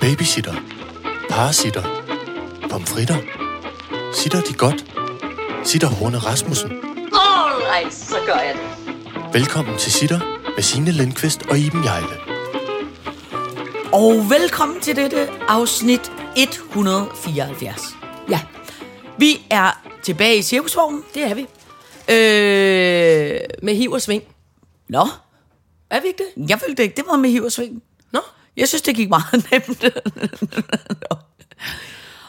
Babysitter. 0.00 0.54
Parasitter. 1.30 1.82
Pomfritter. 2.70 3.16
Sitter 4.14 4.40
de 4.40 4.54
godt? 4.54 4.84
Sitter 5.64 5.88
Horne 5.88 6.18
Rasmussen. 6.18 6.70
Alright, 7.12 7.94
så 7.94 8.16
gør 8.26 8.34
jeg 8.34 8.54
det. 8.54 8.94
Velkommen 9.32 9.78
til 9.78 9.92
Sitter 9.92 10.20
med 10.56 10.62
Signe 10.62 10.90
Lindqvist 10.92 11.42
og 11.50 11.58
Iben 11.58 11.84
Jejle. 11.84 12.16
Og 13.92 14.30
velkommen 14.30 14.80
til 14.80 14.96
dette 14.96 15.28
afsnit 15.48 16.12
174. 16.36 17.82
Ja, 18.30 18.40
vi 19.18 19.46
er 19.50 19.82
tilbage 20.02 20.36
i 20.38 20.42
cirkusvognen. 20.42 21.02
Det 21.14 21.22
er 21.22 21.34
vi. 21.34 21.40
Øh, 22.10 23.40
Med 23.62 23.74
hiv 23.74 23.92
og 23.92 24.02
sving. 24.02 24.22
nå, 24.88 25.06
Er 25.90 26.00
vi 26.00 26.06
ikke 26.06 26.24
det? 26.36 26.50
jeg 26.50 26.60
følte 26.66 26.82
ikke, 26.82 26.96
det 26.96 27.04
var 27.10 27.16
med 27.16 27.30
hiv 27.30 27.42
og 27.44 27.52
sving. 27.52 27.82
Jeg 28.60 28.68
synes, 28.68 28.82
det 28.82 28.96
gik 28.96 29.08
meget 29.08 29.44
nemt. 29.52 29.84
Nå. 31.10 31.16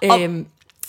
Øhm, 0.03 0.47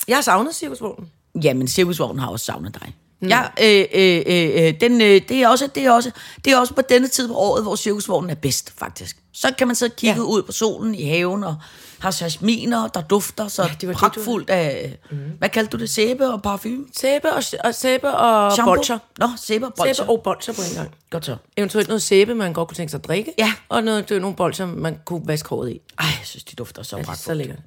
jeg 0.09 0.17
har 0.17 0.23
savnet 0.23 0.55
cirkusvognen. 0.55 1.11
Jamen, 1.43 1.69
cirkusvognen 1.69 2.19
har 2.19 2.29
også 2.29 2.45
savnet 2.45 2.75
dig. 2.81 2.95
Mm. 3.21 3.29
Ja, 3.29 3.43
øh, 3.63 3.87
øh, 3.95 4.23
øh, 4.27 4.67
øh, 4.67 4.81
den, 4.81 5.01
øh, 5.01 5.21
det, 5.29 5.31
er 5.31 5.49
også, 5.49 5.67
det, 5.75 5.85
er 5.85 5.91
også, 5.91 6.11
det 6.45 6.53
er 6.53 6.59
også 6.59 6.75
på 6.75 6.83
denne 6.89 7.09
tid 7.09 7.29
på 7.29 7.35
året, 7.35 7.63
hvor 7.63 7.77
cirkusvognen 7.77 8.31
er 8.31 8.35
bedst, 8.35 8.73
faktisk. 8.79 9.17
Så 9.33 9.55
kan 9.59 9.67
man 9.67 9.77
sidde 9.77 9.93
og 9.93 9.97
kigge. 9.97 10.15
Ja. 10.15 10.23
ud 10.23 10.43
på 10.43 10.53
solen 10.53 10.95
i 10.95 11.05
haven, 11.05 11.45
og 11.45 11.57
har 12.03 12.19
jasminer, 12.21 12.89
der 12.89 13.01
dufter 13.01 13.49
så 13.49 13.63
ja, 13.63 13.69
det 13.81 13.89
var 13.89 13.93
det, 13.93 13.99
pragtfuldt 14.01 14.51
af, 14.51 14.99
mm. 15.11 15.17
hvad 15.39 15.49
kaldte 15.49 15.77
du 15.77 15.81
det, 15.81 15.91
sæbe 15.91 16.29
og 16.29 16.43
parfume? 16.43 16.85
Sæbe 16.97 17.33
og, 17.33 17.43
og, 17.65 17.75
sæbe 17.75 18.11
og 18.11 18.53
Shampoo? 18.53 18.75
bolcher. 18.75 18.99
Nå, 19.19 19.29
sæbe 19.37 19.67
og 19.67 19.75
bolcher. 19.75 19.95
Sæbe 19.95 20.11
og 20.11 20.21
bolcher 20.25 20.55
på 20.55 20.61
en 20.71 20.77
gang. 20.77 20.95
Godt 21.11 21.27
så. 21.27 21.37
Eventuelt 21.57 21.89
noget 21.89 22.03
sæbe, 22.03 22.35
man 22.35 22.53
godt 22.53 22.69
kunne 22.69 22.77
tænke 22.77 22.91
sig 22.91 22.99
at 22.99 23.05
drikke. 23.05 23.33
Ja. 23.39 23.53
Og 23.69 23.83
noget, 23.83 24.09
det 24.09 24.21
nogle 24.21 24.37
bolcher, 24.37 24.67
man 24.67 24.99
kunne 25.05 25.23
vaske 25.25 25.49
håret 25.49 25.71
i. 25.71 25.81
Ej, 25.99 26.07
jeg 26.07 26.21
synes, 26.25 26.45
de 26.45 26.57
dufter 26.57 26.83
så 26.83 26.97
Ja, 26.97 27.03
pragtfuldt. 27.03 27.25
så 27.25 27.35
lækkert. 27.35 27.59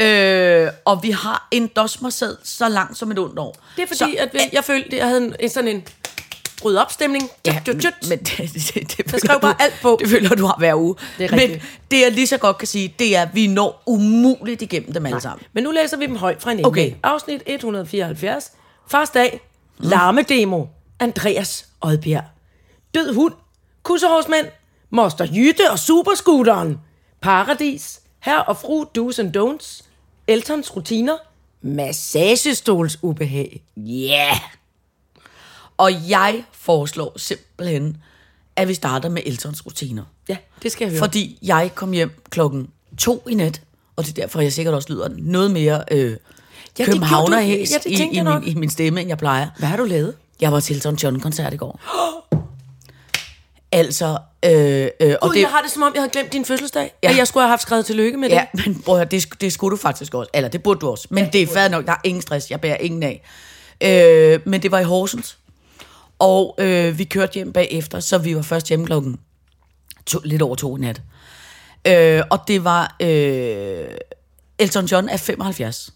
Øh, 0.00 0.70
og 0.84 1.02
vi 1.02 1.10
har 1.10 1.48
en 1.50 1.66
dosmersæd 1.66 2.36
så 2.44 2.68
lang 2.68 2.96
som 2.96 3.10
et 3.10 3.18
ondt 3.18 3.38
år. 3.38 3.56
Det 3.76 3.82
er 3.82 3.86
fordi, 3.86 3.98
så, 3.98 4.14
at 4.18 4.28
vi, 4.32 4.38
jeg 4.52 4.64
følte, 4.64 4.86
at 4.86 4.98
jeg 4.98 5.06
havde 5.08 5.34
en 5.40 5.50
sådan 5.50 5.68
en 5.68 5.84
rydde 6.64 6.82
op 6.82 6.92
stemning. 6.92 7.30
Ja, 7.46 7.60
Tjut, 7.64 7.80
tjut. 7.82 8.08
men 8.08 8.18
det, 8.26 8.38
det, 8.38 8.74
det, 8.74 8.96
det 8.96 9.10
føler 9.10 9.18
skrev 9.18 9.40
bare 9.40 9.52
du- 9.52 9.56
alt 9.64 9.74
på. 9.82 9.96
Det 10.00 10.08
føler 10.08 10.28
du 10.28 10.46
har 10.46 10.54
hver 10.58 10.74
uge. 10.74 10.94
Det 11.18 11.24
er 11.32 11.36
men 11.36 11.60
det 11.90 12.00
jeg 12.00 12.12
lige 12.12 12.26
så 12.26 12.38
godt 12.38 12.58
kan 12.58 12.68
sige, 12.68 12.94
det 12.98 13.16
er, 13.16 13.22
at 13.22 13.28
vi 13.34 13.46
når 13.46 13.82
umuligt 13.86 14.62
igennem 14.62 14.92
dem 14.92 15.06
alle 15.06 15.20
sammen. 15.20 15.46
Men 15.52 15.64
nu 15.64 15.70
læser 15.70 15.96
vi 15.96 16.06
dem 16.06 16.16
højt 16.16 16.42
fra 16.42 16.52
en 16.52 16.64
Okay. 16.66 16.86
okay. 16.86 16.96
Afsnit 17.02 17.42
174. 17.46 18.52
Fars 18.88 19.10
dag. 19.10 19.40
Larmedemo. 19.78 20.64
Andreas 21.00 21.66
Odbjerg. 21.80 22.24
Død 22.94 23.14
hund. 23.14 23.32
Kussehårsmænd. 23.82 24.46
Moster 24.90 25.26
Jytte 25.34 25.70
og 25.70 25.78
Superscooteren. 25.78 26.78
Paradis. 27.22 28.00
Her 28.20 28.38
og 28.38 28.56
fru 28.56 28.84
Do's 28.98 29.20
and 29.20 29.36
Don'ts. 29.36 29.82
Eltons 30.28 30.76
rutiner. 30.76 31.16
Massagestols 31.62 32.98
ubehag. 33.02 33.62
Ja! 33.76 34.12
Yeah. 34.12 34.36
Og 35.76 36.08
jeg 36.08 36.44
foreslår 36.52 37.12
simpelthen, 37.18 37.96
at 38.56 38.68
vi 38.68 38.74
starter 38.74 39.08
med 39.08 39.22
Eltons 39.26 39.66
rutiner. 39.66 40.02
Ja, 40.28 40.36
det 40.62 40.72
skal 40.72 40.84
jeg 40.84 40.90
høre. 40.90 40.98
Fordi 40.98 41.38
jeg 41.42 41.70
kom 41.74 41.92
hjem 41.92 42.22
klokken 42.30 42.68
to 42.98 43.24
i 43.28 43.34
nat, 43.34 43.60
og 43.96 44.04
det 44.04 44.10
er 44.18 44.22
derfor, 44.22 44.40
jeg 44.40 44.52
sikkert 44.52 44.74
også 44.74 44.92
lyder 44.92 45.08
noget 45.18 45.50
mere 45.50 45.84
øh, 45.90 46.16
gjorde 46.76 46.92
du. 46.92 47.32
Ja, 47.34 47.78
det 47.78 47.86
i, 47.86 48.18
i, 48.18 48.22
min, 48.22 48.42
i 48.46 48.54
min 48.54 48.70
stemme, 48.70 49.00
end 49.00 49.08
jeg 49.08 49.18
plejer. 49.18 49.48
Hvad 49.58 49.68
har 49.68 49.76
du 49.76 49.84
lavet? 49.84 50.14
Jeg 50.40 50.52
var 50.52 50.60
til 50.60 50.76
Elton 50.76 50.94
John-koncert 50.94 51.54
i 51.54 51.56
går. 51.56 51.80
altså, 53.72 54.18
øh, 54.44 54.88
øh, 55.00 55.14
og 55.20 55.28
Gud, 55.28 55.34
det, 55.34 55.40
jeg 55.40 55.48
har 55.48 55.62
det 55.62 55.70
som 55.70 55.82
om, 55.82 55.92
jeg 55.94 56.02
havde 56.02 56.12
glemt 56.12 56.32
din 56.32 56.44
fødselsdag. 56.44 56.82
Ja. 56.82 57.08
Ja. 57.08 57.12
At 57.12 57.18
jeg 57.18 57.26
skulle 57.26 57.42
have 57.42 57.50
haft 57.50 57.62
skrevet 57.62 57.86
tillykke 57.86 58.18
med 58.18 58.28
Ja, 58.28 58.44
det. 58.52 58.66
men 58.66 58.82
prøv 58.82 58.94
at 58.94 58.98
høre, 58.98 59.08
det, 59.10 59.40
det 59.40 59.52
skulle 59.52 59.70
du 59.70 59.76
faktisk 59.76 60.14
også. 60.14 60.30
Eller 60.34 60.48
det 60.48 60.62
burde 60.62 60.80
du 60.80 60.88
også. 60.88 61.06
Men 61.10 61.24
ja, 61.24 61.30
det 61.30 61.42
er 61.42 61.46
fair 61.46 61.68
nok, 61.68 61.86
der 61.86 61.92
er 61.92 62.00
ingen 62.04 62.22
stress. 62.22 62.50
Jeg 62.50 62.60
bærer 62.60 62.76
ingen 62.76 63.02
af. 63.02 63.22
Øh, 63.80 64.40
men 64.44 64.62
det 64.62 64.70
var 64.70 64.78
i 64.78 64.84
Horsens. 64.84 65.38
Og 66.18 66.54
øh, 66.58 66.98
vi 66.98 67.04
kørte 67.04 67.34
hjem 67.34 67.52
bagefter, 67.52 68.00
så 68.00 68.18
vi 68.18 68.36
var 68.36 68.42
først 68.42 68.68
hjemme 68.68 68.86
klokken 68.86 69.18
to, 70.06 70.18
lidt 70.24 70.42
over 70.42 70.54
to 70.54 70.76
i 70.76 70.80
nat. 70.80 71.02
Øh, 71.86 72.22
og 72.30 72.38
det 72.48 72.64
var... 72.64 72.96
Øh, 73.00 73.86
Elton 74.58 74.84
John 74.84 75.08
er 75.08 75.16
75. 75.16 75.94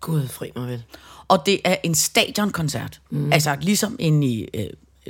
Gud, 0.00 0.28
fri 0.28 0.50
mig 0.56 0.68
vel. 0.68 0.82
Og 1.28 1.46
det 1.46 1.60
er 1.64 1.76
en 1.82 1.94
stadionkoncert. 1.94 3.00
Mm. 3.10 3.32
Altså 3.32 3.56
ligesom 3.60 3.96
inde 3.98 4.26
i, 4.26 4.48
øh, 4.54 4.66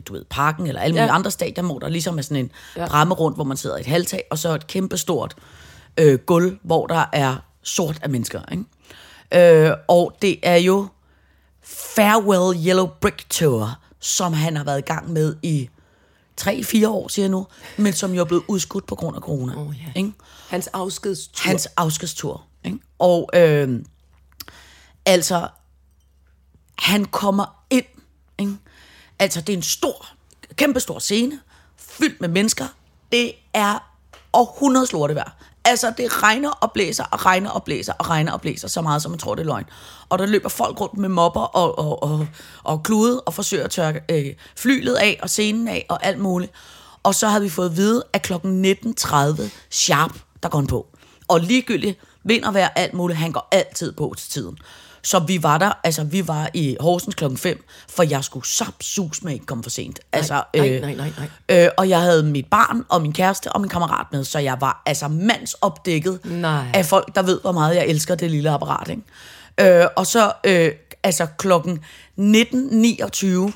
du 0.08 0.12
ved, 0.12 0.24
parken 0.30 0.66
eller 0.66 0.80
alle 0.80 0.92
mulige. 0.92 1.04
Ja. 1.04 1.14
andre 1.14 1.30
stadion, 1.30 1.66
hvor 1.66 1.78
der 1.78 1.88
ligesom 1.88 2.18
er 2.18 2.22
sådan 2.22 2.44
en 2.44 2.50
ja. 2.76 2.86
bramme 2.86 3.14
rundt, 3.14 3.36
hvor 3.36 3.44
man 3.44 3.56
sidder 3.56 3.76
i 3.76 3.80
et 3.80 3.86
halvtag, 3.86 4.24
og 4.30 4.38
så 4.38 4.54
et 4.54 4.66
kæmpe 4.66 4.96
stort 4.96 5.34
øh, 5.96 6.18
gulv, 6.18 6.58
hvor 6.62 6.86
der 6.86 7.04
er 7.12 7.36
sort 7.62 7.98
af 8.02 8.10
mennesker. 8.10 8.40
Ikke? 8.52 9.66
Øh, 9.66 9.72
og 9.88 10.16
det 10.22 10.38
er 10.42 10.56
jo 10.56 10.86
Farewell 11.62 12.66
Yellow 12.66 12.86
Brick 13.00 13.30
Tour, 13.30 13.78
som 14.00 14.32
han 14.32 14.56
har 14.56 14.64
været 14.64 14.78
i 14.78 14.82
gang 14.82 15.12
med 15.12 15.36
i 15.42 15.68
3-4 16.40 16.88
år, 16.88 17.08
siger 17.08 17.24
jeg 17.24 17.30
nu, 17.30 17.46
men 17.76 17.92
som 17.92 18.14
jo 18.14 18.20
er 18.20 18.24
blevet 18.24 18.44
udskudt 18.48 18.86
på 18.86 18.94
grund 18.94 19.16
af 19.16 19.22
corona. 19.22 19.56
Åh, 19.56 19.74
ja. 19.86 19.92
ikke? 20.00 20.12
Hans 20.48 20.66
afskedstur. 20.66 21.48
hans 21.48 21.66
afskedstur. 21.66 22.44
Ikke? 22.64 22.78
Og 22.98 23.30
øh, 23.34 23.84
altså, 25.06 25.48
han 26.78 27.04
kommer 27.04 27.64
ind. 27.70 27.84
Ikke? 28.38 28.52
Altså, 29.18 29.40
det 29.40 29.52
er 29.52 29.56
en 29.56 29.62
stor, 29.62 30.06
kæmpe 30.54 30.80
stor 30.80 30.98
scene, 30.98 31.40
fyldt 31.76 32.20
med 32.20 32.28
mennesker. 32.28 32.66
Det 33.12 33.32
er 33.54 33.78
århundredes 34.32 34.92
lortevejr. 34.92 35.30
Altså, 35.64 35.92
det 35.96 36.22
regner 36.22 36.50
og 36.50 36.72
blæser, 36.72 37.04
og 37.04 37.26
regner 37.26 37.50
og 37.50 37.64
blæser, 37.64 37.92
og 37.92 38.10
regner 38.10 38.32
og 38.32 38.40
blæser, 38.40 38.68
så 38.68 38.82
meget, 38.82 39.02
som 39.02 39.10
man 39.10 39.18
tror, 39.18 39.34
det 39.34 39.42
er 39.42 39.46
løgn. 39.46 39.64
Og 40.08 40.18
der 40.18 40.26
løber 40.26 40.48
folk 40.48 40.80
rundt 40.80 40.98
med 40.98 41.08
mopper 41.08 41.40
og, 41.40 41.78
og, 41.78 42.02
og, 42.02 42.26
og 42.64 42.82
klude, 42.82 43.20
og 43.20 43.34
forsøger 43.34 43.64
at 43.64 43.70
tørre 43.70 43.94
øh, 44.10 44.34
flylet 44.56 44.94
af, 44.94 45.18
og 45.22 45.30
scenen 45.30 45.68
af, 45.68 45.86
og 45.88 46.06
alt 46.06 46.18
muligt. 46.18 46.52
Og 47.02 47.14
så 47.14 47.28
havde 47.28 47.42
vi 47.42 47.48
fået 47.48 47.70
at 47.70 47.76
vide, 47.76 48.04
at 48.12 48.22
klokken 48.22 48.64
19.30 48.64 49.42
sharp, 49.70 50.12
der 50.42 50.48
går 50.48 50.58
han 50.58 50.66
på. 50.66 50.86
Og 51.28 51.40
ligegyldigt, 51.40 52.00
vind 52.24 52.44
og 52.44 52.54
vejr, 52.54 52.68
alt 52.76 52.94
muligt, 52.94 53.18
han 53.18 53.32
går 53.32 53.48
altid 53.50 53.92
på 53.92 54.14
til 54.18 54.30
tiden. 54.30 54.58
Så 55.02 55.18
vi 55.18 55.42
var 55.42 55.58
der, 55.58 55.72
altså 55.84 56.04
vi 56.04 56.28
var 56.28 56.50
i 56.54 56.76
Horsens 56.80 57.14
klokken 57.14 57.38
5, 57.38 57.64
for 57.88 58.02
jeg 58.02 58.24
skulle 58.24 58.46
sapsus 58.46 59.22
med 59.22 59.32
ikke 59.32 59.46
komme 59.46 59.62
for 59.62 59.70
sent. 59.70 60.00
Altså, 60.12 60.42
nej, 60.56 60.68
nej, 60.68 60.94
nej, 60.94 61.10
nej. 61.48 61.64
Øh, 61.64 61.70
og 61.76 61.88
jeg 61.88 62.00
havde 62.00 62.22
mit 62.22 62.46
barn 62.46 62.84
og 62.88 63.02
min 63.02 63.12
kæreste 63.12 63.52
og 63.52 63.60
min 63.60 63.70
kammerat 63.70 64.06
med, 64.12 64.24
så 64.24 64.38
jeg 64.38 64.56
var 64.60 64.82
altså 64.86 65.08
mandsopdækket 65.08 66.20
Nej. 66.24 66.66
af 66.74 66.86
folk, 66.86 67.14
der 67.14 67.22
ved, 67.22 67.40
hvor 67.40 67.52
meget 67.52 67.76
jeg 67.76 67.86
elsker 67.86 68.14
det 68.14 68.30
lille 68.30 68.50
apparat. 68.50 68.88
Ikke? 68.88 69.80
Øh, 69.80 69.86
og 69.96 70.06
så 70.06 70.32
øh, 70.44 70.72
altså 71.02 71.26
klokken 71.38 71.84
19.29, 72.18 73.52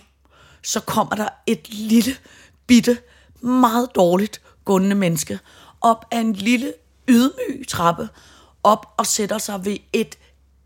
så 0.63 0.81
kommer 0.81 1.15
der 1.15 1.29
et 1.47 1.69
lille, 1.69 2.15
bitte, 2.67 2.99
meget 3.41 3.89
dårligt 3.95 4.41
gående 4.65 4.97
menneske 4.97 5.39
op 5.81 6.05
ad 6.11 6.21
en 6.21 6.33
lille, 6.33 6.73
ydmyg 7.09 7.65
trappe, 7.69 8.09
op 8.63 8.87
og 8.97 9.07
sætter 9.07 9.39
sig 9.39 9.65
ved 9.65 9.77
et 9.93 10.19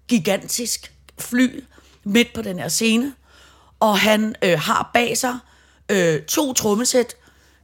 gigantisk 0.08 0.92
fly 1.18 1.64
midt 2.04 2.34
på 2.34 2.42
den 2.42 2.58
her 2.58 2.68
scene. 2.68 3.12
Og 3.80 3.98
han 3.98 4.34
øh, 4.42 4.58
har 4.60 4.90
bag 4.94 5.18
sig 5.18 5.38
øh, 5.88 6.22
to 6.22 6.52
trommesæt, 6.52 7.14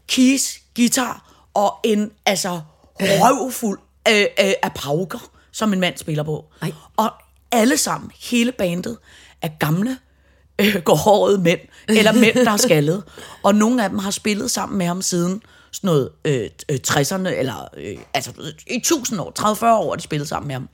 keys, 0.09 0.59
guitar 0.77 1.33
og 1.55 1.81
en 1.85 2.11
altså 2.27 2.61
røvfuld 3.01 3.79
øh, 4.09 4.21
øh, 4.21 4.53
af 4.63 4.73
pauker, 4.75 5.31
som 5.53 5.73
en 5.73 5.81
mand 5.81 5.97
spiller 5.97 6.23
på. 6.23 6.45
Ej. 6.63 6.73
Og 6.97 7.11
alle 7.53 7.77
sammen, 7.77 8.11
hele 8.21 8.53
bandet, 8.53 8.99
er 9.43 9.49
gamle, 9.49 9.99
øh, 10.59 10.83
gårdhårede 10.85 11.39
mænd, 11.39 11.61
eller 11.89 12.13
mænd, 12.13 12.35
der 12.35 12.51
er 12.51 12.57
skaldet. 12.57 13.03
Og 13.45 13.55
nogle 13.55 13.85
af 13.85 13.91
dem 13.91 13.99
har 13.99 14.11
spillet 14.11 14.51
sammen 14.51 14.79
med 14.79 14.87
ham 14.87 15.03
siden 15.03 15.43
sådan 15.73 15.89
noget 15.89 16.11
øh, 16.25 16.51
øh, 16.69 16.79
60'erne, 16.89 17.29
eller 17.29 17.69
øh, 17.77 17.99
altså 18.15 18.33
i 18.67 18.77
1000 18.77 19.21
år, 19.21 19.33
30-40 19.39 19.67
år 19.67 19.97
de 19.97 20.03
spillet 20.03 20.29
sammen 20.29 20.47
med 20.47 20.55
ham. 20.55 20.69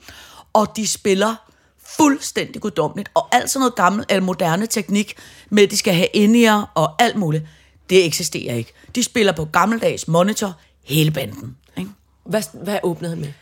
Og 0.53 0.77
de 0.77 0.87
spiller 0.87 1.48
fuldstændig 1.97 2.63
guddommeligt, 2.63 3.11
og 3.15 3.35
alt 3.35 3.51
sådan 3.51 3.61
noget 3.61 3.75
gammel 3.75 4.05
eller 4.09 4.23
moderne 4.23 4.67
teknik 4.67 5.15
med, 5.51 5.63
at 5.63 5.71
de 5.71 5.77
skal 5.77 5.95
have 5.95 6.09
indier 6.13 6.73
og 6.75 7.03
alt 7.03 7.17
muligt, 7.17 7.45
det 7.91 8.07
eksisterer 8.07 8.55
ikke. 8.55 8.73
De 8.95 9.03
spiller 9.03 9.33
på 9.33 9.45
gammeldags 9.45 10.09
monitor, 10.09 10.55
hele 10.85 11.11
banden. 11.11 11.57
Ikke? 11.77 11.91
Hvad, 12.25 12.43
hvad 12.63 12.79
åbnede 12.83 13.11
han 13.11 13.21
med? 13.21 13.33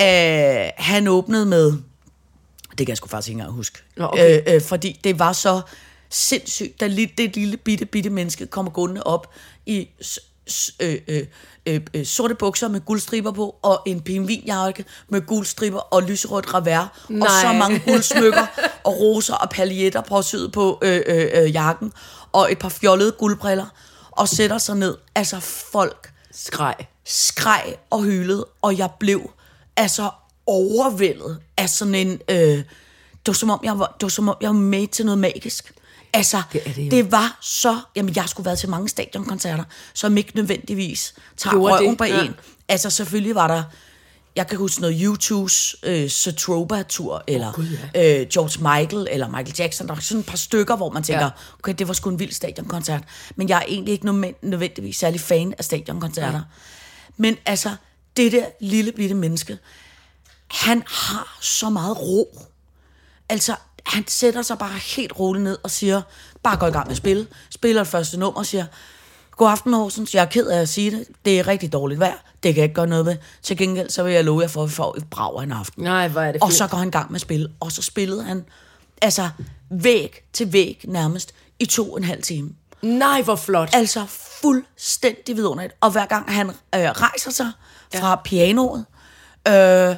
Øh, 0.00 0.70
han 0.76 1.08
åbnede 1.08 1.46
med, 1.46 1.72
det 2.70 2.78
kan 2.78 2.88
jeg 2.88 2.96
sgu 2.96 3.08
faktisk 3.08 3.28
ikke 3.28 3.38
engang 3.38 3.52
huske, 3.56 3.78
Nå, 3.96 4.04
okay. 4.12 4.42
øh, 4.48 4.54
øh, 4.54 4.62
fordi 4.62 5.00
det 5.04 5.18
var 5.18 5.32
så 5.32 5.60
sindssygt, 6.10 6.80
da 6.80 6.88
li- 6.88 7.14
det 7.18 7.36
lille 7.36 7.56
bitte, 7.56 7.86
bitte 7.86 8.10
menneske 8.10 8.46
kommer 8.46 8.72
gående 8.72 9.02
op 9.02 9.32
i 9.66 9.88
øh, 10.80 10.98
øh, 11.08 11.26
øh, 11.66 11.80
øh, 11.94 12.06
sorte 12.06 12.34
bukser 12.34 12.68
med 12.68 12.80
guldstriber 12.80 13.32
på, 13.32 13.56
og 13.62 13.82
en 13.86 14.00
pingvinjakke 14.00 14.84
med 15.08 15.26
guldstriber 15.26 15.78
og 15.78 16.02
lyserødt 16.02 16.54
revers, 16.54 16.88
og 17.08 17.28
så 17.42 17.52
mange 17.58 17.82
guldsmykker 17.86 18.46
og 18.84 19.00
roser 19.00 19.34
og 19.34 19.50
paljetter 19.50 20.00
påsyet 20.00 20.52
på 20.52 20.78
øh, 20.82 21.02
øh, 21.06 21.26
øh, 21.34 21.52
jakken, 21.52 21.92
og 22.32 22.52
et 22.52 22.58
par 22.58 22.68
fjollede 22.68 23.12
guldbriller, 23.12 23.66
og 24.10 24.28
sætter 24.28 24.58
sig 24.58 24.76
ned. 24.76 24.96
Altså 25.14 25.40
folk 25.72 26.12
Skreg. 26.32 26.74
skreg 27.04 27.76
og 27.90 28.02
hylede, 28.02 28.46
og 28.62 28.78
jeg 28.78 28.90
blev 29.00 29.30
altså 29.76 30.10
overvældet 30.46 31.38
af 31.56 31.68
sådan 31.68 31.94
en... 31.94 32.20
Øh, 32.30 32.38
det, 32.38 33.26
var 33.26 33.32
som 33.32 33.50
om, 33.50 33.60
jeg 33.64 33.78
var, 33.78 33.96
det 34.00 34.02
var 34.02 34.08
som 34.08 34.28
om, 34.28 34.36
jeg 34.40 34.48
var 34.48 34.54
med 34.54 34.86
til 34.86 35.04
noget 35.04 35.18
magisk. 35.18 35.72
Altså, 36.12 36.42
Det 36.52 36.62
er 36.66 36.72
det 36.72 36.84
jo. 36.84 36.90
det 36.90 37.12
var 37.12 37.38
så... 37.40 37.80
Jamen, 37.96 38.16
jeg 38.16 38.28
skulle 38.28 38.44
været 38.44 38.58
til 38.58 38.68
mange 38.68 38.88
stadionkoncerter, 38.88 39.64
som 39.94 40.16
ikke 40.16 40.32
nødvendigvis 40.34 41.14
tager 41.36 41.54
Gjorde 41.54 41.74
røven 41.74 41.90
det, 41.90 41.98
på 41.98 42.04
ja. 42.04 42.22
en. 42.24 42.34
Altså, 42.68 42.90
selvfølgelig 42.90 43.34
var 43.34 43.48
der... 43.48 43.62
Jeg 44.36 44.46
kan 44.46 44.58
huske 44.58 44.80
noget 44.80 44.94
U2's 45.08 45.80
øh, 45.82 46.10
Satroba-tur, 46.10 47.24
eller 47.26 47.52
Gud, 47.52 47.66
øh, 47.96 48.26
George 48.28 48.58
Michael, 48.80 49.08
eller 49.10 49.28
Michael 49.28 49.54
Jackson. 49.58 49.88
Der 49.88 49.94
er 49.94 50.00
sådan 50.00 50.20
et 50.20 50.26
par 50.26 50.36
stykker, 50.36 50.76
hvor 50.76 50.90
man 50.90 51.02
tænker, 51.02 51.24
Ja. 51.24 51.30
okay, 51.58 51.74
det 51.78 51.88
var 51.88 51.94
sgu 51.94 52.10
en 52.10 52.18
vild 52.18 52.32
stadionkoncert. 52.32 53.02
Men 53.36 53.48
jeg 53.48 53.56
er 53.58 53.62
egentlig 53.68 53.92
ikke 53.92 54.04
nødvendig- 54.04 54.36
nødvendigvis 54.42 54.96
særlig 54.96 55.20
fan 55.20 55.54
af 55.58 55.64
stadionkoncerter. 55.64 56.42
Men 57.16 57.36
altså, 57.46 57.76
det 58.16 58.32
der 58.32 58.44
lille 58.60 58.92
bitte 58.92 59.14
menneske, 59.14 59.58
han 60.50 60.82
har 60.86 61.38
så 61.40 61.70
meget 61.70 61.98
ro. 62.00 62.38
Altså, 63.28 63.54
han 63.86 64.04
sætter 64.08 64.42
sig 64.42 64.58
bare 64.58 64.78
helt 64.96 65.18
roligt 65.18 65.44
ned 65.44 65.58
og 65.62 65.70
siger, 65.70 66.02
bare 66.42 66.56
gå 66.56 66.66
i 66.66 66.70
gang 66.70 66.86
med 66.86 66.90
at 66.90 66.96
spille. 66.96 67.26
Spiller 67.50 67.82
det 67.82 67.90
første 67.90 68.18
nummer 68.18 68.38
og 68.38 68.46
siger, 68.46 68.66
god 69.36 69.50
aften 69.50 69.72
Horsens, 69.72 70.14
jeg 70.14 70.22
er 70.22 70.26
ked 70.26 70.46
af 70.46 70.60
at 70.60 70.68
sige 70.68 70.90
det. 70.90 71.06
Det 71.24 71.38
er 71.38 71.46
rigtig 71.46 71.72
dårligt 71.72 72.00
vejr. 72.00 72.16
Det 72.42 72.54
kan 72.54 72.56
jeg 72.56 72.64
ikke 72.64 72.74
gøre 72.74 72.86
noget 72.86 73.06
ved. 73.06 73.16
Til 73.42 73.56
gengæld, 73.56 73.90
så 73.90 74.02
vil 74.02 74.12
jeg 74.12 74.24
love 74.24 74.40
jer 74.40 74.48
for, 74.48 74.62
at 74.62 74.68
vi 74.68 74.74
får 74.74 74.96
et 74.96 75.04
brag 75.10 75.38
af 75.38 75.42
en 75.42 75.52
aften. 75.52 75.84
Nej, 75.84 76.08
hvor 76.08 76.20
er 76.20 76.32
det 76.32 76.42
Og 76.42 76.52
så 76.52 76.66
går 76.66 76.78
han 76.78 76.88
i 76.88 76.90
gang 76.90 77.10
med 77.10 77.16
at 77.16 77.20
spille. 77.20 77.48
Og 77.60 77.72
så 77.72 77.82
spillede 77.82 78.22
han, 78.22 78.44
altså, 79.02 79.28
væg 79.70 80.24
til 80.32 80.52
væg 80.52 80.80
nærmest, 80.84 81.34
i 81.58 81.66
to 81.66 81.92
og 81.92 81.98
en 81.98 82.04
halv 82.04 82.22
time. 82.22 82.50
Nej, 82.82 83.22
hvor 83.22 83.36
flot. 83.36 83.70
Altså 83.72 84.06
fuldstændig 84.40 85.36
vidunderligt. 85.36 85.74
Og 85.80 85.90
hver 85.90 86.06
gang 86.06 86.32
han 86.32 86.48
øh, 86.48 86.54
rejser 86.74 87.30
sig 87.30 87.52
fra 87.94 88.20
pianoet, 88.24 88.84
øh, 89.48 89.96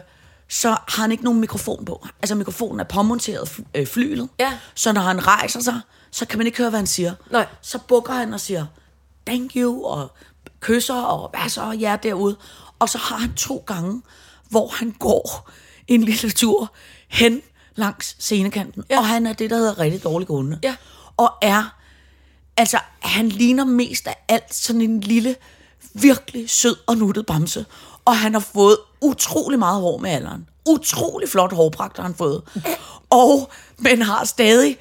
så 0.61 0.69
har 0.69 1.03
han 1.03 1.13
ikke 1.13 1.25
nogen 1.25 1.41
mikrofon 1.41 1.85
på. 1.85 2.07
Altså 2.23 2.35
mikrofonen 2.35 2.81
er 2.81 2.85
påmonteret 2.85 3.61
øh, 3.75 3.87
flylet. 3.87 4.29
Ja. 4.39 4.59
Så 4.75 4.93
når 4.93 5.01
han 5.01 5.27
rejser 5.27 5.61
sig, 5.61 5.81
så 6.11 6.27
kan 6.27 6.39
man 6.39 6.47
ikke 6.47 6.59
høre, 6.59 6.71
hvad 6.71 6.79
han 6.79 6.87
siger. 6.87 7.15
Nej. 7.31 7.47
Så 7.63 7.79
bukker 7.79 8.13
han 8.13 8.35
og 8.35 8.41
siger, 8.41 8.67
thank 9.27 9.53
you, 9.57 9.85
og 9.85 10.13
kysser, 10.61 11.03
og 11.03 11.31
hvad 11.31 11.49
så, 11.49 11.73
ja, 11.73 11.97
derude. 12.03 12.37
Og 12.79 12.89
så 12.89 12.99
har 12.99 13.17
han 13.17 13.35
to 13.35 13.65
gange, 13.67 14.03
hvor 14.49 14.69
han 14.69 14.91
går 14.99 15.51
en 15.89 16.03
lille 16.03 16.31
tur 16.31 16.75
hen 17.09 17.43
langs 17.75 18.17
scenekanten. 18.19 18.85
Ja. 18.91 18.99
Og 18.99 19.07
han 19.07 19.27
er 19.27 19.33
det, 19.33 19.51
der 19.51 19.57
hedder 19.57 19.79
rigtig 19.79 20.05
dårlig 20.05 20.29
gående. 20.29 20.59
Ja. 20.63 20.77
Og 21.17 21.33
er 21.43 21.81
Altså, 22.57 22.79
han 23.01 23.29
ligner 23.29 23.65
mest 23.65 24.07
af 24.07 24.25
alt 24.29 24.55
sådan 24.55 24.81
en 24.81 25.01
lille, 25.01 25.37
virkelig 25.95 26.51
sød 26.51 26.77
og 26.87 26.97
nuttet 26.97 27.27
bamse. 27.27 27.67
Og 28.05 28.17
han 28.19 28.33
har 28.33 28.41
fået 28.41 28.77
utrolig 29.01 29.59
meget 29.59 29.81
hår 29.81 29.99
med 29.99 30.11
alderen. 30.11 30.49
Utrolig 30.69 31.29
flot 31.29 31.53
hårpragt 31.53 31.97
har 31.97 32.03
han 32.05 32.15
fået. 32.15 32.43
Og, 33.11 33.51
men 33.79 34.03
har 34.03 34.25
stadig 34.25 34.79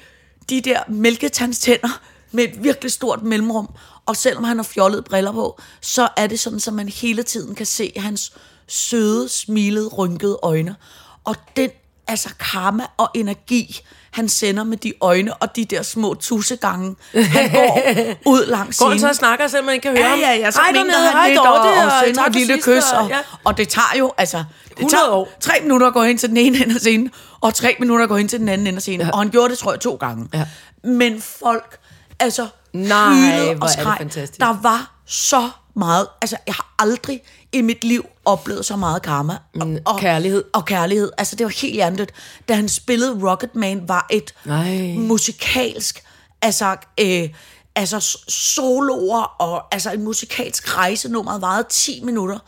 de 0.50 0.60
der 0.60 0.80
mælketandstænder 0.88 2.00
med 2.32 2.44
et 2.44 2.64
virkelig 2.64 2.92
stort 2.92 3.22
mellemrum. 3.22 3.68
Og 4.06 4.16
selvom 4.16 4.44
han 4.44 4.56
har 4.58 4.64
fjollet 4.64 5.04
briller 5.04 5.32
på, 5.32 5.60
så 5.80 6.08
er 6.16 6.26
det 6.26 6.40
sådan, 6.40 6.60
at 6.66 6.72
man 6.72 6.88
hele 6.88 7.22
tiden 7.22 7.54
kan 7.54 7.66
se 7.66 7.92
hans 7.96 8.32
søde, 8.68 9.28
smilede, 9.28 9.88
rynkede 9.88 10.38
øjne. 10.42 10.76
Og 11.24 11.36
den 11.56 11.70
altså 12.08 12.28
karma 12.52 12.86
og 12.96 13.08
energi, 13.14 13.80
han 14.10 14.28
sender 14.28 14.64
med 14.64 14.76
de 14.76 14.92
øjne 15.00 15.34
og 15.34 15.56
de 15.56 15.64
der 15.64 15.82
små 15.82 16.14
tussegange, 16.14 16.96
han 17.14 17.50
går 17.50 17.80
ud 18.26 18.46
langs 18.46 18.78
Går 18.78 18.88
han 18.88 18.98
så 18.98 18.98
scenen. 18.98 19.10
og 19.10 19.16
snakker, 19.16 19.48
så 19.48 19.62
man 19.62 19.80
kan 19.80 19.90
høre 19.90 20.00
Ja, 20.00 20.08
ham? 20.10 20.18
ja, 20.18 20.32
ja, 20.32 20.50
så 20.50 20.60
Hej 20.60 20.72
dernede, 20.72 20.98
han 20.98 21.12
hej 21.12 21.28
lidt 21.28 21.38
og, 21.40 21.52
og 21.52 21.62
tak 21.64 22.04
sender 22.06 22.24
et 22.24 22.32
lille 22.34 22.58
kys. 22.62 22.92
og- 22.92 22.98
Og, 23.04 23.08
ja. 23.08 23.18
og 23.44 23.56
det 23.56 23.68
tager 23.68 23.98
jo, 23.98 24.12
altså, 24.18 24.44
100 24.80 24.96
tager 25.02 25.10
år. 25.10 25.28
tre 25.40 25.52
minutter 25.62 25.86
at 25.86 25.92
gå 25.92 26.02
hen 26.02 26.18
til 26.18 26.28
den 26.28 26.36
ene 26.36 26.62
ende 26.64 26.74
af 26.74 26.80
scenen, 26.80 27.10
og 27.40 27.54
tre 27.54 27.76
minutter 27.80 28.02
at 28.04 28.08
gå 28.08 28.16
hen 28.16 28.28
til 28.28 28.38
den 28.40 28.48
anden 28.48 28.66
ende 28.66 28.76
af 28.76 28.82
scenen. 28.82 29.00
Ja. 29.06 29.12
Og 29.12 29.18
han 29.18 29.30
gjorde 29.30 29.48
det, 29.50 29.58
tror 29.58 29.72
jeg, 29.72 29.80
to 29.80 29.94
gange. 29.94 30.28
Ja. 30.34 30.46
Men 30.84 31.20
folk, 31.22 31.78
altså, 32.18 32.46
Nej, 32.72 33.08
hvor 33.08 33.54
og 33.54 33.54
er 33.54 33.58
det 33.60 33.70
skreg. 33.70 33.94
fantastisk. 33.98 34.40
Der 34.40 34.56
var 34.62 34.94
så 35.06 35.50
meget, 35.76 36.06
altså, 36.22 36.36
jeg 36.46 36.54
har 36.54 36.74
aldrig 36.78 37.20
i 37.52 37.62
mit 37.62 37.84
liv 37.84 38.04
oplevet 38.24 38.66
så 38.66 38.76
meget 38.76 39.02
karma. 39.02 39.36
Og, 39.60 39.66
Mm, 39.66 39.78
kærlighed. 39.98 40.44
Og 40.52 40.64
kærlighed. 40.64 41.10
Altså, 41.18 41.36
det 41.36 41.44
var 41.44 41.52
helt 41.62 41.74
hjertet. 41.74 42.10
Da 42.48 42.54
han 42.54 42.68
spillede 42.68 43.18
Rocketman, 43.30 43.82
var 43.88 44.06
et 44.10 44.34
Nej. 44.44 44.94
musikalsk, 44.98 46.02
altså, 46.42 46.76
øh, 47.00 47.28
altså 47.76 48.18
soloer 48.28 49.22
og 49.22 49.74
altså 49.74 49.90
en 49.90 50.02
musikalsk 50.04 50.76
rejse. 50.76 51.08
Nummeret 51.08 51.42
varede 51.42 51.66
10 51.70 52.00
minutter. 52.04 52.38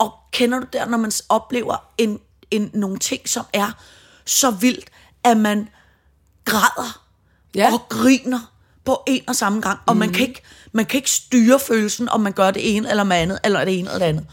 Og 0.00 0.12
kender 0.32 0.60
du 0.60 0.66
der, 0.72 0.86
når 0.86 0.98
man 0.98 1.12
oplever 1.28 1.76
en, 1.98 2.18
en, 2.50 2.70
nogle 2.74 2.98
ting, 2.98 3.28
som 3.28 3.44
er 3.52 3.70
så 4.24 4.50
vildt, 4.50 4.84
at 5.24 5.36
man 5.36 5.68
græder 6.44 7.00
Ja. 7.54 7.68
Mhm. 7.68 7.74
og 7.74 7.88
griner 7.88 8.52
på 8.84 9.02
en 9.06 9.22
og 9.28 9.36
samme 9.36 9.60
gang, 9.60 9.78
og 9.86 9.94
mm. 9.94 9.98
man, 9.98 10.12
kan 10.12 10.28
ikke, 10.28 10.42
man 10.72 10.86
kan 10.86 10.98
ikke 10.98 11.10
styre 11.10 11.58
følelsen, 11.58 12.08
om 12.08 12.20
man 12.20 12.32
gør 12.32 12.50
det 12.50 12.76
ene 12.76 12.90
eller 12.90 13.04
det 13.04 13.12
andet, 13.12 13.38
eller 13.44 13.64
det 13.64 13.78
ene 13.78 13.88
eller 13.88 13.98
det 13.98 14.06
andet. 14.06 14.26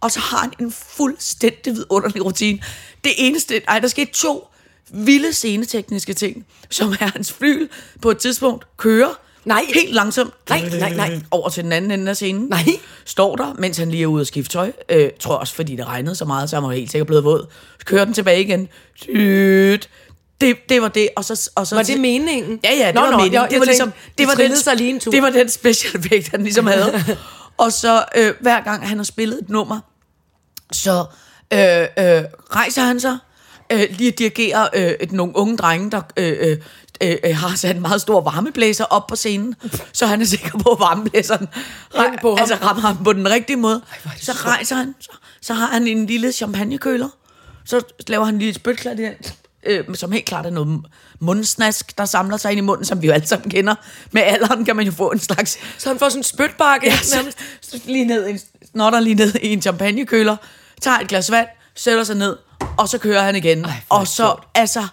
Og 0.00 0.10
så 0.10 0.20
har 0.20 0.38
han 0.38 0.52
en 0.60 0.72
fuldstændig 0.72 1.72
vidunderlig 1.74 2.24
rutine. 2.24 2.58
Det 3.04 3.12
eneste, 3.18 3.62
ej, 3.68 3.78
der 3.78 3.88
skete 3.88 4.12
to 4.12 4.48
vilde 4.90 5.32
scenetekniske 5.32 6.14
ting, 6.14 6.46
som 6.70 6.92
er 7.00 7.12
hans 7.12 7.32
flyl 7.32 7.68
på 8.02 8.10
et 8.10 8.18
tidspunkt 8.18 8.76
kører 8.76 9.14
Nej. 9.44 9.62
helt 9.74 9.94
langsomt 9.94 10.34
Nej, 10.48 10.68
nej, 10.80 10.94
nej. 10.94 11.20
over 11.30 11.48
til 11.48 11.64
den 11.64 11.72
anden 11.72 11.90
ende 11.90 12.10
af 12.10 12.16
scenen. 12.16 12.46
Nej. 12.50 12.64
Står 13.04 13.36
der, 13.36 13.54
mens 13.58 13.78
han 13.78 13.90
lige 13.90 14.02
er 14.02 14.06
ude 14.06 14.20
at 14.20 14.26
skifte 14.26 14.52
tøj. 14.52 14.72
Øh, 14.88 15.10
tror 15.20 15.34
også, 15.36 15.54
fordi 15.54 15.76
det 15.76 15.86
regnede 15.86 16.14
så 16.14 16.24
meget, 16.24 16.50
så 16.50 16.56
han 16.56 16.62
var 16.62 16.70
helt 16.70 16.90
sikkert 16.90 17.06
blevet 17.06 17.24
våd. 17.24 17.46
Så 17.78 17.84
kører 17.86 18.04
den 18.04 18.14
tilbage 18.14 18.40
igen. 18.40 18.68
Dyt. 19.06 19.88
Det, 20.40 20.56
det 20.68 20.82
var 20.82 20.88
det. 20.88 21.08
Og 21.16 21.24
så, 21.24 21.50
og 21.54 21.66
så 21.66 21.74
Var 21.74 21.82
det 21.82 22.00
meningen? 22.00 22.60
Ja, 22.64 22.74
ja, 22.74 22.86
det 22.86 22.94
Nå, 22.94 23.00
var 23.00 23.10
nå, 23.10 23.16
meningen. 23.16 23.34
jeg- 23.42 23.48
det 23.50 23.58
var 23.60 23.64
ligesom, 23.64 23.90
de 23.90 23.94
det 24.18 24.26
var, 24.26 24.34
den, 24.34 24.56
sig 24.56 24.76
lige 24.76 24.90
en 24.90 25.00
tur. 25.00 25.10
det 25.10 25.22
var 25.22 25.30
den 25.30 25.48
special 25.48 25.96
effect, 26.00 26.28
han 26.30 26.42
ligesom 26.42 26.66
havde. 26.66 27.04
og 27.56 27.72
så 27.72 28.04
øh, 28.16 28.34
hver 28.40 28.60
gang 28.64 28.88
han 28.88 28.96
har 28.96 29.04
spillet 29.04 29.38
et 29.42 29.48
nummer, 29.48 29.80
så 30.72 31.04
øh, 31.52 31.58
øh, 31.58 32.24
rejser 32.50 32.82
han 32.82 33.00
sig, 33.00 33.18
øh, 33.72 33.82
lige 33.90 34.10
dirigerer 34.10 34.68
øh, 34.74 34.90
et, 35.00 35.12
nogle 35.12 35.36
unge 35.36 35.56
drenge, 35.56 35.90
der 35.90 36.00
øh, 36.16 36.56
øh, 37.02 37.16
øh, 37.24 37.36
har 37.36 37.56
sat 37.56 37.76
en 37.76 37.82
meget 37.82 38.00
stor 38.00 38.20
varmeblæser 38.20 38.84
op 38.84 39.06
på 39.06 39.16
scenen, 39.16 39.54
så 39.92 40.06
han 40.06 40.20
er 40.20 40.24
sikker 40.24 40.58
på, 40.58 40.70
at 40.70 40.80
varmeblæseren 40.80 41.48
Hen 41.96 42.18
på 42.22 42.30
ham. 42.30 42.38
altså, 42.38 42.54
rammer 42.62 42.82
ham 42.82 43.04
på 43.04 43.12
den 43.12 43.30
rigtige 43.30 43.56
måde. 43.56 43.82
det 44.16 44.24
så 44.24 44.32
rejser 44.32 44.76
han, 44.76 44.94
så, 45.00 45.08
så 45.42 45.54
har 45.54 45.66
han 45.66 45.86
en 45.86 46.06
lille 46.06 46.32
champagnekøler, 46.32 47.08
så 47.64 47.80
laver 48.08 48.24
han 48.24 48.38
lige 48.38 48.48
et 48.48 48.54
spytklat 48.54 48.98
i 49.00 49.02
den, 49.02 49.12
øh, 49.66 49.84
som 49.94 50.12
helt 50.12 50.24
klart 50.24 50.46
er 50.46 50.50
noget 50.50 50.80
mundsnask, 51.20 51.98
der 51.98 52.04
samler 52.04 52.36
sig 52.36 52.50
ind 52.52 52.58
i 52.58 52.62
munden, 52.62 52.84
som 52.84 53.02
vi 53.02 53.06
jo 53.06 53.12
alle 53.12 53.26
sammen 53.26 53.50
kender. 53.50 53.74
Med 54.10 54.22
alderen 54.22 54.64
kan 54.64 54.76
man 54.76 54.86
jo 54.86 54.92
få 54.92 55.10
en 55.10 55.18
slags 55.18 55.58
Så 55.78 55.88
han 55.88 55.98
får 55.98 56.08
sådan 56.08 56.20
en 56.20 56.24
spytbakke. 56.24 56.86
Ja, 56.86 56.96
så, 56.96 57.32
så 57.60 57.80
lige 57.86 58.04
ned, 58.04 58.26
i 58.26 58.30
en- 58.30 58.40
snotter 58.72 59.00
lige 59.00 59.14
ned 59.14 59.34
i 59.42 59.52
en 59.52 59.62
champagnekøler, 59.62 60.36
tager 60.80 60.98
et 60.98 61.08
glas 61.08 61.30
vand, 61.30 61.46
sætter 61.76 62.04
sig 62.04 62.16
ned, 62.16 62.36
og 62.78 62.88
så 62.88 62.98
kører 62.98 63.22
han 63.22 63.36
igen. 63.36 63.64
er 63.64 63.72
og 63.88 64.06
så, 64.06 64.14
sjovt. 64.14 64.44
altså, 64.54 64.86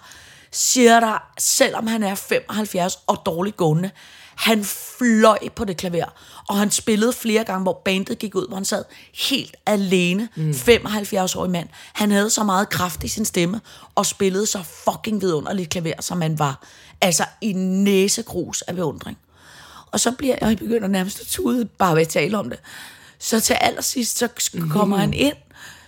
siger 0.52 1.00
der, 1.00 1.22
selvom 1.38 1.86
han 1.86 2.02
er 2.02 2.14
75 2.14 2.98
og 3.06 3.22
dårligt 3.26 3.56
gående, 3.56 3.90
han 4.36 4.64
fløj 4.64 5.38
på 5.56 5.64
det 5.64 5.76
klaver, 5.76 6.14
og 6.48 6.58
han 6.58 6.70
spillede 6.70 7.12
flere 7.12 7.44
gange, 7.44 7.62
hvor 7.62 7.82
bandet 7.84 8.18
gik 8.18 8.34
ud, 8.34 8.46
hvor 8.48 8.56
han 8.56 8.64
sad 8.64 8.84
helt 9.14 9.56
alene, 9.66 10.28
mm. 10.36 10.50
75-årig 10.50 11.50
mand. 11.50 11.68
Han 11.92 12.10
havde 12.10 12.30
så 12.30 12.44
meget 12.44 12.68
kraft 12.68 13.04
i 13.04 13.08
sin 13.08 13.24
stemme, 13.24 13.60
og 13.94 14.06
spillede 14.06 14.46
så 14.46 14.62
fucking 14.62 15.20
vidunderligt 15.20 15.70
klaver, 15.70 16.00
som 16.00 16.20
han 16.20 16.38
var. 16.38 16.66
Altså 17.00 17.24
i 17.40 17.52
næsegrus 17.52 18.62
af 18.62 18.74
beundring. 18.74 19.18
Og 19.90 20.00
så 20.00 20.10
bliver 20.10 20.36
jeg 20.40 20.58
begynder 20.58 20.88
nærmest 20.88 21.20
at 21.20 21.26
tude, 21.26 21.64
bare 21.64 21.94
ved 21.94 22.02
at 22.02 22.08
tale 22.08 22.38
om 22.38 22.50
det. 22.50 22.58
Så 23.18 23.40
til 23.40 23.54
allersidst, 23.54 24.18
så 24.18 24.28
kommer 24.70 24.96
han 24.96 25.12
ind, 25.12 25.36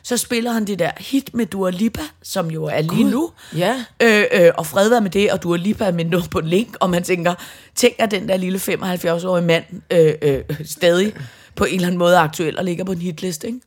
så 0.03 0.17
spiller 0.17 0.53
han 0.53 0.65
det 0.65 0.79
der 0.79 0.91
hit 0.99 1.35
med 1.35 1.47
Dua 1.47 1.71
Lipa, 1.71 2.03
som 2.23 2.51
jo 2.51 2.65
er 2.65 2.81
lige 2.81 3.05
nu. 3.05 3.31
ja. 3.57 3.85
Øh, 4.03 4.25
øh, 4.33 4.51
og 4.59 4.67
fred 4.67 4.89
være 4.89 5.01
med 5.01 5.11
det, 5.11 5.33
og 5.33 5.43
Dua 5.43 5.57
Lipa 5.57 5.85
er 5.85 5.93
med 5.93 6.05
noget 6.05 6.31
på 6.31 6.41
link, 6.41 6.77
og 6.81 6.91
man 6.91 7.03
tænker, 7.03 7.35
tænk 7.75 7.95
at 7.99 8.11
den 8.11 8.29
der 8.29 8.37
lille 8.37 8.59
75-årige 8.59 9.47
mand 9.47 9.65
øh, 9.91 10.15
øh, 10.23 10.43
stadig 10.65 11.15
på 11.57 11.65
en 11.65 11.75
eller 11.75 11.87
anden 11.87 11.99
måde 11.99 12.19
aktuel 12.19 12.59
og 12.59 12.65
ligger 12.65 12.85
på 12.85 12.93
en 12.93 12.99
hitliste, 12.99 13.47
ikke? 13.47 13.61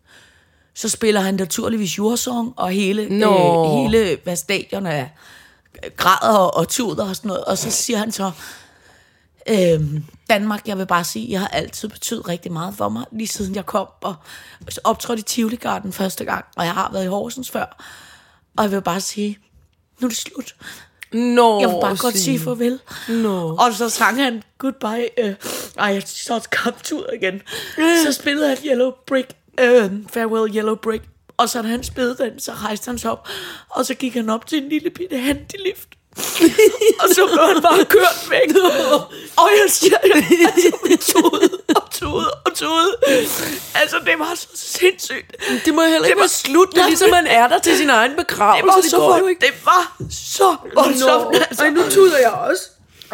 Så 0.74 0.89
spiller 0.89 1.22
han 1.22 1.34
naturligvis 1.34 1.92
Your 1.94 2.15
Song, 2.15 2.54
og 2.56 2.70
hele, 2.70 3.20
Nå. 3.20 3.65
øh, 3.65 3.92
hele 3.92 4.18
hvad 4.24 4.36
stadion 4.36 4.86
er, 4.86 5.06
græder 5.98 6.38
og, 6.38 6.58
og 6.58 6.68
tuder 6.68 7.10
og 7.10 7.15
sådan 7.15 7.27
noget, 7.30 7.44
og 7.44 7.58
så 7.58 7.72
siger 7.72 7.98
han 7.98 8.12
så, 8.12 8.32
Øhm, 9.50 10.04
Danmark, 10.29 10.67
jeg 10.67 10.77
vil 10.77 10.86
bare 10.86 11.03
sige, 11.03 11.32
jeg 11.32 11.39
har 11.39 11.48
altid 11.48 11.88
betydet 11.89 12.27
rigtig 12.27 12.51
meget 12.51 12.74
for 12.75 12.89
mig, 12.89 13.05
lige 13.12 13.27
siden 13.27 13.55
jeg 13.55 13.65
kom 13.65 13.88
og 14.01 14.15
optrådte 14.84 15.20
i 15.20 15.24
Tivoli 15.24 15.55
Garden 15.55 15.94
første 15.94 16.25
gang, 16.25 16.46
og 16.55 16.65
jeg 16.65 16.74
har 16.74 16.89
været 16.91 17.03
i 17.03 17.08
Horsens 17.08 17.51
før. 17.51 17.84
Og 18.58 18.63
jeg 18.63 18.72
vil 18.72 18.82
bare 18.82 19.01
sige, 19.01 19.39
nu 20.00 20.05
er 20.05 20.10
det 20.10 20.17
slut. 20.17 20.55
Nå, 21.13 21.60
Jeg 21.62 21.70
vil 21.70 21.77
bare 21.82 21.98
godt 21.98 22.17
sige 22.17 22.39
farvel. 22.39 22.79
Nå. 23.10 23.55
Og 23.55 23.74
så 23.74 23.89
sang 23.89 24.24
han 24.24 24.44
Goodbye. 24.58 25.10
Øh, 25.17 25.36
ej, 25.77 25.94
jeg 25.94 26.03
så 26.05 26.48
kom 26.51 26.74
ud 26.94 27.17
igen. 27.22 27.41
Så 28.05 28.12
spillede 28.12 28.48
han 28.48 28.58
Yellow 28.65 28.91
Brick 29.08 29.34
øh, 29.60 29.91
Farewell 30.13 30.55
Yellow 30.55 30.75
Brick. 30.75 31.03
Og 31.38 31.50
så 31.50 31.62
da 31.62 31.67
han 31.67 31.84
spillede 31.84 32.17
den, 32.17 32.39
så 32.39 32.51
rejste 32.53 32.89
han 32.89 32.98
sig 32.98 33.12
op, 33.12 33.27
og 33.70 33.86
så 33.86 33.94
gik 33.94 34.13
han 34.13 34.29
op 34.29 34.48
til 34.48 34.63
en 34.63 34.70
lille 34.70 34.89
bitte 34.89 35.17
handilift. 35.17 35.89
Og 37.00 37.10
så 37.16 37.22
blev 37.34 37.46
han 37.54 37.62
bare 37.62 37.86
kørt 37.86 38.28
væk. 38.30 38.56
og 39.38 39.50
jeg 39.62 39.66
siger, 39.72 39.98
altså, 39.98 40.72
vi 40.84 40.96
tudede 40.96 41.58
og 41.76 41.92
tudede 41.92 42.32
og 42.46 42.54
tudede. 42.54 42.96
Altså, 43.76 43.98
det 44.06 44.14
var 44.20 44.32
så 44.36 44.48
sindssygt. 44.56 45.36
Det 45.66 45.74
må 45.74 45.82
heller 45.82 45.98
ikke 45.98 46.08
Det 46.08 46.16
var- 46.16 46.22
være 46.22 46.28
slut, 46.30 46.72
det 46.72 46.82
er 46.82 46.88
ligesom 46.88 47.10
man 47.10 47.28
er 47.28 47.48
der 47.48 47.60
til 47.60 47.78
sin 47.78 47.90
egen 47.90 48.12
Det 48.12 48.18
begravelse. 48.28 48.68
var 48.68 48.82
det 48.82 48.90
så, 48.92 48.98
går 48.98 49.18
jo 49.18 49.28
ikke. 49.28 49.46
det 49.46 49.54
var 49.66 49.94
så 50.12 50.56
voldsomt. 50.76 51.36
Altså. 51.36 51.64
Ej, 51.64 51.70
nu 51.70 51.82
tuder 51.90 52.18
jeg 52.18 52.32
også. 52.32 52.64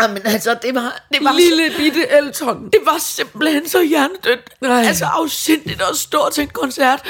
Jamen, 0.02 0.22
altså, 0.26 0.56
det 0.62 0.76
var, 0.76 1.02
det 1.14 1.24
var 1.24 1.34
Lille 1.34 1.74
bitte 1.78 2.08
Elton. 2.12 2.66
Det 2.66 2.80
var 2.86 2.98
simpelthen 3.00 3.70
så 3.70 3.82
hjernedødt. 3.82 4.50
Nej. 4.62 4.84
Altså 4.88 5.06
afsindigt 5.06 5.82
at 5.82 5.98
stå 5.98 6.30
til 6.34 6.42
en 6.42 6.50
koncert 6.50 7.10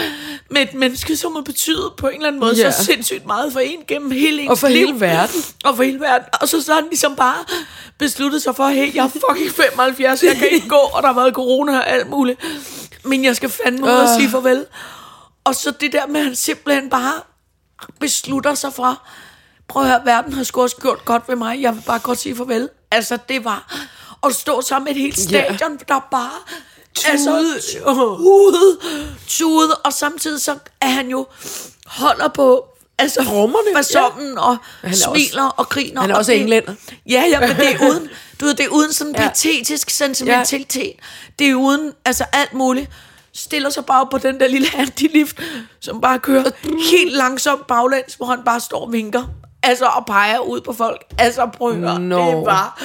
med 0.50 0.62
et 0.62 0.74
menneske, 0.74 1.18
som 1.18 1.36
har 1.36 1.42
betydet 1.42 1.92
på 1.98 2.08
en 2.08 2.16
eller 2.16 2.28
anden 2.28 2.40
måde 2.40 2.56
Ja. 2.58 2.72
så 2.72 2.84
sindssygt 2.86 3.26
meget 3.26 3.54
for 3.54 3.60
en 3.60 3.80
gennem 3.88 4.12
hele 4.12 4.42
ens 4.42 4.50
Og 4.50 4.58
for 4.58 4.68
liv. 4.68 4.86
hele 4.88 5.00
verden. 5.00 5.42
Og 5.66 5.76
for 5.76 5.84
hele 5.84 6.00
verden. 6.00 6.28
Og 6.42 6.50
så, 6.50 6.62
så 6.62 6.72
har 6.74 6.80
han 6.82 6.90
ligesom 6.90 7.16
bare 7.16 7.38
besluttet 7.98 8.44
sig 8.44 8.56
for, 8.56 8.68
hey, 8.68 8.96
jeg 8.96 9.06
er 9.06 9.10
fucking 9.30 9.52
75, 9.52 10.24
jeg 10.24 10.36
kan 10.36 10.48
ikke 10.52 10.68
gå, 10.68 10.76
og 10.76 11.02
der 11.04 11.08
har 11.08 11.16
været 11.22 11.34
corona 11.34 11.78
og 11.78 11.90
alt 11.90 12.10
muligt. 12.10 12.40
Men 13.04 13.26
jeg 13.26 13.36
skal 13.36 13.50
fandme 13.50 13.86
ud 13.86 13.90
og 13.92 14.04
Øh. 14.04 14.10
sige 14.18 14.30
farvel. 14.30 14.66
Og 15.44 15.56
så 15.56 15.72
det 15.82 15.92
der 15.94 16.08
med, 16.08 16.20
at 16.20 16.26
han 16.26 16.36
simpelthen 16.36 16.90
bare 16.90 17.14
beslutter 18.00 18.54
sig 18.56 18.74
for, 18.74 19.02
prøv 19.72 19.84
at 19.84 19.90
høre, 19.90 20.02
verden 20.06 20.34
har 20.34 20.44
sgu 20.44 20.62
også 20.62 20.76
gjort 20.76 21.06
godt 21.06 21.24
ved 21.28 21.36
mig, 21.36 21.62
jeg 21.62 21.76
vil 21.76 21.82
bare 21.86 22.00
godt 22.00 22.20
sige 22.20 22.36
farvel. 22.36 22.70
Altså, 22.92 23.18
det 23.30 23.46
var 23.46 23.76
at 24.26 24.36
stå 24.36 24.62
sammen 24.62 24.84
med 24.86 24.92
et 24.96 25.02
helt 25.02 25.20
stadion, 25.20 25.78
der 25.88 26.08
bare 26.12 26.32
altså, 27.08 27.56
tude, 28.18 28.78
tude, 29.28 29.76
og 29.76 29.94
samtidig 29.94 30.42
så 30.42 30.56
er 30.82 30.88
han 30.88 31.08
jo 31.10 31.28
holder 31.86 32.28
på 32.28 32.66
altså 32.98 33.24
Trommerne, 33.24 33.76
fasongen 33.76 34.38
og 34.38 34.58
er 34.84 34.88
også- 34.90 35.04
smiler 35.04 35.44
og 35.44 35.70
griner. 35.70 36.02
han 36.02 36.10
er 36.10 36.14
og 36.14 36.20
også 36.20 36.32
det- 36.32 36.42
englænder. 36.42 36.74
Ja, 37.10 37.24
ja, 37.30 37.40
men 37.40 37.50
det 37.50 37.72
er 37.76 37.78
uden, 37.92 38.10
du 38.40 38.46
ved, 38.46 38.54
det 38.54 38.66
er 38.66 38.70
uden 38.70 38.94
sådan 38.94 39.16
Ja. 39.16 39.28
patetisk 39.28 39.90
sentimentalitet. 39.90 40.94
Det 41.40 41.50
er 41.50 41.56
uden, 41.56 41.94
altså 42.06 42.26
alt 42.34 42.54
muligt. 42.54 42.90
Stiller 43.34 43.70
sig 43.70 43.86
bare 43.86 44.08
på 44.12 44.18
den 44.18 44.40
der 44.40 44.48
lille 44.48 44.68
handilift, 44.68 45.42
som 45.80 46.02
bare 46.02 46.20
kører 46.20 46.52
helt 46.92 47.14
langsomt 47.18 47.68
baglæns, 47.68 48.14
hvor 48.14 48.26
han 48.26 48.40
bare 48.46 48.60
står 48.60 48.86
og 48.86 48.92
vinker. 48.92 49.24
Altså, 49.64 49.86
og 49.86 50.06
peger 50.06 50.40
ud 50.40 50.62
på 50.62 50.74
folk. 50.74 51.04
Altså, 51.18 51.48
prøv 51.58 51.76
Nå. 51.76 52.18
det 52.38 52.46
var 52.46 52.82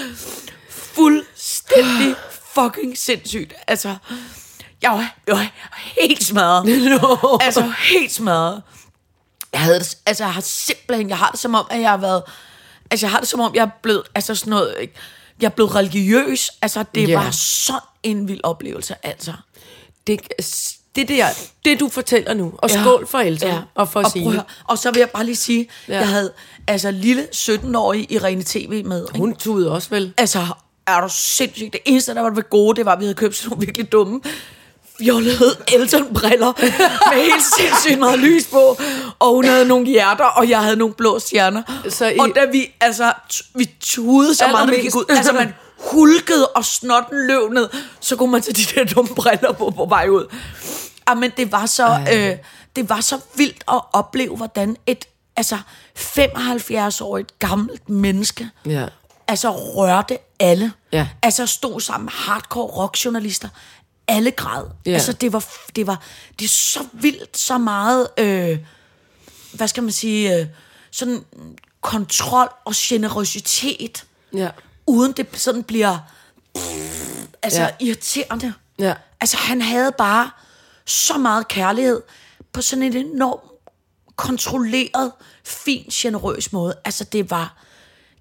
fuldstændig 0.71 2.15
fucking 2.55 2.99
sindssygt. 2.99 3.55
Altså, 3.69 3.97
jeg 4.83 4.91
var, 4.91 5.15
jeg 5.27 5.35
var 5.37 5.51
helt 6.01 6.25
smadret. 6.25 6.65
Nå. 7.03 7.39
Altså, 7.43 7.73
helt 7.93 8.13
smadret. 8.13 8.63
Jeg 9.53 9.61
havde 9.61 9.79
det, 9.81 9.95
altså, 10.07 10.25
jeg 10.25 10.33
har 10.35 10.41
simpelthen, 10.41 11.09
jeg 11.09 11.19
har 11.19 11.31
det 11.31 11.41
som 11.41 11.55
om, 11.55 11.67
at 11.71 11.81
jeg 11.81 11.91
har 11.91 11.97
været, 11.97 12.23
altså, 12.91 13.07
jeg 13.07 13.11
har 13.11 13.21
det 13.21 13.29
som 13.29 13.41
om, 13.41 13.55
jeg 13.55 13.63
er 13.63 13.71
blevet, 13.83 14.03
altså 14.15 14.35
sådan 14.35 14.51
noget, 14.51 14.75
ikke? 14.81 14.95
jeg 15.41 15.47
er 15.47 15.51
blevet 15.51 15.75
religiøs. 15.75 16.51
Altså, 16.63 16.85
det 16.95 17.09
Ja. 17.09 17.19
var 17.23 17.31
sådan 17.31 17.81
en 18.03 18.29
vild 18.29 18.41
oplevelse, 18.43 18.95
altså. 19.03 19.33
Det, 20.07 20.21
det 20.97 21.09
der, 21.09 21.27
det 21.65 21.81
du 21.81 21.89
fortæller 21.89 22.35
nu, 22.35 22.53
og 22.59 22.71
Ja. 22.71 22.81
skål 22.83 23.07
for 23.07 23.19
Elton, 23.19 23.49
ja. 23.51 23.59
og 23.75 23.89
for 23.89 24.01
og, 24.01 24.05
prøv 24.05 24.11
Signe. 24.13 24.31
høre, 24.33 24.43
og 24.65 24.79
så 24.79 24.91
vil 24.91 24.99
jeg 24.99 25.11
bare 25.11 25.25
lige 25.25 25.37
sige, 25.37 25.69
Ja. 25.89 25.99
jeg 25.99 26.09
havde 26.09 26.33
altså 26.67 26.91
lille 26.91 27.27
17-årige 27.35 28.05
Irene 28.13 28.43
TV 28.47 28.83
med. 28.87 29.07
Hun 29.15 29.35
tudede 29.37 29.71
også 29.73 29.89
vel. 29.91 30.13
Altså, 30.19 30.47
er 30.87 31.01
du 31.01 31.09
sindssygt. 31.11 31.73
Det 31.73 31.81
eneste, 31.85 32.15
der 32.15 32.21
var 32.21 32.31
det 32.31 32.51
gode, 32.51 32.77
det 32.77 32.85
var, 32.87 32.93
at 32.93 32.99
vi 33.01 33.05
havde 33.05 33.15
købt 33.15 33.37
sådan 33.37 33.51
nogle 33.51 33.67
virkelig 33.67 33.93
dumme 33.93 34.21
fjollede 34.99 35.57
Elton-briller 35.73 36.53
med 37.13 37.23
helt 37.23 37.45
sindssygt 37.59 37.99
meget 37.99 38.19
lys 38.19 38.47
på, 38.47 38.79
og 39.19 39.35
hun 39.35 39.45
havde 39.45 39.65
nogle 39.69 39.87
hjerter, 39.87 40.25
og 40.25 40.49
jeg 40.51 40.61
havde 40.63 40.77
nogle 40.77 40.95
blå 40.95 41.19
stjerner. 41.19 41.63
Så 41.89 42.07
I- 42.09 42.19
Og 42.19 42.29
da 42.35 42.45
vi, 42.53 42.75
altså, 42.81 43.13
vi 43.55 43.71
tudede 43.81 44.35
så 44.35 44.45
meget, 44.51 44.71
vi 44.71 44.77
gik 44.77 44.95
ud, 44.97 45.05
altså 45.09 45.33
man 45.33 45.55
hulkede, 45.79 46.47
og 46.49 46.65
snotten 46.65 47.27
løb 47.27 47.51
ned, 47.53 47.69
så 48.01 48.17
kunne 48.17 48.33
man 48.33 48.43
tage 48.43 48.55
de 48.55 48.63
der 48.75 48.95
dumme 48.95 49.15
briller 49.15 49.53
på 49.53 49.71
på 49.77 49.87
vej 49.89 50.09
ud. 50.09 50.25
Jamen, 51.09 51.31
det 51.37 51.53
var 51.53 51.67
så, 51.67 52.01
øh, 52.13 52.37
det 52.77 52.89
var 52.89 53.01
så 53.01 53.21
vildt 53.37 53.65
at 53.69 53.81
opleve, 53.93 54.37
hvordan 54.37 54.77
et 54.87 55.05
altså 55.37 55.59
75-årigt 55.99 57.39
gammelt 57.39 57.89
menneske 57.89 58.51
Ja. 58.67 58.87
altså 59.29 59.51
rørte 59.51 60.19
alle. 60.41 60.73
Ja. 60.93 61.09
Altså 61.23 61.47
stod 61.47 61.81
sammen 61.81 62.05
med 62.05 62.13
hardcore 62.13 62.67
rockjournalister. 62.67 63.49
Alle 64.09 64.31
græd. 64.31 64.65
Ja. 64.87 64.93
Altså 64.93 65.13
det 65.13 65.33
var, 65.33 65.45
det 65.77 65.87
var, 65.87 66.03
det 66.39 66.45
er 66.45 66.49
så 66.49 66.81
vildt, 66.93 67.39
så 67.39 67.59
meget, 67.59 68.09
øh, 68.19 68.59
hvad 69.53 69.69
skal 69.69 69.83
man 69.83 69.93
sige, 69.93 70.37
øh, 70.41 70.47
sådan 70.91 71.25
kontrol 71.81 72.49
og 72.65 72.73
generøsitet, 72.77 74.05
Ja. 74.35 74.49
uden 74.87 75.13
det 75.13 75.27
sådan 75.33 75.63
bliver, 75.63 75.99
altså 77.43 77.61
Ja. 77.61 77.67
ja. 77.81 77.87
irriterende. 77.87 78.53
Ja. 78.79 78.95
Altså 79.21 79.37
han 79.37 79.63
havde 79.63 79.93
bare 79.99 80.31
så 80.87 81.19
meget 81.19 81.49
kærlighed 81.49 82.03
på 82.53 82.63
sådan 82.63 82.83
en 82.83 82.97
enorm 82.97 83.41
kontrolleret, 84.17 85.13
fin, 85.45 85.85
generøs 85.93 86.53
måde. 86.53 86.75
Altså 86.85 87.05
det 87.05 87.31
var, 87.31 87.63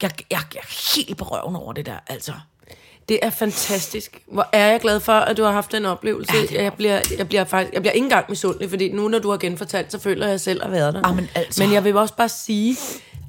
jeg, 0.02 0.12
jeg, 0.32 0.42
jeg 0.54 0.60
er 0.60 0.96
helt 0.96 1.18
på 1.18 1.26
røven 1.26 1.56
over 1.56 1.74
det 1.74 1.86
der, 1.86 1.98
altså. 2.08 2.34
Det 3.10 3.20
er 3.22 3.30
fantastisk. 3.30 4.24
Hvor 4.28 4.50
er 4.52 4.68
jeg 4.68 4.80
glad 4.80 5.00
for, 5.00 5.14
at 5.14 5.38
du 5.38 5.44
har 5.44 5.52
haft 5.52 5.72
den 5.72 5.86
oplevelse. 5.86 6.34
Ja, 6.36 6.42
det 6.42 6.52
jeg, 6.52 6.74
bliver, 6.74 7.02
jeg 7.18 7.28
bliver 7.28 7.44
faktisk, 7.44 7.74
jeg 7.74 7.82
bliver 7.82 7.92
ikke 7.92 8.06
engang 8.06 8.26
misundelig, 8.30 8.70
fordi 8.70 8.92
nu, 8.92 9.08
når 9.08 9.20
du 9.20 9.30
har 9.30 9.38
genfortalt, 9.38 9.92
så 9.92 10.00
føler 10.00 10.28
jeg 10.28 10.42
selv 10.42 10.64
at 10.64 10.72
være 10.72 10.92
der. 10.92 11.08
Jamen, 11.08 11.30
altså. 11.36 11.64
Men 11.64 11.74
jeg 11.74 11.84
vil 11.84 11.98
også 11.98 12.16
bare 12.16 12.30
sige, 12.30 12.78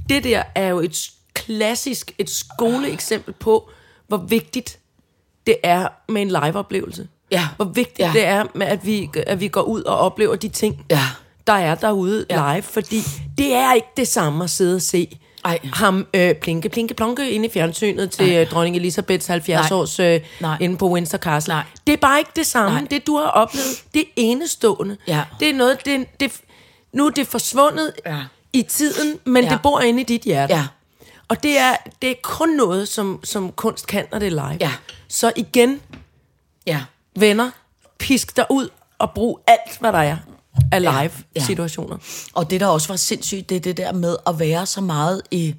det 0.08 0.24
der 0.24 0.42
er 0.54 0.68
jo 0.68 0.80
et 0.80 1.10
klassisk, 1.34 2.12
et 2.18 2.30
skoleeksempel 2.30 3.34
på, 3.34 3.70
hvor 4.06 4.16
vigtigt 4.16 4.78
det 5.46 5.56
er 5.62 5.88
med 6.08 6.22
en 6.22 6.28
liveoplevelse. 6.28 7.08
Ja. 7.30 7.48
Hvor 7.56 7.64
vigtigt 7.64 7.98
Ja. 7.98 8.10
det 8.12 8.24
er, 8.24 8.44
med, 8.54 8.66
at, 8.66 8.86
vi, 8.86 9.10
at 9.26 9.40
vi 9.40 9.48
går 9.48 9.62
ud 9.62 9.82
og 9.82 9.98
oplever 9.98 10.36
de 10.36 10.48
ting, 10.48 10.84
Ja. 10.90 11.00
der 11.46 11.52
er 11.52 11.74
derude 11.74 12.26
Ja. 12.30 12.52
live. 12.54 12.62
Fordi 12.62 13.00
det 13.38 13.54
er 13.54 13.72
ikke 13.72 13.88
det 13.96 14.08
samme 14.08 14.44
at 14.44 14.50
sidde 14.50 14.76
og 14.76 14.82
se 14.82 15.18
Ej. 15.44 15.58
ham 15.72 16.06
øh, 16.14 16.34
plinke, 16.34 16.68
plinke, 16.68 16.94
plonke 16.94 17.30
inde 17.30 17.46
i 17.46 17.50
fjernsynet 17.50 18.10
til 18.10 18.32
øh, 18.36 18.50
dronning 18.50 18.76
Elisabeths 18.76 19.26
70 19.26 19.70
Nej. 19.70 19.78
års 19.78 20.00
øh, 20.00 20.20
Nej. 20.40 20.56
inde 20.60 20.76
på 20.76 20.88
Windsor 20.90 21.18
Castle. 21.18 21.54
Nej. 21.54 21.62
Det 21.86 21.92
er 21.92 21.96
bare 21.96 22.18
ikke 22.18 22.30
det 22.36 22.46
samme. 22.46 22.78
Nej. 22.78 22.86
Det, 22.90 23.06
du 23.06 23.16
har 23.16 23.26
oplevet, 23.26 23.84
det 23.94 24.00
er 24.00 24.10
enestående. 24.16 24.96
Ja. 25.08 25.24
Det 25.40 25.50
er 25.50 25.54
noget, 25.54 25.84
det, 25.84 26.20
det, 26.20 26.32
nu 26.92 27.06
er 27.06 27.10
det 27.10 27.26
forsvundet 27.26 27.92
Ja. 28.06 28.18
i 28.52 28.62
tiden, 28.62 29.18
men 29.24 29.44
Ja. 29.44 29.50
det 29.50 29.62
bor 29.62 29.80
inde 29.80 30.00
i 30.00 30.04
dit 30.04 30.22
hjerte. 30.22 30.54
Ja. 30.54 30.66
Og 31.28 31.42
det 31.42 31.58
er, 31.58 31.76
det 32.02 32.10
er 32.10 32.14
kun 32.22 32.48
noget, 32.48 32.88
som, 32.88 33.20
som 33.24 33.52
kunst 33.52 33.86
kan, 33.86 34.04
når 34.12 34.18
det 34.18 34.26
er 34.26 34.30
live. 34.30 34.56
Ja. 34.60 34.72
Så 35.08 35.32
igen, 35.36 35.80
Ja. 36.66 36.80
Venner, 37.20 37.50
pisk 37.98 38.36
dig 38.36 38.46
ud 38.50 38.68
og 38.98 39.10
brug 39.14 39.40
alt, 39.46 39.78
hvad 39.80 39.92
der 39.92 39.98
er 39.98 40.16
af 40.72 40.80
Ja. 40.82 41.02
live-situationer. 41.02 41.96
Og 42.34 42.50
det, 42.50 42.60
der 42.60 42.66
også 42.66 42.88
var 42.88 42.96
sindssygt, 42.96 43.48
det 43.48 43.56
er 43.56 43.60
det 43.60 43.76
der 43.76 43.92
med 43.92 44.16
at 44.26 44.38
være 44.38 44.66
så 44.66 44.80
meget 44.80 45.22
i... 45.30 45.54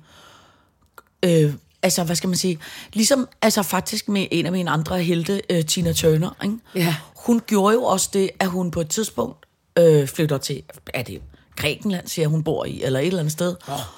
Øh, 1.26 1.54
altså, 1.84 2.04
hvad 2.04 2.16
skal 2.16 2.28
man 2.30 2.38
sige? 2.38 2.60
Ligesom, 2.94 3.28
altså 3.42 3.64
faktisk 3.64 4.10
med 4.10 4.28
en 4.32 4.46
af 4.46 4.52
mine 4.52 4.72
andre 4.72 5.04
helte, 5.04 5.42
øh, 5.50 5.66
Tina 5.66 5.94
Turner, 5.94 6.30
ikke? 6.44 6.58
Ja. 6.76 6.96
Hun 7.16 7.42
gjorde 7.48 7.74
jo 7.74 7.84
også 7.84 8.10
det, 8.14 8.30
at 8.40 8.48
hun 8.48 8.72
på 8.72 8.82
et 8.82 8.90
tidspunkt 8.90 9.46
øh, 9.78 10.08
flytter 10.08 10.38
til... 10.38 10.64
Er 10.94 11.04
det 11.04 11.22
Grækenland, 11.58 12.08
siger 12.08 12.28
hun 12.28 12.44
bor 12.44 12.66
i, 12.66 12.84
eller 12.84 13.00
et 13.00 13.08
eller 13.08 13.20
andet 13.20 13.32
sted, 13.32 13.56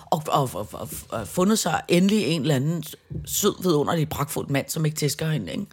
og, 0.09 0.21
og, 0.27 0.49
og, 0.53 0.67
og, 0.73 0.89
og 1.09 1.27
fundet 1.27 1.59
sig 1.59 1.81
endelig 1.87 2.25
en 2.25 2.41
eller 2.41 2.55
anden 2.55 2.83
sød, 3.25 3.63
vidunderlig, 3.63 4.09
pragtfuld 4.09 4.47
mand, 4.49 4.65
som 4.69 4.85
ikke 4.85 4.97
tæsker 4.97 5.27
hende, 5.29 5.51
ikke? 5.51 5.65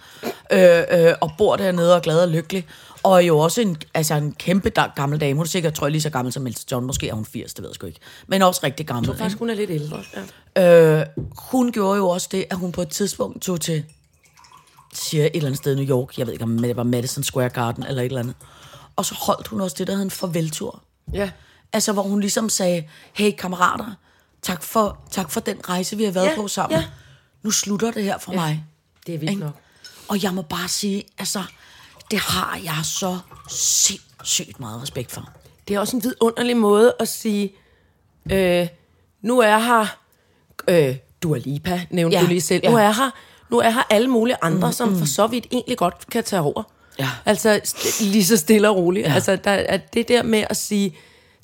Øh, 0.52 1.06
øh, 1.08 1.14
og 1.20 1.30
bor 1.38 1.56
dernede 1.56 1.94
og 1.94 2.02
glad 2.02 2.20
og 2.20 2.28
lykkelig, 2.28 2.66
og 3.02 3.22
er 3.22 3.26
jo 3.26 3.38
også 3.38 3.60
en, 3.60 3.76
altså 3.94 4.14
en 4.14 4.32
kæmpe 4.32 4.70
gammel 4.96 5.20
dame. 5.20 5.36
Hun 5.36 5.44
er 5.44 5.48
sikkert, 5.48 5.74
tror 5.74 5.86
jeg, 5.86 5.92
lige 5.92 6.02
så 6.02 6.10
gammel 6.10 6.32
som 6.32 6.46
Elton 6.46 6.64
John. 6.72 6.86
Måske 6.86 7.08
er 7.08 7.14
hun 7.14 7.24
80, 7.24 7.54
det 7.54 7.62
ved 7.62 7.70
jeg 7.70 7.74
sgu 7.74 7.86
ikke. 7.86 8.00
Men 8.26 8.42
også 8.42 8.60
rigtig 8.64 8.86
gammel. 8.86 9.10
ikke? 9.10 9.18
Faktisk, 9.18 9.38
hun 9.38 9.50
er 9.50 9.54
lidt 9.54 9.70
ældre. 9.70 10.02
Ja. 10.56 11.00
Øh, 11.00 11.06
hun 11.50 11.72
gjorde 11.72 11.96
jo 11.96 12.08
også 12.08 12.28
det, 12.32 12.44
at 12.50 12.56
hun 12.56 12.72
på 12.72 12.82
et 12.82 12.88
tidspunkt 12.88 13.42
tog 13.42 13.60
til, 13.60 13.84
siger 14.94 15.22
jeg, 15.22 15.30
et 15.34 15.36
eller 15.36 15.46
andet 15.46 15.58
sted 15.58 15.72
i 15.72 15.84
New 15.84 15.96
York. 15.96 16.18
Jeg 16.18 16.26
ved 16.26 16.32
ikke, 16.32 16.44
om 16.44 16.58
det 16.58 16.76
var 16.76 16.82
Madison 16.82 17.24
Square 17.24 17.48
Garden 17.48 17.86
eller 17.86 18.02
et 18.02 18.06
eller 18.06 18.20
andet. 18.20 18.34
Og 18.96 19.04
så 19.04 19.14
holdt 19.14 19.46
hun 19.48 19.60
også 19.60 19.76
det, 19.78 19.86
der 19.86 19.94
hed 19.94 20.02
en 20.02 20.10
farveltur. 20.10 20.82
ja. 21.14 21.30
Altså, 21.76 21.92
hvor 21.92 22.02
hun 22.02 22.20
ligesom 22.20 22.48
sagde, 22.48 22.84
hey 23.14 23.32
kammerater, 23.38 23.92
tak 24.42 24.62
for, 24.62 24.98
tak 25.10 25.30
for 25.30 25.40
den 25.40 25.68
rejse, 25.68 25.96
vi 25.96 26.04
har 26.04 26.10
været 26.12 26.26
Ja, 26.26 26.34
på 26.36 26.48
sammen. 26.48 26.78
ja. 26.80 26.84
Nu 27.42 27.50
slutter 27.50 27.90
det 27.90 28.02
her 28.04 28.18
for 28.18 28.32
ja. 28.32 28.38
mig. 28.38 28.64
Det 29.06 29.14
er 29.14 29.18
vildt 29.18 29.30
Ikke? 29.30 29.42
nok. 29.42 29.54
Og 30.08 30.22
jeg 30.22 30.34
må 30.34 30.42
bare 30.42 30.68
sige, 30.68 31.02
altså, 31.18 31.42
det 32.10 32.18
har 32.18 32.60
jeg 32.64 32.80
så 32.84 33.18
sindssygt 33.50 34.60
meget 34.60 34.82
respekt 34.82 35.12
for. 35.12 35.28
Det 35.68 35.76
er 35.76 35.80
også 35.80 35.96
en 35.96 36.04
vidunderlig 36.04 36.56
måde 36.56 36.94
at 37.00 37.08
sige, 37.08 37.52
øh, 38.32 38.66
nu 39.22 39.38
er 39.40 39.58
her, 39.58 39.86
øh, 40.68 40.96
Dua 41.22 41.38
Lipa 41.38 41.86
nævnte 41.90 42.16
Ja, 42.16 42.22
du 42.22 42.28
lige 42.28 42.40
selv, 42.40 42.60
ja. 42.64 42.70
nu 42.70 42.76
er 42.76 42.90
her, 42.92 43.10
nu 43.50 43.58
er 43.58 43.70
her 43.70 43.82
alle 43.90 44.08
mulige 44.08 44.36
andre, 44.42 44.68
mm, 44.68 44.72
som 44.72 44.98
for 44.98 45.06
så 45.06 45.26
vidt 45.26 45.46
egentlig 45.52 45.78
godt 45.78 46.06
kan 46.10 46.24
tage 46.24 46.42
over. 46.42 46.62
Ja. 46.98 47.10
Altså 47.24 47.60
lige 48.00 48.24
så 48.24 48.36
stille 48.36 48.68
og 48.70 48.76
roligt. 48.76 49.06
Ja. 49.06 49.14
Altså 49.14 49.36
der 49.36 49.50
er 49.50 49.76
det 49.76 50.08
der 50.08 50.22
med 50.22 50.44
at 50.50 50.56
sige, 50.56 50.96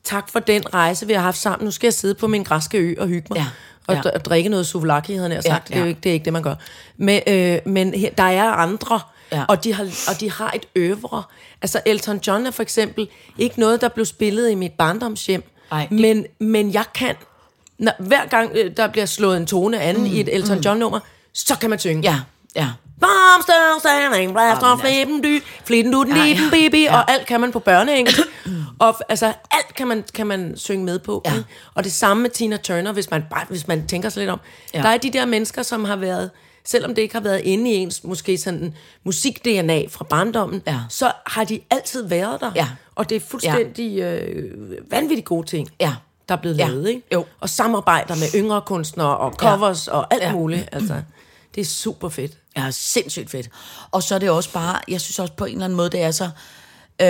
tak 0.04 0.28
for 0.30 0.38
den 0.40 0.74
rejse, 0.74 1.06
vi 1.06 1.12
har 1.12 1.20
haft 1.20 1.38
sammen. 1.38 1.64
Nu 1.64 1.70
skal 1.70 1.86
jeg 1.86 1.94
sidde 1.94 2.14
på 2.14 2.26
min 2.26 2.42
græske 2.42 2.78
ø 2.78 2.94
og 2.98 3.08
hygge 3.08 3.26
mig. 3.30 3.36
Ja. 3.38 3.46
Og, 3.86 3.94
Ja. 4.04 4.10
og 4.10 4.24
drikke 4.24 4.48
noget 4.48 4.66
souvlaki, 4.66 5.14
havde 5.14 5.34
jeg 5.34 5.42
sagt. 5.42 5.70
Ja, 5.70 5.74
Ja, 5.76 5.76
Det, 5.76 5.76
er 5.76 5.80
jo 5.80 5.88
ikke, 5.88 6.00
det 6.00 6.08
er 6.10 6.14
ikke 6.14 6.24
det, 6.24 6.32
man 6.32 6.42
gør. 6.42 6.54
Men, 6.96 7.20
øh, 7.26 7.58
men 7.66 7.94
her, 7.94 8.10
der 8.10 8.22
er 8.22 8.50
andre, 8.50 9.00
Ja. 9.32 9.44
og, 9.48 9.64
de 9.64 9.74
har, 9.74 9.84
og 10.08 10.20
de 10.20 10.30
har 10.30 10.52
et 10.54 10.66
øvre. 10.76 11.22
Altså 11.62 11.80
Elton 11.86 12.20
John 12.26 12.46
er 12.46 12.50
for 12.50 12.62
eksempel 12.62 13.08
ikke 13.38 13.60
noget, 13.60 13.80
der 13.80 13.88
blev 13.88 14.06
spillet 14.06 14.50
i 14.50 14.54
mit 14.54 14.72
barndomshjem. 14.72 15.42
Ej, 15.72 15.86
det- 15.90 16.00
men, 16.00 16.26
men 16.38 16.72
jeg 16.72 16.84
kan, 16.94 17.14
når, 17.78 17.92
hver 17.98 18.26
gang 18.26 18.50
øh, 18.54 18.76
der 18.76 18.86
bliver 18.88 19.06
slået 19.06 19.36
en 19.36 19.46
tone 19.46 19.80
an 19.80 19.96
mm, 19.96 20.04
i 20.06 20.20
et 20.20 20.34
Elton 20.34 20.58
John-nummer, 20.58 21.00
så 21.34 21.58
kan 21.58 21.70
man 21.70 21.78
synge. 21.78 22.02
Ja, 22.10 22.20
ja. 22.56 22.68
Standing, 23.78 24.32
blast 24.32 24.62
off 24.62 24.80
flitten 24.80 25.22
dy, 25.22 25.42
flitten 25.64 25.92
du, 25.92 26.02
den 26.04 26.16
Ja, 26.16 26.24
liten 26.24 26.44
ja. 26.44 26.50
baby, 26.50 26.82
Ja. 26.84 26.96
og 26.96 27.10
alt 27.10 27.26
kan 27.26 27.40
man 27.40 27.52
på 27.52 27.58
børneengelsk. 27.58 28.20
og 28.78 28.94
altså, 29.08 29.26
alt 29.50 29.74
kan 29.76 29.86
man, 29.88 30.04
kan 30.14 30.26
man 30.26 30.52
synge 30.56 30.84
med 30.84 30.98
på. 30.98 31.22
Ja. 31.24 31.32
Og 31.74 31.84
det 31.84 31.92
samme 31.92 32.22
med 32.22 32.30
Tina 32.30 32.56
Turner, 32.56 32.92
hvis 32.92 33.10
man, 33.10 33.24
bare, 33.30 33.44
hvis 33.48 33.68
man 33.68 33.86
tænker 33.86 34.08
sig 34.08 34.20
lidt 34.20 34.30
om. 34.30 34.40
Ja. 34.74 34.78
Ja. 34.78 34.82
Der 34.84 34.88
er 34.90 34.96
de 34.98 35.10
der 35.10 35.24
mennesker, 35.26 35.62
som 35.62 35.84
har 35.84 35.96
været, 35.96 36.30
selvom 36.64 36.94
det 36.94 37.02
ikke 37.02 37.14
har 37.14 37.20
været 37.22 37.40
inde 37.44 37.70
i 37.70 37.74
ens 37.74 38.04
måske 38.04 38.38
sådan 38.38 38.74
musik-DNA 39.04 39.84
fra 39.90 40.04
barndommen, 40.04 40.62
Ja. 40.66 40.78
så 40.88 41.12
har 41.26 41.44
de 41.44 41.60
altid 41.70 42.08
været 42.08 42.40
der. 42.40 42.50
Ja. 42.54 42.68
Og 42.94 43.08
det 43.10 43.16
er 43.16 43.20
fuldstændig 43.30 43.98
øh, 44.00 44.52
vanvittigt 44.90 45.26
gode 45.26 45.46
ting. 45.46 45.68
Ja. 45.80 45.94
Der 46.28 46.34
er 46.36 46.40
blevet 46.40 46.58
Ja. 46.58 46.66
lavet, 46.66 46.88
ikke? 46.88 47.02
Jo. 47.12 47.24
Og 47.40 47.48
samarbejder 47.48 48.14
med 48.14 48.26
yngre 48.34 48.60
kunstnere 48.66 49.16
og 49.16 49.32
covers 49.32 49.86
ja. 49.88 49.92
og 49.92 50.06
alt 50.14 50.22
Ja. 50.22 50.26
ja. 50.28 50.32
muligt. 50.34 50.68
Altså, 50.72 50.94
det 51.54 51.60
er 51.60 51.64
super 51.64 52.08
fedt. 52.08 52.32
Ja, 52.56 52.70
sindssygt 52.70 53.30
fedt. 53.30 53.48
Og 53.90 54.02
så 54.02 54.14
er 54.14 54.18
det 54.18 54.30
også 54.30 54.52
bare, 54.52 54.80
jeg 54.88 55.00
synes 55.00 55.18
også 55.18 55.32
på 55.34 55.44
en 55.44 55.52
eller 55.52 55.64
anden 55.64 55.76
måde, 55.76 55.90
det 55.90 56.00
er 56.02 56.10
så... 56.10 56.24
Øh, 57.00 57.08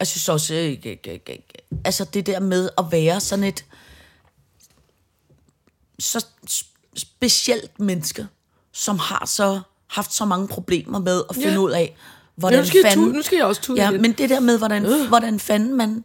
jeg 0.00 0.06
synes 0.06 0.28
også, 0.28 0.54
øh, 0.54 0.76
øh, 0.86 0.96
øh, 1.06 1.36
altså 1.84 2.04
det 2.04 2.26
der 2.26 2.40
med 2.40 2.68
at 2.78 2.84
være 2.90 3.20
sådan 3.20 3.44
et 3.44 3.64
så 5.98 6.26
sp- 6.50 6.74
specielt 6.96 7.80
menneske, 7.80 8.26
som 8.72 8.98
har 8.98 9.26
så 9.26 9.60
haft 9.86 10.14
så 10.14 10.24
mange 10.24 10.48
problemer 10.48 10.98
med 10.98 11.22
at 11.30 11.34
finde 11.34 11.48
Ja. 11.52 11.58
ud 11.58 11.70
af, 11.70 11.96
hvordan 12.36 12.58
nu 12.60 12.66
skal 12.66 12.80
jeg 12.84 12.90
fanden... 12.92 13.10
tu- 13.10 13.12
nu 13.16 13.22
skal 13.22 13.36
jeg 13.36 13.44
også 13.46 13.60
tude 13.62 13.82
Ja, 13.82 13.90
lidt. 13.90 14.02
men 14.02 14.12
det 14.12 14.30
der 14.30 14.40
med, 14.40 14.58
hvordan, 14.58 14.86
øh. 14.86 15.08
hvordan 15.08 15.40
fanden 15.40 15.74
man 15.76 16.04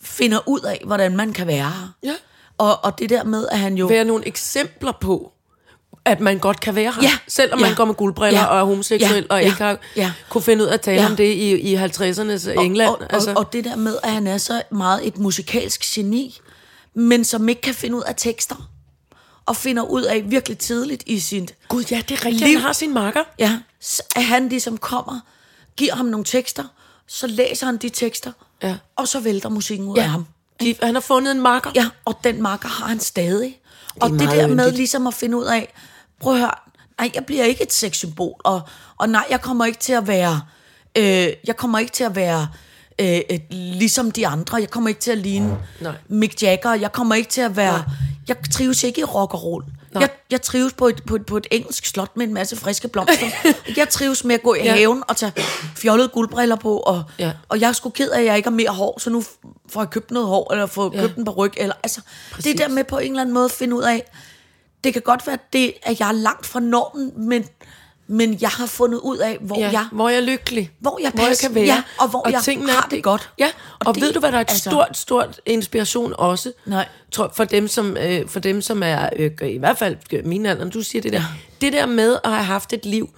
finder 0.00 0.48
ud 0.48 0.60
af, 0.60 0.82
hvordan 0.86 1.16
man 1.16 1.32
kan 1.32 1.46
være 1.46 1.70
her. 1.70 1.92
Ja. 2.02 2.14
Og, 2.58 2.84
og 2.84 2.98
det 2.98 3.10
der 3.10 3.24
med, 3.24 3.48
at 3.48 3.58
han 3.58 3.74
jo... 3.74 3.86
være 3.86 4.04
nogle 4.04 4.26
eksempler 4.26 4.92
på, 5.00 5.32
at 6.04 6.20
man 6.20 6.38
godt 6.38 6.60
kan 6.60 6.74
være 6.74 6.92
her, 6.92 7.02
Ja, 7.02 7.12
selvom 7.28 7.58
ja. 7.60 7.66
man 7.66 7.74
går 7.74 7.84
med 7.84 7.94
guldbriller 7.94 8.40
Ja, 8.40 8.46
og 8.46 8.58
er 8.60 8.64
homoseksuel, 8.64 9.26
ja, 9.30 9.34
og 9.34 9.40
ja, 9.40 9.46
ikke 9.46 9.58
har 9.62 9.78
ja. 9.96 10.12
kunne 10.28 10.42
finde 10.42 10.64
ud 10.64 10.68
af 10.68 10.74
at 10.74 10.80
tale 10.80 11.00
Ja. 11.02 11.06
om 11.10 11.16
det 11.16 11.24
i, 11.24 11.50
i 11.72 11.76
50'ernes 11.76 12.50
England. 12.60 12.88
Og, 12.90 12.98
og, 13.00 13.12
altså. 13.12 13.30
og, 13.30 13.36
og 13.36 13.52
det 13.52 13.64
der 13.64 13.76
med, 13.76 13.96
at 14.02 14.10
han 14.12 14.26
er 14.26 14.38
så 14.38 14.62
meget 14.70 15.06
et 15.06 15.18
musikalsk 15.18 15.84
geni, 15.94 16.38
men 16.94 17.24
som 17.24 17.48
ikke 17.48 17.60
kan 17.60 17.74
finde 17.74 17.96
ud 17.96 18.02
af 18.02 18.14
tekster. 18.16 18.70
Og 19.46 19.56
finder 19.56 19.82
ud 19.82 20.02
af 20.02 20.22
virkelig 20.26 20.58
tidligt 20.58 21.02
i 21.06 21.18
sin 21.20 21.48
Gud, 21.68 21.84
ja, 21.90 22.02
det 22.08 22.18
er 22.20 22.24
rigtigt, 22.24 22.44
liv. 22.44 22.56
han 22.56 22.62
har 22.66 22.72
sin 22.72 22.94
marker. 22.94 23.22
Ja, 23.38 23.58
så 23.80 24.02
at 24.16 24.24
han 24.24 24.48
ligesom 24.48 24.78
kommer, 24.78 25.20
giver 25.76 25.94
ham 25.94 26.06
nogle 26.06 26.24
tekster, 26.24 26.64
så 27.08 27.26
læser 27.26 27.66
han 27.66 27.76
de 27.76 27.88
tekster, 27.88 28.32
Ja. 28.62 28.76
og 28.96 29.08
så 29.08 29.20
vælter 29.20 29.48
musikken 29.48 29.88
ud 29.88 29.96
Ja. 29.96 30.02
af 30.02 30.08
ham. 30.08 30.26
De, 30.60 30.74
han 30.82 30.94
har 30.94 31.00
fundet 31.00 31.30
en 31.32 31.40
marker. 31.40 31.70
Ja, 31.74 31.88
og 32.04 32.18
den 32.24 32.42
marker 32.42 32.68
har 32.68 32.86
han 32.86 33.00
stadig. 33.00 33.58
Det 33.94 34.02
og 34.02 34.10
det 34.10 34.20
der 34.20 34.46
med 34.46 34.72
ligesom 34.72 35.06
at 35.06 35.14
finde 35.14 35.36
ud 35.38 35.44
af, 35.44 35.72
prøv 36.20 36.32
at 36.32 36.38
høre, 36.38 36.50
nej, 37.00 37.10
jeg 37.14 37.24
bliver 37.26 37.44
ikke 37.44 37.62
et 37.62 37.72
sexsymbol, 37.72 38.34
og, 38.44 38.60
og 38.98 39.08
nej, 39.08 39.24
jeg 39.30 39.40
kommer 39.40 39.64
ikke 39.64 39.78
til 39.78 39.92
at 39.92 40.06
være, 40.08 40.40
øh, 40.98 41.28
jeg 41.46 41.56
kommer 41.56 41.78
ikke 41.78 41.92
til 41.92 42.04
at 42.04 42.16
være 42.16 42.48
øh, 43.00 43.06
et, 43.06 43.42
ligesom 43.50 44.10
de 44.10 44.26
andre, 44.26 44.56
jeg 44.56 44.70
kommer 44.70 44.88
ikke 44.88 45.00
til 45.00 45.10
at 45.10 45.18
ligne 45.18 45.58
Nej. 45.80 45.92
Mick 46.08 46.42
Jagger, 46.42 46.74
jeg 46.74 46.92
kommer 46.92 47.14
ikke 47.14 47.30
til 47.30 47.40
at 47.40 47.56
være, 47.56 47.84
jeg 48.28 48.36
trives 48.52 48.82
ikke 48.82 49.00
i 49.00 49.04
rock 49.04 49.34
og 49.34 49.44
roll. 49.44 49.64
Nej. 49.92 50.00
Jeg, 50.00 50.10
jeg 50.30 50.42
trives 50.42 50.72
på 50.72 50.88
et, 50.88 51.02
på, 51.06 51.16
et, 51.16 51.26
på 51.26 51.36
et 51.36 51.46
engelsk 51.50 51.86
slot 51.86 52.16
med 52.16 52.26
en 52.26 52.34
masse 52.34 52.56
friske 52.56 52.88
blomster. 52.88 53.26
jeg 53.76 53.88
trives 53.88 54.24
med 54.24 54.34
at 54.34 54.42
gå 54.42 54.54
i 54.54 54.58
Ja. 54.64 54.74
haven 54.74 55.02
og 55.08 55.16
tage 55.16 55.32
fjollede 55.76 56.08
guldbriller 56.08 56.56
på, 56.56 56.76
og, 56.78 57.02
Ja. 57.18 57.32
og 57.48 57.60
jeg 57.60 57.68
er 57.68 57.72
sgu 57.72 57.90
ked 57.90 58.10
af, 58.10 58.20
at 58.20 58.26
jeg 58.26 58.36
ikke 58.36 58.48
har 58.48 58.54
mere 58.56 58.70
hår, 58.70 58.98
så 59.00 59.10
nu 59.10 59.22
får 59.68 59.80
jeg 59.80 59.90
købt 59.90 60.10
noget 60.10 60.28
hår, 60.28 60.52
eller 60.52 60.66
får 60.66 60.90
Ja. 60.94 61.00
købt 61.00 61.16
en 61.16 61.28
ryg, 61.28 61.52
eller 61.56 61.74
altså, 61.82 62.00
Præcis. 62.32 62.44
det 62.52 62.58
der 62.58 62.68
med 62.68 62.84
på 62.84 62.98
en 62.98 63.10
eller 63.10 63.20
anden 63.20 63.34
måde 63.34 63.44
at 63.44 63.50
finde 63.50 63.76
ud 63.76 63.82
af, 63.82 64.10
det 64.84 64.92
kan 64.92 65.02
godt 65.02 65.26
være 65.26 65.38
det, 65.52 65.72
at 65.82 66.00
jeg 66.00 66.08
er 66.08 66.12
langt 66.12 66.46
fra 66.46 66.60
normen, 66.60 67.12
men, 67.28 67.44
men 68.06 68.38
jeg 68.40 68.50
har 68.50 68.66
fundet 68.66 68.98
ud 68.98 69.18
af, 69.18 69.38
hvor 69.40 69.58
Ja, 69.58 69.70
jeg... 69.72 69.86
hvor 69.92 70.08
jeg 70.08 70.16
er 70.16 70.20
lykkelig. 70.24 70.70
Hvor 70.78 70.98
jeg 71.02 71.10
hvor 71.10 71.20
jeg 71.22 71.28
passer- 71.28 71.48
kan 71.48 71.54
være. 71.54 71.64
ja, 71.64 71.82
og 72.00 72.08
hvor 72.08 72.28
jeg 72.28 72.42
tingene 72.42 72.72
har 72.72 72.88
det 72.90 73.02
godt. 73.02 73.30
Ja, 73.38 73.46
Og 73.46 73.52
og, 73.80 73.86
og 73.86 73.94
det- 73.94 74.02
ved 74.02 74.12
du, 74.12 74.20
hvad 74.20 74.32
der 74.32 74.36
er 74.38 74.42
et 74.42 74.50
altså- 74.50 74.70
stort, 74.70 74.96
stort 74.96 75.40
inspiration 75.46 76.14
også? 76.18 76.52
Nej. 76.66 76.88
Tror, 77.12 77.32
for, 77.36 77.44
dem, 77.44 77.68
som, 77.68 77.96
øh, 77.96 78.28
for 78.28 78.40
dem, 78.40 78.62
som 78.62 78.82
er, 78.82 79.08
øh, 79.16 79.30
i 79.42 79.58
hvert 79.58 79.78
fald 79.78 79.96
øh, 80.12 80.26
min 80.26 80.46
alder, 80.46 80.70
du 80.70 80.82
siger 80.82 81.02
det 81.02 81.12
der. 81.12 81.22
Det 81.60 81.72
der 81.72 81.86
med 81.86 82.16
at 82.24 82.30
have 82.30 82.44
haft 82.44 82.72
et 82.72 82.86
liv, 82.86 83.10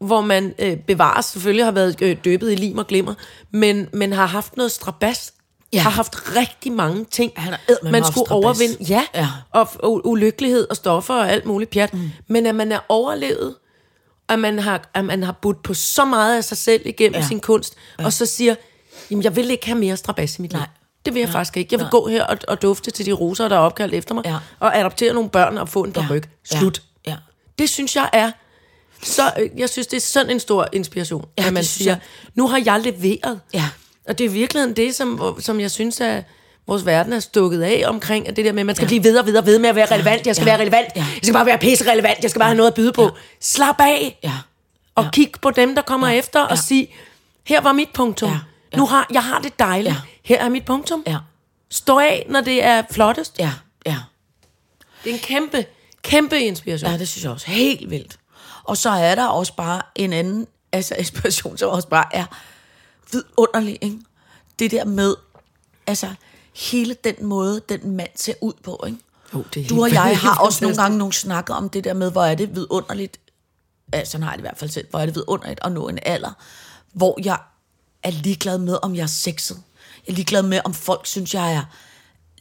hvor 0.00 0.20
man 0.20 0.54
øh, 0.58 0.76
bevares, 0.76 1.26
selvfølgelig 1.26 1.64
har 1.64 1.72
været 1.72 2.02
øh, 2.02 2.16
døbet 2.24 2.52
i 2.52 2.54
lim 2.54 2.78
og 2.78 2.86
glimmer, 2.86 3.14
men, 3.50 3.88
men 3.92 4.12
har 4.12 4.26
haft 4.26 4.56
noget 4.56 4.72
strabas, 4.72 5.32
Ja. 5.72 5.80
har 5.80 5.90
haft 5.90 6.36
rigtig 6.36 6.72
mange 6.72 7.04
ting, 7.04 7.32
Han 7.36 7.52
har 7.52 7.90
man 7.90 8.04
skulle 8.04 8.30
overvinde. 8.30 8.76
Ja, 8.88 9.04
Ja. 9.14 9.28
Og, 9.50 9.68
og 9.82 10.06
ulykkelighed 10.06 10.66
og 10.70 10.76
stoffer 10.76 11.14
og 11.14 11.30
alt 11.30 11.46
muligt 11.46 11.70
pjat. 11.70 11.94
Mm. 11.94 12.10
Men 12.28 12.46
at 12.46 12.54
man 12.54 12.72
er 12.72 12.78
overlevet, 12.88 13.54
at 14.28 14.38
man 14.38 14.58
har, 14.58 14.90
at 14.94 15.04
man 15.04 15.22
har 15.22 15.32
budt 15.32 15.62
på 15.62 15.74
så 15.74 16.04
meget 16.04 16.36
af 16.36 16.44
sig 16.44 16.56
selv 16.58 16.82
igennem 16.86 17.14
Ja. 17.14 17.20
ja. 17.20 17.26
sin 17.28 17.40
kunst, 17.40 17.74
ja. 17.98 18.04
og 18.04 18.12
så 18.12 18.26
siger, 18.26 18.54
jamen 19.10 19.24
jeg 19.24 19.36
vil 19.36 19.50
ikke 19.50 19.66
have 19.66 19.78
mere 19.78 19.96
strabas 19.96 20.38
i 20.38 20.42
mit 20.42 20.50
liv. 20.52 20.58
Nej. 20.58 20.68
Det 21.04 21.14
vil 21.14 21.20
jeg 21.20 21.26
Nej. 21.26 21.32
faktisk 21.32 21.56
ikke. 21.56 21.68
Jeg 21.72 21.78
vil 21.78 21.84
Nej. 21.84 21.90
gå 21.90 22.08
her 22.08 22.24
og, 22.24 22.38
og 22.48 22.62
dufte 22.62 22.90
til 22.90 23.06
de 23.06 23.12
roser, 23.12 23.48
der 23.48 23.56
er 23.56 23.60
opkaldt 23.60 23.94
efter 23.94 24.14
mig, 24.14 24.24
Ja. 24.26 24.36
og 24.60 24.78
adoptere 24.78 25.14
nogle 25.14 25.30
børn 25.30 25.58
og 25.58 25.68
få 25.68 25.84
en 25.84 25.92
par 25.92 26.06
ryg. 26.10 26.22
Slut. 26.44 26.82
Ja. 27.06 27.10
ja. 27.10 27.16
Det 27.58 27.70
synes 27.70 27.96
jeg 27.96 28.10
er 28.12 28.30
så, 29.02 29.22
øh, 29.40 29.48
jeg 29.56 29.68
synes, 29.70 29.86
det 29.86 29.96
er 29.96 30.00
sådan 30.00 30.30
en 30.30 30.40
stor 30.40 30.68
inspiration, 30.72 31.24
Ja, 31.38 31.42
ja, 31.42 31.46
at 31.48 31.52
man 31.54 31.64
siger, 31.64 31.90
jeg. 31.92 32.00
nu 32.34 32.48
har 32.48 32.62
jeg 32.64 32.80
leveret. 32.80 33.40
Ja. 33.54 33.68
Og 34.08 34.18
det 34.18 34.26
er 34.26 34.30
virkelig 34.30 34.76
det, 34.76 34.94
som, 34.94 35.36
som 35.40 35.60
jeg 35.60 35.70
synes, 35.70 36.00
at 36.00 36.24
vores 36.66 36.86
verden 36.86 37.12
er 37.12 37.20
stukket 37.20 37.62
af 37.62 37.82
omkring, 37.86 38.28
at 38.28 38.36
det 38.36 38.44
der 38.44 38.52
med, 38.52 38.60
at 38.60 38.66
man 38.66 38.74
skal 38.74 38.84
ja. 38.84 38.88
blive 38.88 39.04
ved 39.04 39.18
og 39.18 39.26
ved 39.26 39.36
og 39.36 39.46
ved 39.46 39.58
med 39.58 39.68
at 39.68 39.76
være 39.76 39.86
relevant. 39.94 40.26
Jeg 40.26 40.36
skal 40.36 40.46
Ja. 40.46 40.50
være 40.52 40.60
relevant. 40.60 40.88
Ja. 40.96 41.00
Jeg 41.00 41.18
skal 41.22 41.32
bare 41.32 41.46
være 41.46 41.58
pisse 41.58 41.90
relevant. 41.90 42.18
Jeg 42.22 42.30
skal 42.30 42.40
bare 42.40 42.48
have 42.48 42.56
noget 42.56 42.70
at 42.70 42.74
byde 42.74 42.92
på. 42.92 43.10
Slap 43.40 43.80
af. 43.80 44.18
Ja. 44.24 44.32
Og 44.94 45.06
kig 45.12 45.30
på 45.42 45.50
dem, 45.50 45.74
der 45.74 45.82
kommer 45.82 46.08
efter, 46.08 46.40
og 46.40 46.58
sig, 46.58 46.94
her 47.46 47.60
var 47.60 47.72
mit 47.72 47.88
punktum. 47.94 48.30
Ja. 48.30 48.38
Ja. 48.72 48.76
Nu 48.76 48.86
har 48.86 49.06
jeg 49.12 49.24
har 49.24 49.38
det 49.38 49.58
dejligt. 49.58 49.94
Ja. 49.94 50.00
Her 50.24 50.44
er 50.44 50.48
mit 50.48 50.64
punktum. 50.64 51.02
Ja. 51.06 51.16
Stå 51.70 51.98
af, 51.98 52.26
når 52.28 52.40
det 52.40 52.64
er 52.64 52.82
flottest. 52.90 53.38
Ja. 53.38 53.50
Ja. 53.86 53.96
Det 55.04 55.10
er 55.10 55.14
en 55.14 55.20
kæmpe, 55.20 55.64
kæmpe 56.02 56.40
inspiration. 56.40 56.90
Ja, 56.90 56.98
det 56.98 57.08
synes 57.08 57.24
jeg 57.24 57.32
også. 57.32 57.46
Helt 57.46 57.90
vildt. 57.90 58.16
Og 58.64 58.76
så 58.76 58.90
er 58.90 59.14
der 59.14 59.26
også 59.26 59.54
bare 59.56 59.82
en 59.94 60.12
anden 60.12 60.46
altså 60.72 60.94
inspiration, 60.98 61.58
som 61.58 61.70
også 61.70 61.88
bare 61.88 62.04
er 62.12 62.24
vidunderlig. 63.12 63.78
Ikke? 63.80 63.98
Det 64.58 64.70
der 64.70 64.84
med, 64.84 65.14
altså 65.86 66.14
hele 66.56 66.96
den 67.04 67.14
måde, 67.26 67.60
den 67.68 67.96
mand 67.96 68.10
ser 68.16 68.34
ud 68.40 68.52
på. 68.64 68.84
Ikke? 68.86 68.98
Jo, 69.34 69.44
det 69.54 69.64
er 69.64 69.68
du 69.68 69.82
og 69.82 69.90
jeg 69.92 70.18
har 70.18 70.30
også 70.30 70.38
fantastisk. 70.38 70.62
nogle 70.62 70.76
gange 70.76 70.98
nogle 70.98 71.12
snakker 71.12 71.54
om 71.54 71.68
det 71.68 71.84
der 71.84 71.94
med, 71.94 72.10
hvor 72.12 72.24
er 72.24 72.34
det 72.34 72.54
vidunderligt, 72.54 73.20
altså 73.92 74.10
sådan 74.12 74.22
har 74.22 74.30
jeg 74.30 74.38
det 74.38 74.42
i 74.42 74.46
hvert 74.48 74.58
fald 74.58 74.70
selv, 74.70 74.86
hvor 74.90 74.98
er 74.98 75.06
det 75.06 75.14
vidunderligt 75.14 75.60
at 75.62 75.72
nå 75.72 75.88
en 75.88 75.98
alder, 76.02 76.32
hvor 76.92 77.18
jeg 77.24 77.38
er 78.02 78.10
ligeglad 78.10 78.58
med, 78.58 78.78
om 78.82 78.94
jeg 78.94 79.02
er 79.02 79.06
sexet. 79.06 79.56
Jeg 80.06 80.12
er 80.12 80.16
ligeglad 80.16 80.42
med, 80.42 80.60
om 80.64 80.74
folk 80.74 81.06
synes, 81.06 81.34
jeg 81.34 81.52
er 81.54 81.62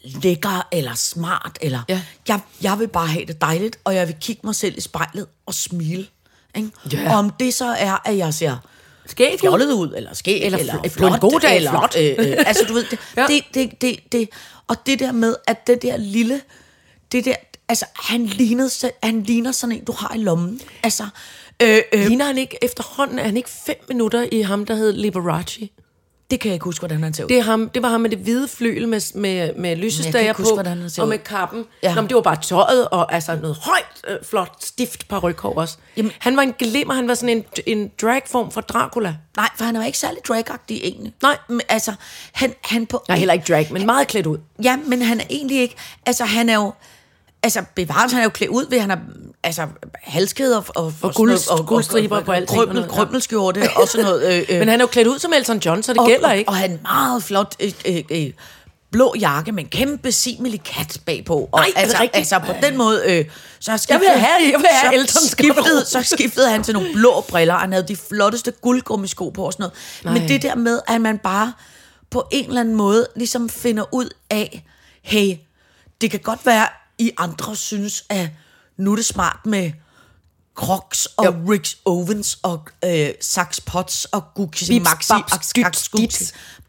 lækker 0.03 0.67
eller 0.71 0.93
smart. 0.93 1.57
Eller 1.62 1.81
Ja. 1.89 2.01
jeg, 2.27 2.39
jeg 2.62 2.79
vil 2.79 2.88
bare 2.88 3.07
have 3.07 3.25
det 3.25 3.41
dejligt, 3.41 3.79
og 3.84 3.95
jeg 3.95 4.07
vil 4.07 4.15
kigge 4.21 4.41
mig 4.43 4.55
selv 4.55 4.77
i 4.77 4.81
spejlet 4.81 5.27
og 5.45 5.53
smile. 5.53 6.07
Ikke? 6.55 6.71
Ja. 6.91 7.12
Og 7.13 7.17
om 7.19 7.29
det 7.29 7.53
så 7.53 7.65
er, 7.65 7.97
at 8.05 8.17
jeg 8.17 8.34
ser 8.34 8.57
Skæg 9.12 9.39
fjollet 9.39 9.71
ud, 9.74 9.93
eller 9.95 10.13
skæg, 10.13 10.41
Eller 10.43 10.58
eller, 10.60 10.74
fl- 10.74 10.78
eller 10.84 10.97
på 10.97 11.06
en 11.06 11.19
flot, 11.19 11.21
god 11.32 11.39
dag 11.39 11.56
eller, 11.56 11.71
flot. 11.71 11.95
Øh, 12.00 12.15
øh, 12.19 12.38
altså, 12.45 12.65
du 12.67 12.74
ved, 12.74 12.86
det, 12.91 13.00
Ja. 13.17 13.26
det, 13.28 13.43
det, 13.54 13.82
det, 13.82 14.12
det, 14.12 14.30
og 14.67 14.76
det 14.86 15.00
der 15.00 15.12
med, 15.12 15.36
at 15.47 15.67
det 15.67 15.82
der 15.82 15.97
lille, 15.97 16.41
det 17.12 17.26
der, 17.26 17.36
altså, 17.69 17.86
han, 17.95 18.26
lignede, 18.26 18.69
han 19.04 19.24
ligner 19.24 19.52
sådan 19.52 19.76
en, 19.76 19.84
du 19.86 19.91
har 19.91 20.15
i 20.15 20.17
lommen. 20.17 20.62
Altså, 20.84 21.04
øh, 21.62 21.80
øh, 21.93 22.08
Ligner 22.08 22.26
han 22.26 22.38
ikke 22.38 22.58
efterhånden, 22.62 23.19
er 23.19 23.24
han 23.24 23.38
ikke 23.38 23.50
fem 23.65 23.76
minutter 23.88 24.26
i 24.32 24.41
ham, 24.41 24.65
der 24.65 24.76
hed 24.76 24.93
Liberace? 24.93 25.69
Det 26.32 26.39
kan 26.39 26.50
jeg 26.50 26.54
ikke 26.54 26.63
huske, 26.63 26.82
hvordan 26.82 27.04
han 27.04 27.13
ser 27.13 27.24
ud. 27.24 27.30
Det, 27.30 27.38
er 27.38 27.41
ham, 27.41 27.70
det 27.70 27.84
var 27.84 27.89
ham 27.89 28.02
med 28.02 28.10
det 28.10 28.20
hvide 28.20 28.48
flyl 28.48 28.88
med, 28.88 29.02
med, 29.15 29.54
med 29.56 29.76
lysestager 29.76 30.34
på, 30.34 30.41
huske, 30.41 30.70
han 30.70 30.89
og 31.00 31.08
med 31.08 31.17
kappen. 31.17 31.65
Ja. 31.84 31.96
Nå, 31.96 32.02
men 32.02 32.10
det 32.10 32.15
var 32.15 32.22
bare 32.22 32.41
tøjet, 32.41 32.88
og 32.89 33.13
altså 33.13 33.36
noget 33.36 33.58
højt, 33.62 33.84
øh, 34.08 34.17
flot, 34.30 34.63
stift 34.63 35.08
par 35.08 35.20
ryghår 35.20 35.54
også. 35.54 35.78
Jamen- 35.98 36.12
han 36.20 36.36
var 36.38 36.41
en 36.41 36.54
glimmer, 36.54 36.94
han 36.94 37.08
var 37.08 37.13
sådan 37.13 37.38
en, 37.38 37.44
en 37.65 37.91
dragform 38.02 38.52
for 38.52 38.62
Dracula. 38.62 39.15
Nej, 39.38 39.50
for 39.58 39.65
han 39.65 39.76
jo 39.76 39.82
ikke 39.82 39.98
særlig 39.98 40.20
dragagtig 40.28 40.82
egentlig. 40.84 41.13
Nej. 41.22 41.38
Men, 41.48 41.62
altså, 41.70 41.94
han, 42.32 42.54
han 42.63 42.86
på... 42.86 43.04
Nej, 43.08 43.17
heller 43.17 43.34
ikke 43.34 43.46
drag, 43.54 43.67
men 43.72 43.86
meget 43.86 44.08
klædt 44.08 44.28
ud. 44.28 44.38
Ja, 44.63 44.78
men 44.86 45.02
han 45.02 45.20
er 45.20 45.26
egentlig 45.30 45.60
ikke... 45.62 45.76
Altså, 46.06 46.26
han 46.26 46.50
er 46.50 46.56
jo... 46.56 46.74
altså 47.43 47.63
bevares, 47.75 48.12
han 48.12 48.19
er 48.19 48.23
jo 48.23 48.30
klædt 48.30 48.51
ud 48.51 48.65
ved, 48.69 48.80
han 48.80 48.89
har 48.89 48.99
altså 49.43 49.67
halskæder 50.04 50.58
og, 50.58 50.65
og, 50.75 50.93
og, 51.01 51.13
guld- 51.15 51.30
noget- 51.49 51.67
guldstriber 51.67 52.21
på 52.21 52.32
alting 52.32 52.49
og 52.49 52.56
krømmel, 52.58 52.75
noget, 52.75 52.88
ja. 52.88 52.93
krømmelskjorte 52.93 53.69
og 53.75 53.88
sådan 53.88 54.06
noget. 54.06 54.34
Øh, 54.34 54.45
øh, 54.49 54.60
Men 54.60 54.67
han 54.69 54.80
er 54.80 54.84
jo 54.84 54.88
klædt 54.88 55.08
ud 55.08 55.19
som 55.19 55.34
Elton 55.34 55.58
John, 55.58 55.84
så 55.84 55.93
det 55.93 55.99
og, 55.99 56.08
gælder 56.08 56.27
og, 56.30 56.38
ikke. 56.38 56.49
Og 56.49 56.56
han 56.56 56.71
er 56.71 56.77
meget 56.82 57.23
flot 57.23 57.56
øh, 57.60 57.71
øh, 57.86 58.04
øh, 58.10 58.32
blå 58.91 59.15
jakke 59.19 59.51
med 59.51 59.63
en 59.63 59.69
kæmpe 59.69 60.12
simelig 60.12 60.63
kat 60.63 60.97
bagpå. 61.06 61.49
Og 61.51 61.60
Nej, 61.60 61.71
altså, 61.75 61.97
rigtigt? 61.99 62.17
altså 62.17 62.39
på 62.39 62.54
den 62.63 62.77
måde, 62.77 63.01
øh, 63.06 63.25
så 63.60 63.71
har 63.71 63.86
Jeg 63.89 63.99
vil 63.99 64.08
have- 64.10 64.51
jeg 64.51 64.60
vil 64.60 64.67
have 64.71 64.93
så 64.93 64.99
Eltons 64.99 65.32
skiftede, 65.32 65.86
så 65.86 66.04
skiftede 66.04 66.49
han 66.49 66.63
til 66.63 66.73
nogle 66.73 66.93
blå 66.93 67.21
briller, 67.30 67.54
og 67.54 67.60
han 67.60 67.71
havde 67.71 67.88
de 67.88 67.95
flotteste 67.95 68.51
guldgummisko 68.62 69.30
på 69.30 69.43
og 69.45 69.54
sådan 69.54 69.63
noget. 69.63 69.73
Nej. 70.04 70.13
Men 70.13 70.27
det 70.30 70.41
der 70.41 70.56
med, 70.56 70.80
at 70.88 71.01
man 71.01 71.17
bare 71.17 71.54
på 72.10 72.27
en 72.32 72.47
eller 72.47 72.62
anden 72.62 72.75
måde 72.75 73.08
ligesom 73.15 73.49
finder 73.49 73.84
ud 73.93 74.10
af, 74.30 74.63
hey, 75.01 75.36
det 76.01 76.12
kan 76.12 76.19
godt 76.19 76.45
være, 76.45 76.67
I 77.01 77.11
andre 77.17 77.55
synes, 77.55 78.03
at 78.09 78.29
nu 78.77 78.91
er 78.91 78.95
det 78.95 79.05
smart 79.05 79.45
med 79.45 79.71
Crocs 80.55 81.05
og 81.05 81.25
Jo. 81.25 81.51
Rick 81.51 81.67
Owens 81.85 82.39
og 82.43 82.67
øh, 82.85 83.09
Sax 83.21 83.59
Potts 83.65 84.05
og 84.05 84.23
Gucci 84.35 84.79
Maxi 84.79 85.11
og 85.11 85.21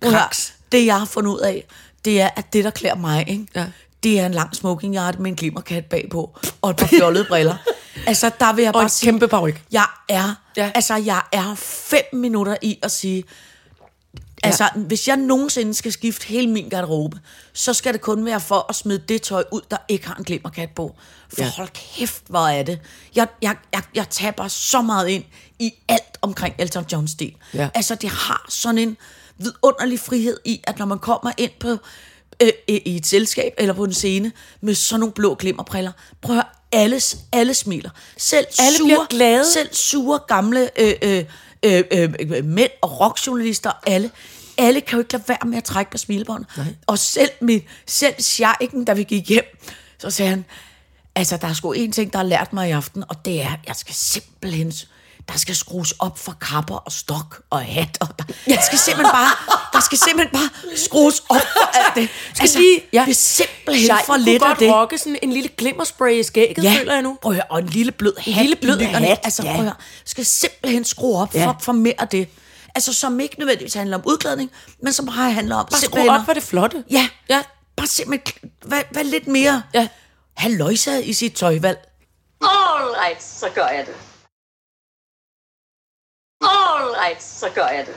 høre, 0.03 0.13
kraks. 0.13 0.55
Det 0.73 0.87
jeg 0.87 0.99
har 0.99 1.05
fundet 1.07 1.31
ud 1.31 1.39
af, 1.41 1.67
det 2.05 2.21
er, 2.21 2.29
at 2.37 2.53
det 2.53 2.65
der 2.65 2.71
klæder 2.71 2.95
mig, 2.97 3.29
ikke? 3.29 3.47
Ja. 3.55 3.67
det 4.03 4.21
er 4.21 4.27
en 4.27 4.35
lang 4.35 4.57
smokingjakke 4.57 5.23
med 5.23 5.31
en 5.31 5.37
glimmerkat 5.37 5.85
bagpå 5.85 6.39
og 6.63 6.71
et 6.71 6.77
par 6.77 6.87
fjollede 6.87 7.25
briller. 7.25 7.57
Altså, 8.07 8.31
der 8.41 8.53
vil 8.53 8.63
jeg 8.63 8.73
bare 8.73 8.83
en 8.83 8.89
sige, 8.89 9.11
kæmpe 9.11 9.29
paryk. 9.29 9.63
Jeg 9.73 9.87
er, 10.09 10.35
ja. 10.57 10.71
altså, 10.75 10.97
jeg 10.97 11.23
er 11.33 11.55
fem 11.59 12.03
minutter 12.13 12.57
i 12.63 12.79
at 12.83 12.91
sige, 12.91 13.25
Altså, 14.43 14.69
hvis 14.77 15.09
jeg 15.09 15.17
nogensinde 15.17 15.75
skal 15.75 15.93
skifte 15.93 16.27
hele 16.27 16.47
min 16.51 16.69
garderobe, 16.69 17.19
så 17.53 17.73
skal 17.73 17.93
det 17.93 18.01
kun 18.01 18.25
være 18.25 18.41
for 18.41 18.67
at 18.69 18.75
smide 18.75 18.99
det 19.09 19.23
tøj 19.23 19.45
ud, 19.53 19.61
der 19.71 19.77
ikke 19.89 20.07
har 20.07 20.15
en 20.15 20.25
glimmerkat 20.25 20.71
på. 20.77 20.95
For 21.29 21.43
Ja. 21.43 21.51
hold 21.57 21.69
kæft, 21.97 22.23
hvor 22.29 22.47
er 22.49 22.63
det. 22.63 22.81
Jeg, 23.15 23.27
jeg, 23.43 23.57
jeg, 23.73 23.83
jeg 23.95 24.07
taber 24.11 24.49
så 24.49 24.83
meget 24.83 25.09
ind 25.09 25.25
i 25.59 25.73
alt 25.89 26.19
omkring 26.23 26.55
Elton 26.59 26.85
Johns 26.93 27.11
stil. 27.11 27.35
Ja. 27.55 27.69
Altså, 27.75 27.95
det 27.95 28.11
har 28.11 28.47
sådan 28.49 28.79
en 28.79 28.97
vidunderlig 29.39 30.01
frihed 30.01 30.37
i, 30.45 30.61
at 30.65 30.79
når 30.79 30.87
man 30.87 30.99
kommer 30.99 31.33
ind 31.39 31.51
på 31.61 31.77
øh, 32.43 32.49
i 32.69 32.77
i 32.77 32.97
et 32.97 33.07
selskab 33.07 33.53
eller 33.59 33.75
på 33.75 33.85
en 33.85 33.95
scene 33.95 34.33
med 34.61 34.75
sådan 34.75 35.01
nogle 35.01 35.13
blå 35.13 35.35
glimmerbriller, 35.35 35.93
prøv 36.23 36.37
at 36.37 36.43
høre, 36.43 36.53
alle, 36.83 37.01
alle 37.33 37.55
smiler. 37.55 37.91
Selv 38.17 38.47
Alle 38.59 38.79
sure, 38.79 38.87
bliver 38.89 39.07
glade. 39.11 39.53
Selv 39.53 39.75
sure 39.75 40.19
gamle 40.29 40.81
øh, 40.81 40.95
øh, 41.03 41.25
øh, 41.63 41.85
øh, 41.93 42.45
mænd 42.45 42.71
og 42.83 43.01
rockjournalister, 43.01 43.71
alle, 43.87 44.11
alle 44.59 44.81
kan 44.81 44.97
jo 44.97 44.99
ikke 44.99 45.13
lade 45.13 45.25
være 45.29 45.39
med 45.47 45.59
at 45.59 45.65
trække 45.65 45.91
på 45.91 45.99
smilebåndet. 45.99 46.49
Og 46.87 46.99
selv, 46.99 47.31
min, 47.41 47.63
selv 47.87 48.15
Scheiken, 48.19 48.85
da 48.85 48.93
vi 48.93 49.03
gik 49.03 49.29
hjem, 49.29 49.59
så 49.99 50.11
sagde 50.11 50.31
han, 50.31 50.45
altså 51.15 51.37
der 51.37 51.49
er 51.49 51.53
sgu 51.53 51.73
en 51.73 51.93
ting, 51.93 52.13
der 52.13 52.19
har 52.19 52.27
lært 52.27 52.53
mig 52.53 52.69
i 52.69 52.73
aften, 52.73 53.05
og 53.09 53.25
det 53.25 53.43
er, 53.43 53.53
at 53.53 53.61
jeg 53.67 53.77
skal 53.77 53.95
simpelthen, 53.95 54.73
der 55.29 55.39
skal 55.39 55.57
skrues 55.57 55.93
op 55.99 56.19
for 56.19 56.33
kapper 56.41 56.75
og 56.77 56.93
stok 56.93 57.43
og 57.51 57.65
hat. 57.65 57.99
Og 58.01 58.09
der, 58.19 58.25
jeg 58.47 58.63
skal 58.67 58.79
simpelthen 58.79 59.13
bare, 59.13 59.57
der 59.73 59.81
skal 59.81 59.99
simpelthen 59.99 60.31
bare 60.41 60.77
skrues 60.77 61.21
op 61.29 61.41
for 61.41 61.77
alt 61.79 61.95
det. 61.95 62.09
Altså, 62.41 62.59
lige- 62.59 62.83
ja. 62.93 63.03
det 63.05 63.11
er 63.11 63.15
simpelthen 63.15 63.85
Scheiken 63.85 64.07
for 64.07 64.13
kunne 64.13 64.25
lidt 64.25 64.43
af 64.43 64.57
det. 64.57 64.73
rocke 64.73 64.99
sådan 64.99 65.19
en 65.23 65.33
lille 65.33 65.49
glimmerspray 65.49 66.13
i 66.19 66.23
skægget, 66.23 66.65
Ja, 66.65 66.75
føler 66.79 66.93
jeg 66.93 67.03
nu. 67.03 67.19
Prøv 67.23 67.33
høre, 67.33 67.43
og 67.51 67.59
en 67.59 67.67
lille 67.69 67.93
blød 67.93 68.15
hat. 68.19 68.37
lille 68.43 68.57
blød 68.57 68.79
nyerne. 68.79 69.07
hat, 69.07 69.21
Altså, 69.25 69.43
ja. 69.43 69.55
prøv 69.55 69.63
høre, 69.63 69.75
skal 70.05 70.27
simpelthen 70.27 70.85
skrue 70.85 71.19
op 71.19 71.35
Ja. 71.35 71.47
for, 71.47 71.57
for 71.61 71.73
mere 71.73 71.95
af 71.99 72.09
det. 72.09 72.29
Altså, 72.75 72.93
som 72.95 73.21
ikke 73.21 73.39
nødvendigvis 73.39 73.75
handler 73.75 73.97
om 73.97 74.03
udklædning, 74.07 74.51
men 74.83 74.93
som 74.93 75.07
bare 75.07 75.33
handler 75.33 75.57
om 75.57 75.67
Bare 75.67 75.79
skru 75.81 75.81
simpelthen 75.81 76.11
op 76.11 76.25
for 76.27 76.33
det 76.33 76.43
flotte. 76.43 76.85
Ja, 76.91 77.09
Ja. 77.31 77.43
bare 77.77 77.87
simpelthen, 77.87 78.51
hvad, 78.67 78.81
hvad 78.91 79.05
lidt 79.05 79.27
mere 79.27 79.63
Ja. 79.75 79.89
halvøjsa 80.37 80.97
i 80.99 81.13
sit 81.13 81.33
tøjvalg. 81.33 81.79
All 82.41 82.51
right, 83.07 83.23
så 83.25 83.47
gør 83.55 83.67
jeg 83.67 83.85
det. 83.87 83.95
Right, 87.03 87.23
så 87.23 87.47
gør 87.55 87.67
jeg 87.67 87.87
det. 87.87 87.95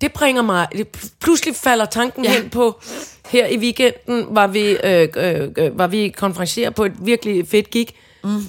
Det 0.00 0.12
bringer 0.12 0.42
mig... 0.42 0.68
Det 0.72 1.12
pludselig 1.20 1.56
falder 1.56 1.84
tanken 1.84 2.24
ja. 2.24 2.30
Hen 2.30 2.50
på... 2.50 2.80
Her 3.28 3.46
i 3.46 3.58
weekenden 3.58 4.26
var 4.30 4.46
vi, 4.46 4.60
øh, 4.60 5.08
øh, 5.16 5.48
øh, 5.56 5.78
var 5.78 5.86
vi 5.86 6.08
konferencier 6.08 6.70
på 6.70 6.84
et 6.84 6.92
virkelig 7.00 7.48
fedt 7.48 7.70
gig. 7.70 7.88
Mm. 8.24 8.42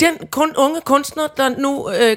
Den 0.00 0.18
kun, 0.30 0.56
unge 0.56 0.80
kunstner, 0.80 1.26
der 1.26 1.48
nu... 1.48 1.90
Øh, 1.90 2.16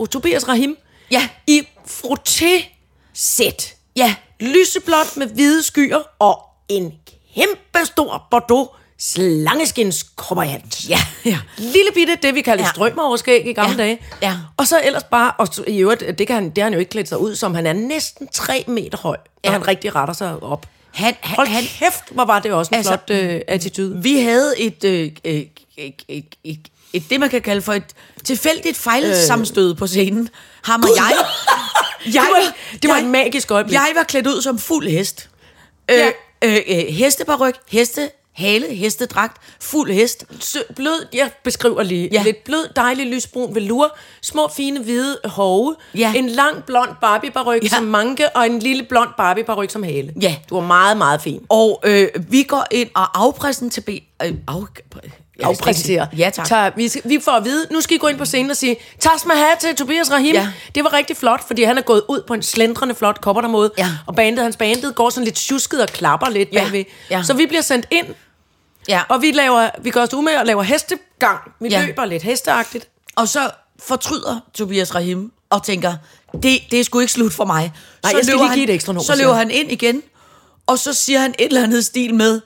øh, 0.00 0.06
Tobias 0.08 0.48
Rahim. 0.48 0.76
Ja. 1.10 1.28
I 1.46 1.62
frotté-sæt. 1.86 3.74
Ja, 3.96 4.14
Lyseblåt 4.40 5.16
med 5.16 5.26
hvide 5.26 5.62
skyer 5.62 6.02
og 6.18 6.38
en 6.68 6.92
kæmpe 7.34 7.84
stor 7.84 8.26
Bordeaux 8.30 8.68
slangeskins 9.12 10.06
krummerhat. 10.16 10.88
Ja, 10.88 10.98
ja. 11.24 11.38
Lille 11.58 11.90
bitte, 11.94 12.16
det 12.22 12.34
vi 12.34 12.40
kaldte 12.42 12.64
ja. 12.64 12.70
Strømmeroverskæg 12.70 13.46
i 13.46 13.52
gamle 13.52 13.72
Ja, 13.76 13.82
dage. 13.82 13.98
ja. 14.22 14.36
Og 14.56 14.66
så 14.66 14.80
ellers 14.84 15.04
bare, 15.04 15.32
og 15.38 15.48
i 15.68 15.78
øvrigt, 15.80 16.04
det, 16.18 16.26
kan 16.26 16.34
han, 16.36 16.44
det 16.50 16.58
har 16.58 16.64
han 16.64 16.72
jo 16.72 16.78
ikke 16.78 16.90
klædt 16.90 17.08
sig 17.08 17.18
ud 17.18 17.34
som, 17.36 17.54
han 17.54 17.66
er 17.66 17.72
næsten 17.72 18.28
3 18.28 18.64
meter 18.68 18.98
høj, 18.98 19.16
når 19.16 19.50
Ja. 19.50 19.58
han 19.58 19.68
rigtig 19.68 19.94
retter 19.94 20.14
sig 20.14 20.42
op. 20.42 20.66
Han, 20.92 21.14
han, 21.20 21.36
Hold 21.36 21.48
han, 21.48 21.62
kæft, 21.62 22.02
hvor 22.10 22.24
var 22.24 22.40
det 22.40 22.52
også 22.52 22.68
en 22.70 22.74
altså, 22.76 22.90
flot 23.06 23.10
øh, 23.18 23.40
attitude. 23.48 24.02
vi 24.02 24.20
havde 24.20 24.60
et, 24.60 24.84
øh, 24.84 25.10
øh, 25.24 25.42
øh, 25.78 25.90
øh, 26.08 26.22
øh, 26.44 26.54
et, 26.92 27.02
det 27.10 27.20
man 27.20 27.28
kan 27.30 27.42
kalde 27.42 27.62
for 27.62 27.72
et 27.72 27.84
tilfældigt 28.24 28.76
fejlsamstød 28.76 29.74
på 29.74 29.86
scenen. 29.86 30.28
Ham 30.64 30.82
og 30.82 30.88
jeg. 30.96 31.12
jeg 32.14 32.22
Det 32.22 32.44
var- 32.46 32.78
det 32.82 32.90
var 32.90 32.96
et 32.96 33.04
magisk 33.04 33.50
øjeblik. 33.50 33.74
Jeg 33.74 33.92
var 33.96 34.02
klædt 34.02 34.26
ud 34.26 34.42
som 34.42 34.58
fuld 34.58 34.88
hest. 34.88 35.28
Øh, 35.90 35.96
Ja. 35.98 36.06
øh, 36.44 36.56
øh, 36.68 36.94
hesteparyk, 36.94 37.54
heste, 37.70 38.10
hale, 38.34 38.74
hestedragt, 38.74 39.36
fuld 39.60 39.92
hest. 39.92 40.24
Sø, 40.40 40.58
blød, 40.76 41.06
jeg 41.14 41.30
beskriver 41.44 41.82
lige. 41.82 42.08
Ja. 42.12 42.22
Lidt 42.22 42.44
blød, 42.44 42.68
dejlig 42.76 43.06
lysbrun 43.06 43.54
velur, 43.54 43.96
små 44.22 44.48
fine 44.48 44.82
hvide 44.82 45.18
hove, 45.24 45.76
Ja. 45.94 46.12
en 46.16 46.28
lang 46.28 46.64
blond 46.64 46.90
barbie. 47.00 47.30
Ja. 47.62 47.68
som 47.68 47.84
manke, 47.84 48.36
og 48.36 48.46
en 48.46 48.58
lille 48.58 48.82
blond 48.82 49.08
barbie 49.16 49.68
som 49.68 49.82
hale. 49.82 50.12
Ja. 50.20 50.36
Du 50.50 50.54
var 50.54 50.66
meget, 50.66 50.96
meget 50.96 51.20
fin. 51.20 51.40
Og 51.48 51.82
øh, 51.84 52.08
vi 52.28 52.42
går 52.42 52.66
ind 52.70 52.88
og 52.94 53.20
afpræsenterer... 53.22 53.98
Øh, 54.24 54.32
af, 54.46 55.23
afpræsentere. 55.42 56.08
Ja, 56.18 56.30
tak. 56.30 56.46
Tager, 56.46 56.70
vi, 56.76 56.90
vi 57.04 57.20
får 57.24 57.32
at 57.32 57.44
vide, 57.44 57.66
nu 57.70 57.80
skal 57.80 57.94
I 57.94 57.98
gå 57.98 58.06
ind 58.06 58.18
på 58.18 58.24
scenen 58.24 58.50
og 58.50 58.56
sige, 58.56 58.76
Tas 59.00 59.26
med 59.26 59.34
hat 59.34 59.58
til 59.58 59.76
Tobias 59.76 60.10
Rahim. 60.12 60.34
Ja. 60.34 60.48
Det 60.74 60.84
var 60.84 60.92
rigtig 60.92 61.16
flot, 61.16 61.46
fordi 61.46 61.62
han 61.62 61.78
er 61.78 61.82
gået 61.82 62.02
ud 62.08 62.22
på 62.26 62.34
en 62.34 62.42
slendrende 62.42 62.94
flot 62.94 63.20
koppertermåde. 63.20 63.70
Ja. 63.78 63.88
Og 64.06 64.14
bandet, 64.16 64.42
hans 64.42 64.56
bandet 64.56 64.94
går 64.94 65.10
sådan 65.10 65.24
lidt 65.24 65.34
tjusket 65.36 65.82
og 65.82 65.88
klapper 65.88 66.28
lidt 66.28 66.48
Ja. 66.52 66.62
bagved. 66.62 66.84
Ja. 67.10 67.22
Så 67.22 67.34
vi 67.34 67.46
bliver 67.46 67.62
sendt 67.62 67.86
ind, 67.90 68.06
Ja. 68.88 69.02
og 69.08 69.22
vi, 69.22 69.30
laver, 69.30 69.68
vi 69.82 69.90
gør 69.90 70.02
os 70.02 70.14
umage 70.14 70.40
og 70.40 70.46
laver 70.46 70.62
hestegang. 70.62 71.38
Vi 71.60 71.68
Ja. 71.68 71.84
løber 71.86 72.04
lidt 72.04 72.22
hesteagtigt. 72.22 72.88
Og 73.16 73.28
så 73.28 73.50
fortryder 73.82 74.40
Tobias 74.54 74.94
Rahim 74.94 75.32
og 75.50 75.62
tænker, 75.62 75.94
det, 76.42 76.60
det 76.70 76.80
er 76.80 76.84
sgu 76.84 77.00
ikke 77.00 77.12
slut 77.12 77.32
for 77.32 77.44
mig. 77.44 77.72
Nej, 78.02 78.10
så 78.12 78.16
jeg 78.18 78.24
skal 78.24 78.36
lige 78.36 78.48
han, 78.48 78.56
give 78.58 78.68
et 78.68 78.74
ekstra 78.74 78.92
nummer, 78.92 79.04
Så 79.04 79.16
løber 79.16 79.32
han. 79.34 79.38
han 79.38 79.50
ind 79.50 79.72
igen, 79.72 80.02
og 80.66 80.78
så 80.78 80.92
siger 80.92 81.18
han 81.18 81.34
et 81.38 81.46
eller 81.46 81.62
andet 81.62 81.84
stil 81.84 82.14
med, 82.14 82.40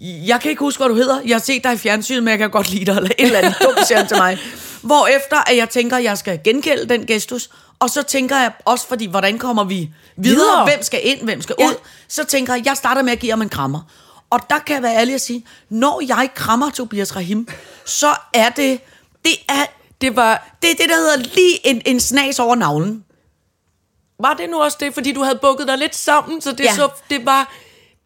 jeg 0.00 0.40
kan 0.40 0.50
ikke 0.50 0.60
huske, 0.60 0.78
hvad 0.80 0.88
du 0.88 0.94
hedder. 0.94 1.20
Jeg 1.26 1.34
har 1.36 1.40
set 1.40 1.64
dig 1.64 1.72
i 1.72 1.76
fjernsynet, 1.76 2.22
men 2.22 2.30
jeg 2.30 2.38
kan 2.38 2.50
godt 2.50 2.70
lide 2.70 2.84
dig. 2.86 2.96
Eller 2.96 3.10
et 3.10 3.14
eller 3.18 3.38
andet 3.38 3.54
dumt, 3.62 3.86
siger 3.86 3.98
han 3.98 4.08
til 4.08 4.16
mig. 4.16 4.38
Hvorefter, 4.82 5.50
at 5.50 5.56
jeg 5.56 5.68
tænker, 5.68 5.96
at 5.96 6.04
jeg 6.04 6.18
skal 6.18 6.40
gengælde 6.44 6.88
den 6.88 7.06
gestus. 7.06 7.50
Og 7.78 7.90
så 7.90 8.02
tænker 8.02 8.36
jeg 8.36 8.52
også, 8.64 8.86
fordi 8.88 9.06
hvordan 9.06 9.38
kommer 9.38 9.64
vi 9.64 9.74
videre? 9.74 9.90
Videre. 10.16 10.36
videre? 10.38 10.64
Hvem 10.64 10.82
skal 10.82 11.00
ind, 11.02 11.20
hvem 11.22 11.42
skal 11.42 11.54
Ja. 11.58 11.66
ud? 11.66 11.74
Så 12.08 12.24
tænker 12.24 12.54
jeg, 12.54 12.66
jeg 12.66 12.76
starter 12.76 13.02
med 13.02 13.12
at 13.12 13.18
give 13.18 13.32
ham 13.32 13.42
en 13.42 13.48
krammer. 13.48 13.80
Og 14.30 14.40
der 14.50 14.58
kan 14.58 14.74
jeg 14.74 14.82
være 14.82 14.96
ærlig 14.96 15.14
at 15.14 15.20
sige, 15.20 15.44
når 15.70 16.02
jeg 16.08 16.28
krammer 16.34 16.70
Tobias 16.70 17.16
Rahim, 17.16 17.48
så 17.86 18.14
er 18.34 18.48
det, 18.48 18.80
det 19.24 19.32
er, 19.48 19.64
Det 20.00 20.16
var, 20.16 20.56
det 20.62 20.70
er 20.70 20.74
det, 20.74 20.88
der 20.88 20.96
hedder 20.96 21.16
lige 21.16 21.66
en, 21.66 21.82
en 21.86 22.00
snas 22.00 22.38
over 22.38 22.54
navlen. 22.54 23.04
var 24.20 24.34
det 24.34 24.50
nu 24.50 24.60
også 24.62 24.76
det, 24.80 24.94
fordi 24.94 25.12
du 25.12 25.22
havde 25.22 25.38
bukket 25.42 25.68
dig 25.68 25.78
lidt 25.78 25.96
sammen, 25.96 26.40
så 26.40 26.52
det, 26.52 26.60
Ja. 26.64 26.74
så, 26.74 26.88
det 27.10 27.26
var... 27.26 27.52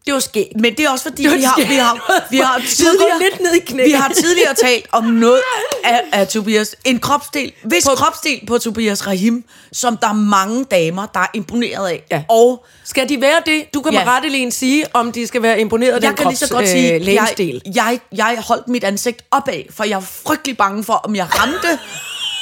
Det 0.05 0.13
var 0.13 0.19
skægt. 0.19 0.59
Men 0.59 0.75
det 0.77 0.85
er 0.85 0.89
også 0.89 1.03
fordi, 1.03 1.21
vi 1.21 1.27
har, 1.43 1.67
vi 1.67 1.75
har, 1.75 2.25
vi 2.31 2.37
har 2.37 2.57
er 2.59 2.61
tidligere, 2.67 3.19
lidt 3.19 3.39
ned 3.41 3.53
i 3.53 3.59
knæ. 3.59 3.83
vi 3.83 3.91
har 3.91 4.09
tidligere 4.09 4.53
talt 4.53 4.85
om 4.91 5.03
noget 5.03 5.41
af, 5.83 6.01
af 6.11 6.27
Tobias. 6.27 6.75
En 6.85 6.99
kropsdel, 6.99 7.51
hvis 7.63 7.83
På- 7.83 7.95
kropsdel 7.95 8.39
på 8.47 8.57
Tobias 8.57 9.07
Rahim, 9.07 9.43
som 9.71 9.97
der 9.97 10.07
er 10.09 10.13
mange 10.13 10.63
damer, 10.63 11.05
der 11.05 11.19
er 11.19 11.27
imponeret 11.33 11.87
af. 11.87 12.03
Ja. 12.11 12.23
Og 12.29 12.65
Skal 12.85 13.09
de 13.09 13.21
være 13.21 13.41
det? 13.45 13.73
Du 13.73 13.81
kan 13.81 13.93
ja. 13.93 13.99
Med 13.99 14.07
rette 14.13 14.29
lige 14.29 14.51
sige, 14.51 14.85
om 14.93 15.11
de 15.11 15.27
skal 15.27 15.41
være 15.41 15.59
imponeret 15.59 15.91
af 15.91 16.01
jeg 16.01 16.09
den 16.09 16.15
kan 16.17 16.27
lige 16.27 16.37
så 16.37 16.47
krops, 16.47 16.51
godt 16.59 16.69
sige, 16.69 16.93
øh, 16.93 17.07
jeg, 17.13 17.27
jeg, 17.75 17.99
jeg 18.15 18.37
holdt 18.47 18.67
mit 18.67 18.83
ansigt 18.83 19.21
opad, 19.31 19.63
for 19.69 19.83
jeg 19.83 19.97
er 19.97 20.01
frygtelig 20.25 20.57
bange 20.57 20.83
for, 20.83 20.93
om 20.93 21.15
jeg 21.15 21.27
ramte 21.39 21.79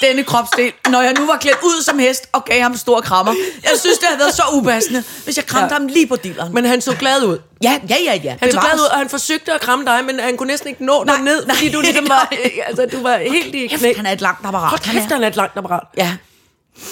denne 0.01 0.23
kropsdel, 0.23 0.71
når 0.89 1.01
jeg 1.01 1.13
nu 1.19 1.25
var 1.25 1.37
klædt 1.37 1.57
ud 1.63 1.83
som 1.83 1.99
hest 1.99 2.27
og 2.31 2.45
gav 2.45 2.61
ham 2.61 2.77
store 2.77 3.01
krammer. 3.01 3.33
Jeg 3.63 3.71
synes, 3.79 3.97
det 3.97 4.07
havde 4.07 4.19
været 4.19 4.33
så 4.33 4.43
upassende, 4.53 5.03
hvis 5.23 5.37
jeg 5.37 5.45
kramte 5.45 5.73
Ja. 5.75 5.79
ham 5.79 5.87
lige 5.87 6.07
på 6.07 6.15
dilleren. 6.15 6.53
Men 6.53 6.65
han 6.65 6.81
så 6.81 6.95
glad 6.95 7.23
ud. 7.23 7.37
ja, 7.63 7.79
ja, 7.89 7.95
ja, 8.05 8.19
ja. 8.23 8.35
Han 8.41 8.51
så 8.51 8.59
glad 8.59 8.79
ud, 8.79 8.85
og 8.91 8.97
han 8.97 9.09
forsøgte 9.09 9.53
at 9.53 9.61
kramme 9.61 9.85
dig, 9.85 10.05
men 10.05 10.19
han 10.19 10.37
kunne 10.37 10.47
næsten 10.47 10.69
ikke 10.69 10.85
nå 10.85 11.03
Nej, 11.03 11.15
dig 11.15 11.23
ned, 11.25 11.45
nej, 11.45 11.55
fordi 11.55 11.69
du 11.71 11.81
ligesom 11.81 12.09
var, 12.09 12.27
nej. 12.31 12.39
øh, 12.45 12.51
altså, 12.67 12.85
du 12.97 13.03
var 13.03 13.17
helt 13.17 13.55
i 13.55 13.67
knæ. 13.67 13.77
Kæft, 13.77 13.97
han 13.97 14.05
er 14.05 14.11
et 14.11 14.21
langt 14.21 14.45
apparat. 14.45 14.69
Hold 14.69 14.79
kæft, 14.79 15.11
han 15.11 15.23
er 15.23 15.27
et 15.27 15.35
langt 15.35 15.57
apparat. 15.57 15.83
Ja. 15.97 16.11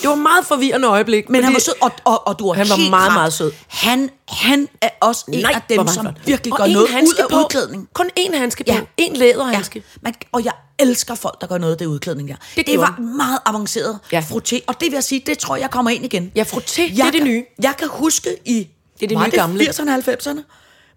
Det 0.01 0.07
var 0.09 0.13
et 0.15 0.21
meget 0.21 0.45
forvirrende 0.45 0.87
øjeblik. 0.87 1.29
Men 1.29 1.43
han 1.43 1.53
var 1.53 1.59
sød, 1.59 1.73
og, 1.81 1.91
og, 2.03 2.27
og 2.27 2.39
du 2.39 2.47
var 2.47 2.53
Han 2.53 2.69
var 2.69 2.75
helt 2.75 2.89
meget, 2.89 3.13
meget 3.13 3.33
sød. 3.33 3.51
Han, 3.67 4.09
han 4.27 4.67
er 4.81 4.89
også 5.01 5.25
en 5.33 5.39
Nej, 5.39 5.51
af 5.55 5.61
dem, 5.69 5.87
som 5.87 6.03
flot. 6.05 6.15
virkelig 6.25 6.53
Og 6.53 6.57
gør 6.59 6.67
noget 6.67 6.87
ud 7.03 7.13
af 7.19 7.29
på. 7.29 7.37
udklædning. 7.39 7.89
Kun 7.93 8.09
én 8.19 8.37
handske 8.37 8.63
på. 8.63 8.73
Ja. 8.73 8.81
En 8.97 9.15
læderhandske. 9.15 9.79
Ja, 9.79 9.83
man, 10.01 10.13
og 10.31 10.43
jeg 10.45 10.53
elsker 10.79 11.15
folk, 11.15 11.41
der 11.41 11.47
gør 11.47 11.57
noget 11.57 11.71
af 11.73 11.77
det 11.77 11.85
udklædning 11.85 12.29
der. 12.29 12.35
Det, 12.55 12.67
det 12.67 12.79
var 12.79 12.97
meget 13.17 13.39
avanceret 13.45 13.99
Ja. 14.11 14.19
frotté, 14.19 14.59
og 14.67 14.79
det 14.81 14.85
vil 14.85 14.93
jeg 14.93 15.03
sige, 15.03 15.23
det 15.25 15.37
tror 15.39 15.55
jeg 15.55 15.71
kommer 15.71 15.91
ind 15.91 16.05
igen. 16.05 16.31
Ja, 16.35 16.43
frotté, 16.43 16.81
det 16.95 16.99
er 16.99 17.11
det 17.11 17.23
nye. 17.23 17.43
Jeg 17.63 17.73
kan 17.79 17.87
huske 17.91 18.29
i 18.45 18.67
Det 18.99 19.03
er 19.03 19.07
det 19.07 19.17
nye 19.27 19.39
gamle. 19.39 19.63
80'erne 19.69 19.91
og 19.91 19.95
90'erne, 20.13 20.39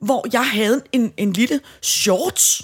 hvor 0.01 0.27
jeg 0.33 0.45
havde 0.47 0.81
en, 0.93 1.13
en 1.17 1.33
lille 1.33 1.61
shorts. 1.83 2.63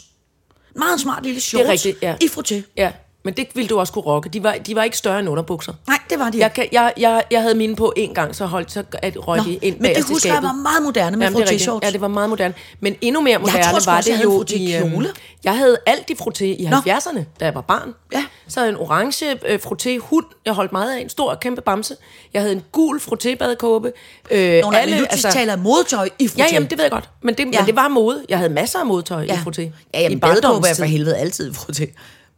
Meget 0.76 1.00
smart 1.00 1.22
lille 1.22 1.40
shorts 1.40 1.68
rigtigt, 1.68 1.98
ja. 2.02 2.14
i 2.20 2.24
frotté. 2.26 2.54
Ja, 2.76 2.92
men 3.24 3.34
det 3.34 3.48
ville 3.54 3.68
du 3.68 3.78
også 3.78 3.92
kunne 3.92 4.02
rocke. 4.04 4.28
De 4.28 4.42
var, 4.42 4.52
de 4.66 4.76
var 4.76 4.82
ikke 4.82 4.96
større 4.96 5.18
end 5.18 5.28
underbukser. 5.28 5.72
Nej, 5.88 5.98
det 6.10 6.18
var 6.18 6.30
de 6.30 6.38
Jeg, 6.38 6.58
ikke. 6.58 6.68
jeg, 6.80 6.92
jeg, 6.96 7.22
jeg 7.30 7.42
havde 7.42 7.54
mine 7.54 7.76
på 7.76 7.92
en 7.96 8.14
gang, 8.14 8.36
så 8.36 8.46
holdt 8.46 8.72
så 8.72 8.82
at 8.92 9.28
røg 9.28 9.38
Nå, 9.38 9.44
de 9.44 9.54
ind 9.62 9.80
men 9.80 9.94
det 9.94 10.04
husker 10.04 10.32
jeg 10.32 10.42
var 10.42 10.52
meget 10.52 10.82
moderne 10.82 11.16
med 11.16 11.26
Jamen, 11.26 11.42
frotté-shorts. 11.42 11.78
Ja, 11.82 11.90
det 11.90 12.00
var 12.00 12.08
meget 12.08 12.30
moderne. 12.30 12.54
Men 12.80 12.96
endnu 13.00 13.20
mere 13.20 13.38
moderne 13.38 13.62
tror 13.62 13.78
sgu 13.78 13.90
var 13.90 13.96
også, 13.96 14.10
det 14.10 14.12
jeg 14.12 14.18
havde 14.18 14.84
jo 14.84 14.90
i... 14.90 14.94
øhm. 14.94 15.06
Jeg 15.44 15.56
havde 15.56 15.76
alt 15.86 16.10
i 16.10 16.12
frotté 16.20 16.44
i 16.44 16.68
Nå. 16.70 16.76
70'erne, 16.76 17.18
da 17.40 17.44
jeg 17.44 17.54
var 17.54 17.60
barn. 17.60 17.94
Ja. 18.12 18.24
Så 18.48 18.60
havde 18.60 18.72
jeg 18.72 18.80
en 18.80 18.80
orange 18.80 19.38
øh, 19.46 19.58
frotté 19.66 19.98
hund, 19.98 20.24
jeg 20.46 20.52
holdt 20.52 20.72
meget 20.72 20.96
af. 20.96 21.00
En 21.00 21.08
stor, 21.08 21.34
kæmpe 21.34 21.60
bamse. 21.60 21.96
Jeg 22.34 22.42
havde 22.42 22.52
en 22.52 22.62
gul 22.72 23.00
frotté 23.00 23.34
badekåbe. 23.34 23.92
Øh, 24.30 24.60
Nogle 24.60 24.78
alle, 24.78 24.96
altså, 25.10 25.30
taler 25.30 25.52
af 25.52 25.58
modetøj 25.58 26.08
i 26.18 26.26
frotté. 26.26 26.38
Ja, 26.38 26.46
jamen, 26.52 26.70
det 26.70 26.78
ved 26.78 26.84
jeg 26.84 26.92
godt. 26.92 27.10
Men 27.22 27.34
det, 27.34 27.40
ja. 27.40 27.60
Men 27.60 27.66
det 27.66 27.76
var 27.76 27.88
mode. 27.88 28.24
Jeg 28.28 28.38
havde 28.38 28.52
masser 28.52 28.78
af 28.78 28.86
modetøj 28.86 29.24
ja. 29.24 29.34
i 29.34 29.36
frotté. 29.36 29.62
Ja, 29.94 30.00
jamen, 30.00 30.18
I 30.18 30.20
badekåbe 30.20 30.68
er 30.68 30.74
for 30.74 30.84
helvede 30.84 31.16
altid 31.16 31.50
i 31.50 31.54
frotté. 31.54 31.86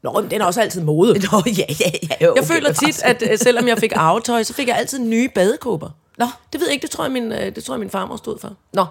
Nå, 0.03 0.21
men 0.21 0.31
den 0.31 0.41
er 0.41 0.45
også 0.45 0.61
altid 0.61 0.81
mode. 0.83 1.13
Nå, 1.33 1.43
ja, 1.47 1.65
ja, 1.81 1.91
ja. 2.11 2.27
Jo, 2.27 2.33
Jeg 2.37 2.45
føler 2.45 2.73
tit, 2.73 3.03
at 3.03 3.23
øh, 3.31 3.39
selvom 3.39 3.69
jeg 3.69 3.79
fik 3.79 3.93
arvetøj, 3.97 4.43
så 4.43 4.55
fik 4.55 4.69
jeg 4.69 4.77
altid 4.77 4.99
nye 4.99 5.29
badekåber. 5.35 5.91
Nå. 6.19 6.27
Det 6.53 6.61
ved 6.61 6.67
jeg 6.69 6.75
ikke, 6.75 6.83
det 6.83 6.91
tror 6.91 7.05
jeg, 7.05 7.13
min, 7.13 7.33
øh, 7.33 7.55
det 7.55 7.65
tror 7.65 7.75
jeg, 7.75 7.81
min 7.81 7.91
farmor 7.91 8.17
stod 8.17 8.39
for. 8.39 8.53
Nå, 8.73 8.87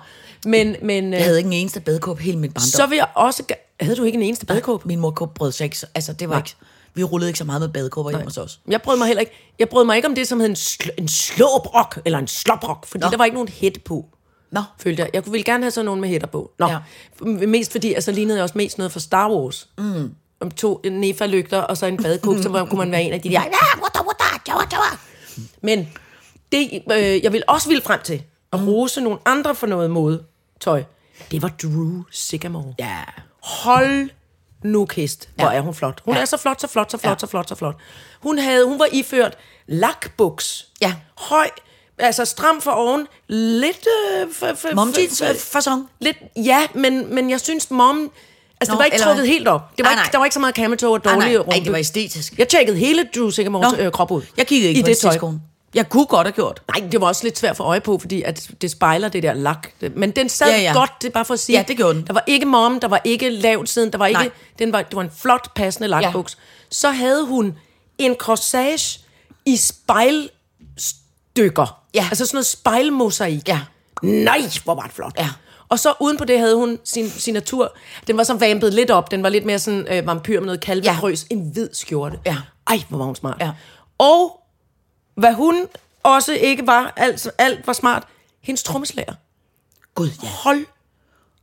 men, 0.45 0.75
men 0.81 1.13
Jeg 1.13 1.19
øh, 1.19 1.23
havde 1.25 1.37
ikke 1.37 1.47
en 1.47 1.53
eneste 1.53 1.79
badekåbe 1.79 2.21
hele 2.21 2.37
min 2.39 2.51
barndom. 2.51 2.67
så 2.67 2.85
vil 2.87 2.95
jeg 2.95 3.07
også... 3.15 3.43
Havde 3.81 3.95
du 3.95 4.03
ikke 4.03 4.15
en 4.17 4.23
eneste 4.23 4.45
badekåbe? 4.45 4.87
Min 4.87 4.99
mor 4.99 5.11
brød 5.35 5.51
sig 5.51 5.65
ikke. 5.65 5.77
så- 5.77 5.87
Altså, 5.95 6.13
det 6.13 6.29
var 6.29 6.35
Nej. 6.35 6.39
ikke... 6.39 6.55
Vi 6.93 7.03
rullede 7.03 7.29
ikke 7.29 7.37
så 7.39 7.45
meget 7.45 7.61
med 7.61 7.69
badekåber 7.69 8.09
hjemme 8.09 8.25
hos 8.25 8.37
os. 8.37 8.59
Jeg 8.67 8.81
brød 8.81 8.97
mig 8.97 9.07
heller 9.07 9.19
ikke, 9.19 9.53
jeg 9.59 9.69
brød 9.69 9.85
mig 9.85 9.95
ikke 9.95 10.07
om 10.07 10.15
det, 10.15 10.27
som 10.27 10.39
hed 10.39 10.49
en, 10.49 10.55
sl- 10.55 10.89
en 10.97 11.07
slåbrok, 11.07 11.99
eller 12.05 12.19
en 12.19 12.27
sloprok, 12.27 12.85
fordi 12.85 13.03
Nå. 13.03 13.09
der 13.09 13.17
var 13.17 13.25
ikke 13.25 13.35
nogen 13.35 13.47
hætte 13.47 13.79
på. 13.79 14.05
Nå. 14.51 14.61
Følte 14.79 15.01
jeg. 15.03 15.09
Jeg 15.13 15.23
ville 15.25 15.43
gerne 15.43 15.63
have 15.63 15.71
sådan 15.71 15.85
nogen 15.85 16.01
med 16.01 16.09
hætter 16.09 16.27
på. 16.27 16.51
Nå. 16.59 16.67
Ja. 16.67 16.77
Mest 17.47 17.71
fordi, 17.71 17.93
altså 17.93 18.11
lignede 18.11 18.37
jeg 18.37 18.43
også 18.43 18.57
mest 18.57 18.77
noget 18.77 18.91
fra 18.91 18.99
Star 18.99 19.31
Wars. 19.31 19.67
Mm. 19.77 20.11
Om 20.41 20.51
to 20.51 20.81
nefa-lygter, 20.85 21.57
og 21.61 21.77
så 21.77 21.85
en 21.85 21.97
badekåbe, 22.03 22.43
så 22.43 22.65
kunne 22.69 22.77
man 22.77 22.91
være 22.91 23.03
en 23.03 23.13
af 23.13 23.21
de 23.21 23.29
der... 23.29 23.33
"Ja, 23.41 23.81
wada, 23.81 23.99
wada, 24.07 24.23
jawa, 24.47 24.63
jawa." 24.71 24.97
Men 25.61 25.89
det, 26.51 26.83
øh, 26.91 27.23
jeg 27.23 27.33
vil 27.33 27.43
også 27.47 27.67
ville 27.67 27.83
frem 27.83 28.01
til 28.01 28.23
at 28.53 28.59
rose 28.67 29.01
nogle 29.01 29.19
andre 29.25 29.55
for 29.55 29.67
noget 29.67 29.91
modetøj. 29.91 30.83
Det 31.31 31.41
var 31.41 31.51
Drew 31.63 32.03
Sigamore. 32.11 32.73
Ja. 32.79 32.97
Hold 33.43 34.09
nu 34.63 34.85
kæst, 34.85 35.29
hvor 35.35 35.51
Ja. 35.51 35.57
er 35.57 35.61
hun 35.61 35.73
flot. 35.73 36.01
Hun 36.05 36.15
Ja. 36.15 36.21
er 36.21 36.25
så 36.25 36.37
flot, 36.37 36.61
så 36.61 36.67
flot, 36.67 36.91
så 36.91 36.97
flot, 36.97 37.11
Ja. 37.11 37.19
så 37.19 37.27
flot, 37.27 37.49
så 37.49 37.55
flot. 37.55 37.75
Hun, 38.21 38.39
havde, 38.39 38.65
hun 38.67 38.79
var 38.79 38.87
iført 38.91 39.37
lakbuks. 39.67 40.67
Ja. 40.81 40.93
Høj, 41.17 41.49
altså 41.97 42.25
stram 42.25 42.61
for 42.61 42.71
oven. 42.71 43.07
Lidt... 43.27 43.87
Øh, 44.15 44.21
f- 44.23 44.45
f- 44.65 44.73
Mom 44.75 44.93
jeans 44.97 45.21
f- 45.21 45.29
øh, 45.29 45.35
fasong. 45.35 45.89
Lidt, 45.99 46.17
ja, 46.35 46.67
men, 46.75 47.15
men 47.15 47.29
jeg 47.29 47.39
synes, 47.41 47.71
mom... 47.71 48.11
Altså, 48.61 48.71
Nå, 48.71 48.75
det 48.75 48.79
var 48.79 48.85
ikke 48.85 48.95
eller 48.95 49.07
trukket 49.07 49.27
helt 49.27 49.47
op. 49.47 49.77
Det 49.77 49.83
var 49.83 49.83
Nej, 49.83 49.91
ikke, 49.91 50.01
nej. 50.03 50.09
der 50.11 50.17
var 50.17 50.25
ikke 50.25 50.33
så 50.33 50.39
meget 50.39 50.55
kametog 50.55 50.91
og 50.93 51.05
dårlige 51.05 51.37
rumpe. 51.37 51.49
nej, 51.51 51.59
det 51.63 51.71
var 51.71 51.77
æstetisk. 51.77 52.33
Jeg 52.37 52.47
tjekkede 52.47 52.77
hele 52.77 53.07
Drew 53.15 53.29
Sigamores 53.29 53.73
øh, 53.79 53.91
krop 53.91 54.11
ud. 54.11 54.21
Jeg 54.37 54.47
kiggede 54.47 54.69
ikke 54.69 54.79
i 54.79 54.83
på 54.83 54.87
det 54.87 54.97
tøj. 54.97 55.17
Jeg 55.73 55.89
kunne 55.89 56.05
godt 56.05 56.27
have 56.27 56.31
gjort. 56.33 56.61
Nej, 56.77 56.87
det 56.91 57.01
var 57.01 57.07
også 57.07 57.23
lidt 57.23 57.37
svært 57.37 57.57
for 57.57 57.63
øje 57.63 57.81
på, 57.81 57.97
fordi 57.97 58.21
at 58.21 58.49
det 58.61 58.71
spejler 58.71 59.09
det 59.09 59.23
der 59.23 59.33
lak. 59.33 59.67
Men 59.95 60.11
den 60.11 60.29
sad 60.29 60.47
Ja, 60.47 60.53
ja, 60.53 60.59
ja. 60.61 60.67
ja. 60.67 60.73
godt, 60.73 60.91
det 61.01 61.07
er 61.07 61.11
bare 61.11 61.25
for 61.25 61.33
at 61.33 61.39
sige. 61.39 61.57
Ja, 61.57 61.63
det 61.67 61.77
gjorde 61.77 61.93
den. 61.93 62.07
Der 62.07 62.13
var 62.13 62.23
ikke 62.27 62.45
mom, 62.45 62.79
der 62.79 62.87
var 62.87 63.01
ikke 63.03 63.29
lavt 63.29 63.69
siden, 63.69 63.91
der 63.91 63.97
var 63.97 64.07
ikke, 64.07 64.21
Nej. 64.21 64.29
den 64.59 64.73
var, 64.73 64.81
det 64.81 64.95
var 64.95 65.01
en 65.01 65.11
flot, 65.21 65.53
passende 65.55 65.87
lakbuks. 65.87 66.37
Ja. 66.39 66.43
Så 66.71 66.91
havde 66.91 67.25
hun 67.25 67.57
en 67.97 68.15
corsage 68.15 68.99
i 69.45 69.57
spejlstykker. 69.57 71.79
Ja. 71.93 72.07
Altså 72.11 72.25
sådan 72.25 72.35
noget 72.35 72.45
spejlmosaik. 72.45 73.47
Ja. 73.47 73.59
Nej, 74.03 74.41
hvor 74.63 74.75
var 74.75 74.83
det 74.83 74.91
flot. 74.93 75.13
Ja. 75.17 75.29
Og 75.69 75.79
så 75.79 75.93
uden 75.99 76.17
på 76.17 76.25
det 76.25 76.39
havde 76.39 76.55
hun 76.55 76.79
sin 76.83 77.09
signatur. 77.09 77.77
Den 78.07 78.17
var 78.17 78.23
så 78.23 78.33
vampet 78.33 78.73
lidt 78.73 78.91
op. 78.91 79.11
Den 79.11 79.23
var 79.23 79.29
lidt 79.29 79.45
mere 79.45 79.59
sådan 79.59 79.87
øh, 79.89 80.07
vampyr 80.07 80.39
med 80.39 80.45
noget 80.45 80.61
kalvekrøs. 80.61 81.25
Ja. 81.31 81.35
En 81.35 81.51
hvid 81.53 81.69
skjorte. 81.73 82.19
Ja. 82.25 82.37
Ej, 82.67 82.81
hvor 82.89 82.97
var 82.97 83.05
hun 83.05 83.15
smart. 83.15 83.37
Ja. 83.39 83.51
Og 83.97 84.41
hvad 85.15 85.33
hun 85.33 85.67
også 86.03 86.33
ikke 86.33 86.67
var, 86.67 86.93
alt, 86.97 87.27
alt 87.37 87.67
var 87.67 87.73
smart, 87.73 88.03
hendes 88.41 88.63
trommeslager. 88.63 89.13
Gud, 89.95 90.09
ja. 90.23 90.27
Hold 90.27 90.65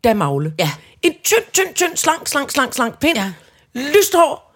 da 0.04 0.14
magle. 0.14 0.54
Ja. 0.58 0.70
En 1.02 1.12
tynd, 1.24 1.44
tynd, 1.52 1.74
tynd, 1.74 1.96
slank, 1.96 2.28
slank, 2.28 2.50
slank, 2.50 2.74
slank 2.74 2.98
pind. 2.98 3.16
Ja. 3.16 3.32
Lyst 3.74 4.14
hår. 4.14 4.54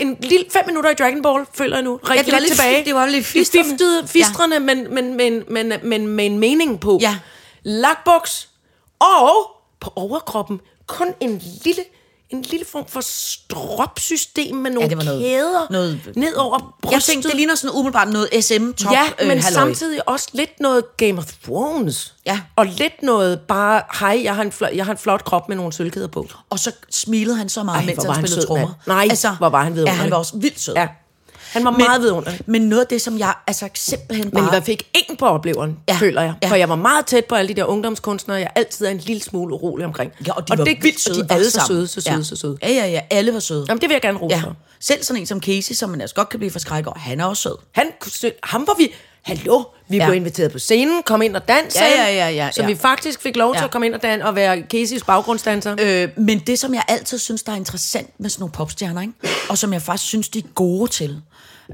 En 0.00 0.16
lille 0.20 0.46
fem 0.50 0.62
minutter 0.66 0.90
i 0.90 0.94
Dragon 0.94 1.22
Ball, 1.22 1.46
føler 1.54 1.76
jeg 1.76 1.84
nu. 1.84 1.96
Rigtig 1.96 2.26
det 2.26 2.32
var 2.32 2.38
lidt 2.38 2.52
tilbage. 2.52 2.84
det 2.84 2.94
var 2.94 3.06
lidt 3.06 3.26
fistrende. 3.26 3.70
fiftede, 3.70 4.08
fistrende, 4.08 4.56
ja. 4.56 4.60
men, 4.60 4.94
men, 4.94 5.16
men, 5.16 5.44
men, 5.48 5.72
men 5.82 6.06
med 6.06 6.26
en 6.26 6.38
mening 6.38 6.80
på. 6.80 6.98
Ja. 7.02 7.18
Lakbuks. 7.62 8.48
Og 9.00 9.32
på 9.80 9.92
overkroppen 9.96 10.60
kun 10.86 11.06
en 11.20 11.42
lille, 11.64 11.82
en 12.30 12.42
lille 12.42 12.66
form 12.66 12.86
for 12.88 13.00
stropsystem 13.00 14.56
med 14.56 14.70
nogle 14.70 14.88
det 14.88 14.98
var 14.98 15.04
noget- 15.04 15.20
kæder 15.22 15.66
noget- 15.70 16.00
ned 16.16 16.34
over 16.34 16.58
brystet. 16.82 16.92
Jeg 16.96 17.02
tænkte, 17.02 17.28
det 17.28 17.36
ligner 17.36 17.54
sådan 17.54 17.74
umiddelbart 17.76 18.08
noget 18.08 18.28
SM-top. 18.44 18.92
Ja, 18.92 19.02
men 19.26 19.36
øh, 19.36 19.42
samtidig 19.42 20.08
også 20.08 20.28
lidt 20.32 20.60
noget 20.60 20.96
Game 20.96 21.18
of 21.18 21.32
Thrones. 21.44 22.14
Ja. 22.26 22.40
Og 22.56 22.66
lidt 22.66 23.02
noget 23.02 23.40
bare, 23.40 23.82
hej, 24.00 24.20
jeg 24.24 24.34
har 24.34 24.42
en, 24.42 24.52
flot, 24.52 24.70
jeg 24.74 24.84
har 24.84 24.92
en 24.92 24.98
flot 24.98 25.24
krop 25.24 25.48
med 25.48 25.56
nogle 25.56 25.72
sølvkæder 25.72 26.08
på. 26.08 26.26
Og 26.50 26.58
så 26.58 26.72
smilede 26.90 27.36
han 27.36 27.48
så 27.48 27.62
meget, 27.62 27.78
Ej, 27.78 27.86
mens 27.86 28.04
han 28.04 28.14
spillede 28.14 28.46
trommer. 28.46 28.68
Nej, 28.86 29.08
hvor 29.38 29.48
var 29.48 29.62
han 29.64 29.72
Ja, 29.72 29.74
vidunderlig. 29.74 30.00
han 30.02 30.10
var 30.10 30.16
også 30.16 30.36
vildt 30.36 30.60
sød. 30.60 30.74
Ja. 30.74 30.88
Han 31.52 31.64
var 31.64 31.70
men, 31.70 31.78
meget 31.78 32.02
vidunderlig. 32.02 32.40
Men 32.46 32.62
noget 32.62 32.82
af 32.82 32.86
det, 32.88 33.02
som 33.02 33.18
jeg 33.18 33.34
altså 33.46 33.68
simpelthen 33.74 34.30
Men 34.32 34.44
bare... 34.44 34.54
jeg 34.54 34.62
fik 34.62 34.88
ingen 34.94 35.16
på 35.16 35.26
opleveren, 35.26 35.78
ja. 35.88 35.96
Føler 36.00 36.22
jeg. 36.22 36.34
ja. 36.42 36.48
For 36.50 36.54
jeg 36.54 36.68
var 36.68 36.76
meget 36.76 37.06
tæt 37.06 37.24
på 37.24 37.34
alle 37.34 37.48
de 37.48 37.54
der 37.54 37.64
ungdomskunstnere, 37.64 38.38
jeg 38.38 38.50
altid 38.54 38.86
er 38.86 38.90
en 38.90 38.98
lille 38.98 39.22
smule 39.22 39.54
urolig 39.54 39.86
omkring. 39.86 40.12
Ja, 40.26 40.32
og 40.32 40.48
de 40.48 40.58
var 40.58 40.64
det, 40.64 40.76
vildt 40.82 41.00
søde 41.00 41.22
og 41.22 41.28
de 41.28 41.34
alle 41.34 41.50
så 41.50 41.64
søde, 41.66 41.86
så 41.86 42.00
søde, 42.00 42.16
ja. 42.16 42.22
så 42.22 42.36
søde. 42.36 42.58
Ja, 42.62 42.70
ja, 42.70 42.86
ja. 42.86 43.00
Alle 43.10 43.32
var 43.34 43.40
søde. 43.40 43.64
Jamen, 43.68 43.80
det 43.80 43.88
vil 43.88 43.94
jeg 43.94 44.02
gerne 44.02 44.18
rose 44.18 44.36
ja. 44.36 44.42
for. 44.42 44.56
Selv 44.80 45.02
sådan 45.02 45.20
en 45.20 45.26
som 45.26 45.40
Casey, 45.40 45.74
som 45.74 45.90
man 45.90 46.00
altså 46.00 46.16
godt 46.16 46.28
kan 46.28 46.40
blive 46.40 46.50
forskrækket 46.50 46.86
over, 46.86 46.98
han 46.98 47.20
er 47.20 47.24
også 47.24 47.42
sød. 47.42 47.56
Han, 47.72 47.86
ham 48.42 48.66
var 48.66 48.74
vi... 48.78 48.94
Hallo, 49.26 49.62
vi 49.88 49.96
ja. 49.96 50.06
Blev 50.06 50.16
inviteret 50.16 50.52
på 50.52 50.58
scenen, 50.58 51.02
kom 51.02 51.22
ind 51.22 51.36
og 51.36 51.48
dans. 51.48 51.76
Ja, 51.76 51.86
ja, 51.86 52.14
ja, 52.14 52.28
ja, 52.28 52.50
Så 52.52 52.62
ja. 52.62 52.66
vi 52.68 52.74
faktisk 52.76 53.20
fik 53.22 53.36
lov 53.36 53.54
til 53.54 53.58
Ja. 53.60 53.64
at 53.64 53.70
komme 53.70 53.86
ind 53.86 53.94
og, 53.94 54.02
dan- 54.02 54.22
og 54.22 54.34
være 54.34 54.62
Caseys 54.70 55.02
baggrundsdanser. 55.04 55.76
Øh, 55.80 56.08
men 56.16 56.38
det, 56.38 56.58
som 56.58 56.74
jeg 56.74 56.82
altid 56.88 57.18
synes, 57.18 57.42
der 57.42 57.52
er 57.52 57.56
interessant 57.56 58.20
med 58.20 58.30
sådan 58.30 58.40
nogle 58.40 58.52
popstjerner, 58.52 59.00
ikke? 59.00 59.12
og 59.48 59.58
som 59.58 59.72
jeg 59.72 59.82
faktisk 59.82 60.08
synes, 60.08 60.28
de 60.28 60.38
er 60.38 60.42
gode 60.54 60.90
til, 60.90 61.22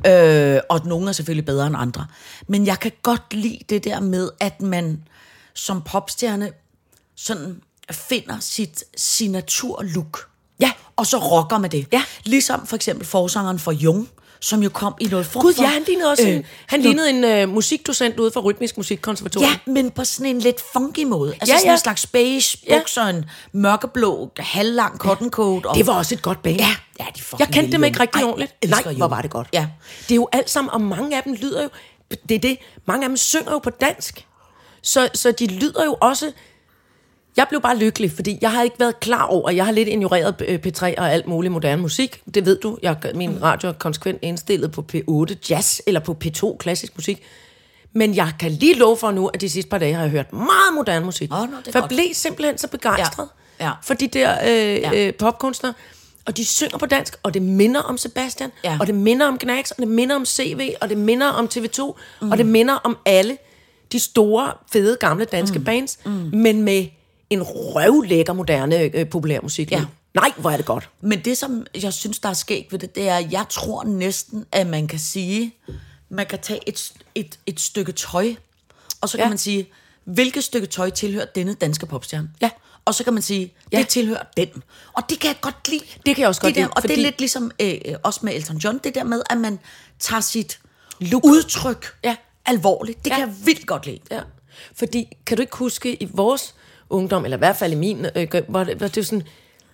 øh, 0.07 0.61
og 0.69 0.81
nogle 0.87 1.09
er 1.09 1.12
selvfølgelig 1.12 1.45
bedre 1.47 1.67
end 1.67 1.77
andre, 1.79 2.07
men 2.49 2.67
jeg 2.67 2.81
kan 2.81 2.93
godt 3.03 3.35
lide 3.35 3.59
det 3.69 3.85
der 3.85 4.01
med, 4.01 4.31
at 4.41 4.61
man 4.62 5.03
som 5.55 5.83
popstjerne 5.83 6.51
sådan 7.17 7.61
finder 7.91 8.37
sit 8.41 8.85
signaturlook. 8.97 10.29
Ja. 10.61 10.73
Og 10.97 11.07
så 11.07 11.19
rocker 11.19 11.59
med 11.59 11.69
det. 11.71 11.87
Ja. 11.93 12.03
Ligesom 12.25 12.67
for 12.67 12.77
eksempel 12.77 13.07
forsangeren 13.07 13.59
for 13.59 13.73
Jung, 13.73 14.09
som 14.43 14.63
jo 14.63 14.69
kom 14.69 14.95
i 15.01 15.05
noget 15.05 15.27
form 15.27 15.43
Gud, 15.43 15.55
ja, 15.61 15.67
han 15.67 15.83
lignede 15.87 16.11
også 16.11 16.23
øh, 16.29 16.35
en, 16.35 16.45
han 16.67 16.81
lignede 16.81 17.11
en 17.11 17.25
øh, 17.25 17.49
musikdocent 17.49 18.21
ude 18.21 18.31
fra 18.31 18.41
Rytmisk 18.41 18.77
Musikkonservatorium. 18.77 19.51
Ja, 19.51 19.73
men 19.73 19.91
på 19.91 20.05
sådan 20.05 20.27
en 20.27 20.39
lidt 20.39 20.63
funky 20.73 21.05
måde. 21.05 21.33
Altså 21.33 21.47
Ja, 21.47 21.53
ja, 21.53 21.59
sådan 21.59 21.69
ja. 21.69 21.73
en 21.73 21.79
slags 21.79 22.07
beige 22.07 22.59
Ja. 22.69 22.79
bukser, 22.79 23.03
en 23.03 23.25
mørkeblå, 23.53 24.31
halvlang 24.39 24.99
cotton 24.99 25.31
coat. 25.31 25.67
Og, 25.67 25.77
Det 25.77 25.87
var 25.87 25.93
også 25.93 26.15
et 26.15 26.23
godt 26.23 26.43
band. 26.43 26.57
Ja, 26.57 26.77
ja, 27.01 27.05
de 27.17 27.23
Jeg 27.39 27.49
kendte 27.49 27.73
dem 27.73 27.85
ikke 27.85 28.01
rigtig 28.01 28.19
Ej, 28.21 28.25
ordentligt. 28.29 28.55
Nej, 28.69 28.95
hvor 28.95 29.09
var 29.09 29.23
det 29.23 29.31
godt. 29.31 29.49
Ja. 29.53 29.67
Det 30.03 30.11
er 30.11 30.17
jo 30.17 30.29
alt 30.33 30.51
sammen, 30.51 30.71
og 30.71 30.81
mange 30.81 31.17
af 31.17 31.23
dem 31.23 31.33
lyder 31.33 31.63
jo... 31.63 31.69
Det 32.29 32.35
er 32.35 32.39
det, 32.39 32.59
mange 32.87 33.05
af 33.05 33.09
dem 33.09 33.17
synger 33.17 33.53
jo 33.53 33.59
på 33.59 33.71
dansk. 33.71 34.27
Så, 34.83 35.09
så 35.15 35.33
de 35.33 35.47
lyder 35.47 35.85
jo 35.85 35.97
også... 36.01 36.33
Jeg 37.37 37.47
blev 37.49 37.61
bare 37.61 37.77
lykkelig, 37.77 38.11
fordi 38.12 38.38
jeg 38.40 38.53
har 38.53 38.62
ikke 38.62 38.77
været 38.81 39.01
klar 39.01 39.23
over, 39.27 39.51
jeg 39.51 39.64
har 39.64 39.73
lidt 39.73 39.88
ignoreret 39.88 40.35
øh, 40.49 40.59
P3 40.66 40.95
og 40.99 41.12
alt 41.12 41.27
muligt 41.27 41.53
moderne 41.53 41.83
musik. 41.83 42.23
Det 42.35 42.47
ved 42.47 42.59
du, 42.59 42.79
jeg, 42.83 42.97
min 43.14 43.42
radio 43.42 43.68
er 43.68 43.73
konsekvent 43.73 44.18
indstillet 44.23 44.73
på 44.73 44.85
P8 44.95 45.35
jazz 45.51 45.81
eller 45.87 46.01
på 46.01 46.16
P2 46.25 46.57
klassisk 46.57 46.92
musik. 46.97 47.23
Men 47.92 48.14
jeg 48.14 48.33
kan 48.40 48.51
lige 48.51 48.75
love 48.75 48.97
for 48.97 49.11
nu, 49.11 49.27
at 49.27 49.40
de 49.40 49.49
sidste 49.51 49.68
par 49.71 49.79
dage 49.79 49.95
har 49.95 50.03
jeg 50.03 50.11
hørt 50.11 50.33
meget 50.33 50.75
moderne 50.75 51.05
musik. 51.05 51.31
Det 51.31 51.37
er 51.37 51.73
for 51.73 51.79
jeg 51.79 51.88
blev 51.88 52.05
simpelthen 52.12 52.59
så 52.59 52.68
begejstret 52.68 53.29
Ja, 53.61 53.66
ja. 53.66 53.73
for 53.83 53.95
de 53.95 54.09
der 54.09 54.33
øh, 54.42 54.49
Ja. 54.81 55.07
øh, 55.07 55.14
popkunstnere. 55.14 55.75
Og 56.27 56.37
de 56.37 56.45
synger 56.45 56.79
på 56.79 56.87
dansk, 56.87 57.16
og 57.23 57.35
det 57.35 57.42
minder 57.42 57.81
om 57.81 57.99
Sebastian, 57.99 58.51
Ja. 58.64 58.77
og 58.81 58.87
det 58.87 58.95
minder 58.95 59.27
om 59.27 59.38
Gnax, 59.38 59.71
og 59.71 59.77
det 59.79 59.88
minder 59.88 60.16
om 60.16 60.25
CV, 60.27 60.73
og 60.81 60.88
det 60.88 60.99
minder 60.99 61.29
om 61.29 61.49
TV2, 61.55 61.95
mm. 62.23 62.31
og 62.31 62.38
det 62.38 62.47
minder 62.47 62.75
om 62.75 62.97
alle 63.07 63.37
de 63.92 64.01
store, 64.01 64.53
fede, 64.73 64.97
gamle 65.01 65.25
danske 65.25 65.59
mm. 65.59 65.64
bands, 65.64 65.99
mm. 66.05 66.11
men 66.33 66.62
med 66.62 66.87
en 67.33 67.42
røvlækker, 67.42 68.33
moderne, 68.33 68.77
øh, 68.81 69.09
populær 69.09 69.40
musik. 69.42 69.71
Ja. 69.73 69.85
Nej, 70.14 70.33
hvor 70.37 70.51
er 70.51 70.57
det 70.57 70.66
godt. 70.66 70.88
Men 71.01 71.21
det, 71.25 71.38
som 71.38 71.66
jeg 71.83 71.92
synes, 71.92 72.18
der 72.18 72.29
er 72.29 72.33
skægt 72.35 72.73
ved 72.73 72.79
det, 72.79 72.95
det 72.95 73.09
er, 73.09 73.16
at 73.16 73.33
jeg 73.33 73.45
tror 73.51 73.85
næsten, 73.85 74.45
at 74.53 74.66
man 74.66 74.87
kan 74.88 74.99
sige, 74.99 75.55
man 76.09 76.27
kan 76.27 76.38
tage 76.38 76.68
et, 76.68 76.92
et, 77.14 77.38
et 77.47 77.61
stykke 77.61 77.92
tøj, 77.92 78.35
og 79.01 79.09
så 79.09 79.16
kan 79.16 79.25
Ja. 79.25 79.29
man 79.29 79.38
sige, 79.38 79.68
hvilket 80.05 80.45
stykke 80.45 80.66
tøj 80.66 80.90
tilhører 80.90 81.25
denne 81.35 81.55
danske 81.55 81.87
popstjerne? 81.87 82.31
Ja. 82.40 82.51
Og 82.85 82.95
så 82.95 83.05
kan 83.05 83.12
man 83.12 83.23
sige, 83.23 83.53
Ja. 83.73 83.79
det 83.79 83.88
tilhører 83.88 84.23
den. 84.37 84.49
Og 84.92 85.03
det 85.11 85.21
kan 85.21 85.29
jeg 85.29 85.37
godt 85.40 85.68
lide. 85.68 85.81
Det 86.07 86.14
kan 86.14 86.18
jeg 86.21 86.29
også 86.29 86.40
godt 86.40 86.49
det 86.49 86.57
der, 86.57 86.62
lide, 86.62 86.73
Og 86.77 86.83
det 86.83 86.90
fordi- 86.90 87.01
er 87.03 87.05
lidt 87.07 87.18
ligesom 87.18 87.51
øh, 87.61 87.75
øh, 87.87 87.95
også 88.03 88.21
med 88.23 88.35
Elton 88.35 88.57
John, 88.57 88.81
det 88.85 88.95
der 88.95 89.05
med, 89.05 89.23
at 89.31 89.37
man 89.38 89.59
tager 89.99 90.21
sit 90.21 90.59
Look. 91.01 91.25
udtryk 91.25 91.87
Ja. 92.05 92.16
alvorligt. 92.47 93.05
Det 93.05 93.11
Ja. 93.11 93.16
kan 93.16 93.29
jeg 93.29 93.35
vildt 93.47 93.66
godt 93.66 93.87
lide. 93.87 93.99
Ja. 94.11 94.21
Fordi, 94.75 95.16
kan 95.27 95.37
du 95.37 95.40
ikke 95.40 95.57
huske, 95.57 96.03
i 96.03 96.09
vores 96.12 96.55
ungdom, 96.93 97.25
eller 97.25 97.37
i 97.37 97.39
hvert 97.39 97.57
fald 97.57 97.73
i 97.73 97.77
min, 97.77 98.07
øh, 98.17 98.27
var 98.49 98.65
det, 98.65 98.81
var 98.81 98.89
det 98.89 99.07
sådan, 99.07 99.21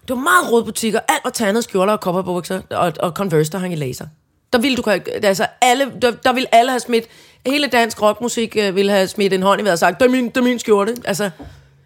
det 0.08 0.16
var 0.16 0.22
meget 0.22 0.52
røde 0.52 0.64
butikker, 0.64 1.00
alt 1.08 1.20
var 1.24 1.30
tandet 1.30 1.64
skjorter 1.64 1.92
og 1.92 2.00
kopperbukser, 2.00 2.60
og, 2.70 2.92
og 3.00 3.10
Converse, 3.10 3.52
der 3.52 3.58
hang 3.58 3.72
i 3.72 3.76
laser. 3.76 4.06
Der 4.52 4.58
ville 4.58 4.76
du 4.76 4.82
altså 5.22 5.46
alle, 5.60 5.92
der, 6.02 6.10
der 6.10 6.32
ville 6.32 6.54
alle 6.54 6.70
have 6.70 6.80
smidt, 6.80 7.04
hele 7.46 7.66
dansk 7.66 8.02
rockmusik 8.02 8.56
øh, 8.60 8.76
ville 8.76 8.92
have 8.92 9.08
smidt 9.08 9.32
en 9.32 9.42
hånd 9.42 9.60
i 9.60 9.64
vejret 9.64 9.72
og 9.72 9.78
sagt, 9.78 10.00
det 10.00 10.06
er 10.06 10.10
min, 10.10 10.28
det 10.28 10.36
er 10.36 10.42
min 10.42 10.58
skjorte. 10.58 10.94
Altså, 11.04 11.30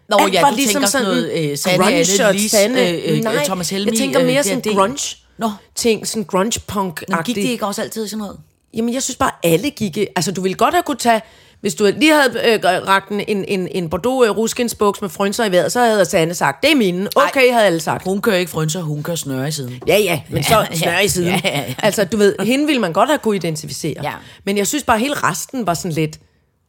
Nå 0.09 0.17
alt 0.19 0.33
ja, 0.33 0.41
var 0.41 0.51
ligesom 0.51 0.85
sådan 0.85 1.07
noget 1.07 1.51
øh, 1.51 1.57
Sanne, 1.57 1.83
grunge 1.83 2.27
og 2.27 2.33
Lise, 2.33 2.49
Sanne. 2.49 2.89
øh, 2.89 3.17
øh, 3.17 3.23
Nej, 3.23 3.43
Thomas 3.45 3.69
Helmig. 3.69 3.91
jeg 3.91 3.99
tænker 3.99 4.23
mere 4.25 4.37
øh, 4.37 4.43
sådan 4.43 4.59
D&D. 4.59 4.75
grunge 4.75 5.15
Nå, 5.37 5.51
ting, 5.75 6.07
sådan 6.07 6.23
grunge 6.23 6.59
punk 6.67 7.03
men 7.09 7.17
gik 7.25 7.35
det 7.35 7.41
ikke 7.41 7.65
også 7.65 7.81
altid 7.81 8.07
sådan 8.07 8.19
noget? 8.19 8.39
Jamen, 8.73 8.93
jeg 8.93 9.03
synes 9.03 9.17
bare, 9.17 9.31
alle 9.43 9.69
gik... 9.69 9.97
Altså, 10.15 10.31
du 10.31 10.41
ville 10.41 10.55
godt 10.55 10.73
have 10.73 10.83
kunne 10.83 10.97
tage... 10.97 11.21
Hvis 11.63 11.75
du 11.75 11.85
lige 11.97 12.13
havde 12.13 12.53
øh, 12.53 12.59
ragt 12.87 13.09
en, 13.09 13.45
en, 13.47 13.67
en, 13.71 13.89
Bordeaux 13.89 14.27
øh, 14.27 14.37
ruskinsbuks 14.37 15.01
med 15.01 15.09
frynser 15.09 15.45
i 15.45 15.51
vejret, 15.51 15.71
så 15.71 15.79
havde 15.79 16.05
Sanne 16.05 16.33
sagt, 16.33 16.63
det 16.63 16.71
er 16.71 16.75
mine. 16.75 17.09
Okay, 17.15 17.51
havde 17.51 17.65
alle 17.65 17.79
sagt. 17.79 18.03
Hun 18.03 18.21
kører 18.21 18.35
ikke 18.35 18.51
frynser, 18.51 18.81
hun 18.81 19.03
kører 19.03 19.15
snøre 19.17 19.47
i 19.47 19.51
siden. 19.51 19.81
Ja, 19.87 19.97
ja, 19.97 20.21
men 20.29 20.43
så 20.43 20.59
Ja, 20.59 20.75
snør 20.75 20.99
i 20.99 21.07
siden. 21.07 21.29
ja, 21.29 21.41
ja, 21.43 21.59
ja. 21.59 21.75
Altså, 21.83 22.05
du 22.05 22.17
ved, 22.17 22.35
hende 22.39 22.65
ville 22.65 22.79
man 22.81 22.93
godt 22.93 23.09
have 23.09 23.19
kunne 23.19 23.35
identificere. 23.35 23.95
Ja. 24.03 24.13
Men 24.43 24.57
jeg 24.57 24.67
synes 24.67 24.83
bare, 24.83 24.99
hele 24.99 25.13
resten 25.13 25.67
var 25.67 25.73
sådan 25.73 25.91
lidt 25.91 26.19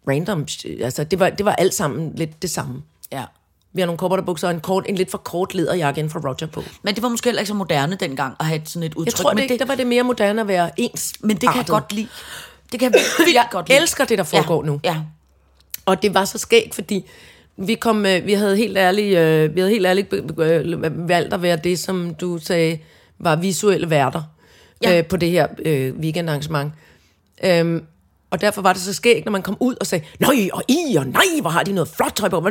random. 0.09 0.47
Altså, 0.81 1.05
det 1.05 1.21
var, 1.21 1.31
det 1.31 1.47
var 1.47 1.53
alt 1.53 1.75
sammen 1.75 2.13
lidt 2.15 2.43
det 2.43 2.51
samme. 2.51 2.83
Ja. 3.13 3.23
Vi 3.75 3.81
har 3.81 3.87
nogle 3.87 3.99
kopperterbukser 3.99 4.49
og 4.49 4.55
en, 4.55 4.61
kort, 4.61 4.85
en 4.89 4.95
lidt 4.95 5.11
for 5.11 5.19
kort 5.19 5.55
lederjakke 5.55 5.99
inden 5.99 6.11
for 6.11 6.29
Roger 6.29 6.47
på. 6.47 6.63
Men 6.83 6.95
det 6.95 7.03
var 7.03 7.09
måske 7.09 7.27
heller 7.29 7.41
ikke 7.41 7.49
så 7.49 7.55
moderne 7.55 7.97
dengang 8.01 8.37
at 8.41 8.47
have 8.47 8.61
sådan 8.65 8.83
et 8.83 8.95
udtryk. 8.95 9.07
Jeg 9.07 9.15
tror, 9.15 9.33
men 9.35 9.49
det, 9.49 9.61
der 9.61 9.67
var 9.67 9.75
det 9.75 9.87
mere 9.87 10.03
moderne 10.03 10.41
at 10.41 10.49
være 10.49 10.71
ens. 10.77 11.13
men 11.21 11.37
det 11.37 11.49
kan 11.49 11.57
jeg 11.57 11.67
godt 11.67 11.93
lide. 11.93 12.09
Det 12.73 12.81
kan 12.81 12.93
jeg 12.93 13.01
vildt 13.19 13.35
Jeg 13.35 13.49
godt 13.51 13.69
lide. 13.69 13.81
elsker 13.81 14.05
det, 14.05 14.19
der 14.19 14.25
foregår 14.25 14.65
ja. 14.65 14.67
nu. 14.71 14.81
Ja. 14.85 14.97
Og 15.87 16.03
det 16.03 16.15
var 16.15 16.25
så 16.25 16.39
skægt, 16.39 16.75
fordi 16.75 17.05
vi 17.57 17.75
kom, 17.75 18.07
øh, 18.07 18.27
vi 18.27 18.33
havde 18.33 18.57
helt 18.57 18.77
ærligt, 18.77 19.19
øh, 19.19 19.55
vi 19.55 19.61
havde 19.61 19.71
helt 19.71 19.87
ærligt 19.87 20.13
øh, 20.39 21.09
valgt 21.09 21.35
at 21.35 21.43
være 21.43 21.57
det, 21.57 21.79
som 21.79 22.15
du 22.15 22.39
sagde, 22.39 22.79
var 23.19 23.37
visuelle 23.37 23.91
værter 23.91 24.23
ja. 24.83 24.99
øh, 24.99 25.07
på 25.07 25.17
det 25.17 25.31
her 25.31 25.47
øh, 25.65 25.95
weekendarrangement. 25.95 26.73
Øhm, 27.45 27.85
og 28.31 28.41
derfor 28.41 28.63
var 28.63 28.73
det 28.73 28.83
så 28.83 28.95
skægt, 28.95 29.25
når 29.25 29.33
man 29.33 29.43
kom 29.43 29.57
ud 29.61 29.75
og 29.81 29.87
sagde, 29.87 30.05
nej, 30.19 30.49
og 30.53 30.63
I, 30.69 30.97
og 30.97 31.07
nej, 31.07 31.41
hvor 31.41 31.51
har 31.51 31.63
de 31.63 31.73
noget 31.73 31.89
flot 31.89 32.13
tøj 32.15 32.29
på. 32.29 32.49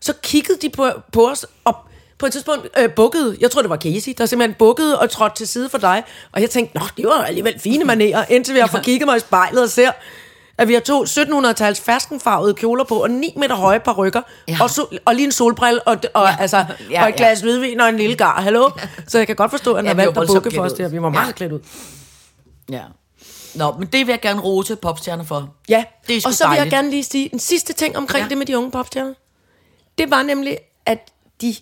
Så 0.00 0.12
kiggede 0.22 0.58
de 0.62 0.70
på, 0.70 0.88
på 1.12 1.28
os, 1.28 1.46
og 1.64 1.76
på 2.22 2.26
et 2.26 2.32
tidspunkt 2.32 2.68
øh, 2.78 2.90
bukkede, 2.90 3.36
jeg 3.40 3.50
tror 3.50 3.60
det 3.62 3.70
var 3.70 3.76
Casey, 3.76 4.12
der 4.18 4.26
simpelthen 4.26 4.54
bukkede 4.58 4.98
og 4.98 5.10
trådte 5.10 5.36
til 5.36 5.48
side 5.48 5.68
for 5.68 5.78
dig. 5.78 6.02
Og 6.32 6.40
jeg 6.40 6.50
tænkte, 6.50 6.78
nå, 6.78 6.84
det 6.96 7.04
var 7.06 7.22
alligevel 7.24 7.58
fine 7.60 7.84
manerer, 7.84 8.24
indtil 8.34 8.54
vi 8.54 8.58
har 8.60 8.66
fået 8.66 8.82
kigget 8.82 9.06
mig 9.06 9.16
i 9.16 9.20
spejlet 9.20 9.62
og 9.62 9.68
ser, 9.70 9.90
at 10.58 10.68
vi 10.68 10.74
har 10.74 10.80
to 10.80 11.04
1700-tals 11.04 11.80
ferskenfarvede 11.80 12.54
kjoler 12.54 12.84
på, 12.84 13.02
og 13.02 13.10
9 13.10 13.34
meter 13.36 13.54
høje 13.54 13.80
parrykker, 13.80 14.22
Ja. 14.48 14.56
og, 14.60 14.70
sol, 14.70 14.98
og 15.04 15.14
lige 15.14 15.24
en 15.26 15.32
solbrille, 15.32 15.82
og, 15.82 15.96
og, 16.14 16.24
ja. 16.28 16.36
altså, 16.40 16.64
Ja, 16.90 17.02
og 17.02 17.08
et 17.08 17.14
glas 17.16 17.38
ja. 17.40 17.44
hvidvin 17.44 17.80
og 17.80 17.88
en 17.88 17.96
lille 17.96 18.16
gar. 18.16 18.40
Hallo? 18.40 18.70
Så 19.08 19.18
jeg 19.18 19.26
kan 19.26 19.36
godt 19.36 19.50
forstå, 19.50 19.70
at 19.72 19.76
han 19.76 19.84
Ja, 19.84 19.88
har 19.88 19.94
valgt 19.94 20.18
at 20.18 20.26
bukke 20.26 20.50
for 20.56 20.62
os 20.62 20.72
der. 20.72 20.88
Vi 20.88 21.02
var 21.02 21.08
meget 21.08 21.26
Ja. 21.26 21.32
klædt 21.32 21.52
ud. 21.52 21.60
ja. 22.70 22.82
Nå, 23.54 23.74
men 23.78 23.88
det 23.88 24.06
vil 24.06 24.12
jeg 24.12 24.20
gerne 24.20 24.40
rose 24.40 24.76
popstjerner 24.76 25.24
for. 25.24 25.54
Ja, 25.68 25.84
Det 26.08 26.16
er 26.16 26.20
og 26.26 26.34
så 26.34 26.44
vil 26.44 26.50
jeg 26.50 26.56
dejligt. 26.56 26.74
gerne 26.74 26.90
lige 26.90 27.04
sige 27.04 27.32
en 27.32 27.38
sidste 27.38 27.72
ting 27.72 27.96
omkring 27.96 28.22
ja. 28.24 28.28
det 28.28 28.38
med 28.38 28.46
de 28.46 28.58
unge 28.58 28.70
popstjerner. 28.70 29.14
Det 29.98 30.10
var 30.10 30.22
nemlig, 30.22 30.58
at 30.86 30.98
de 31.40 31.54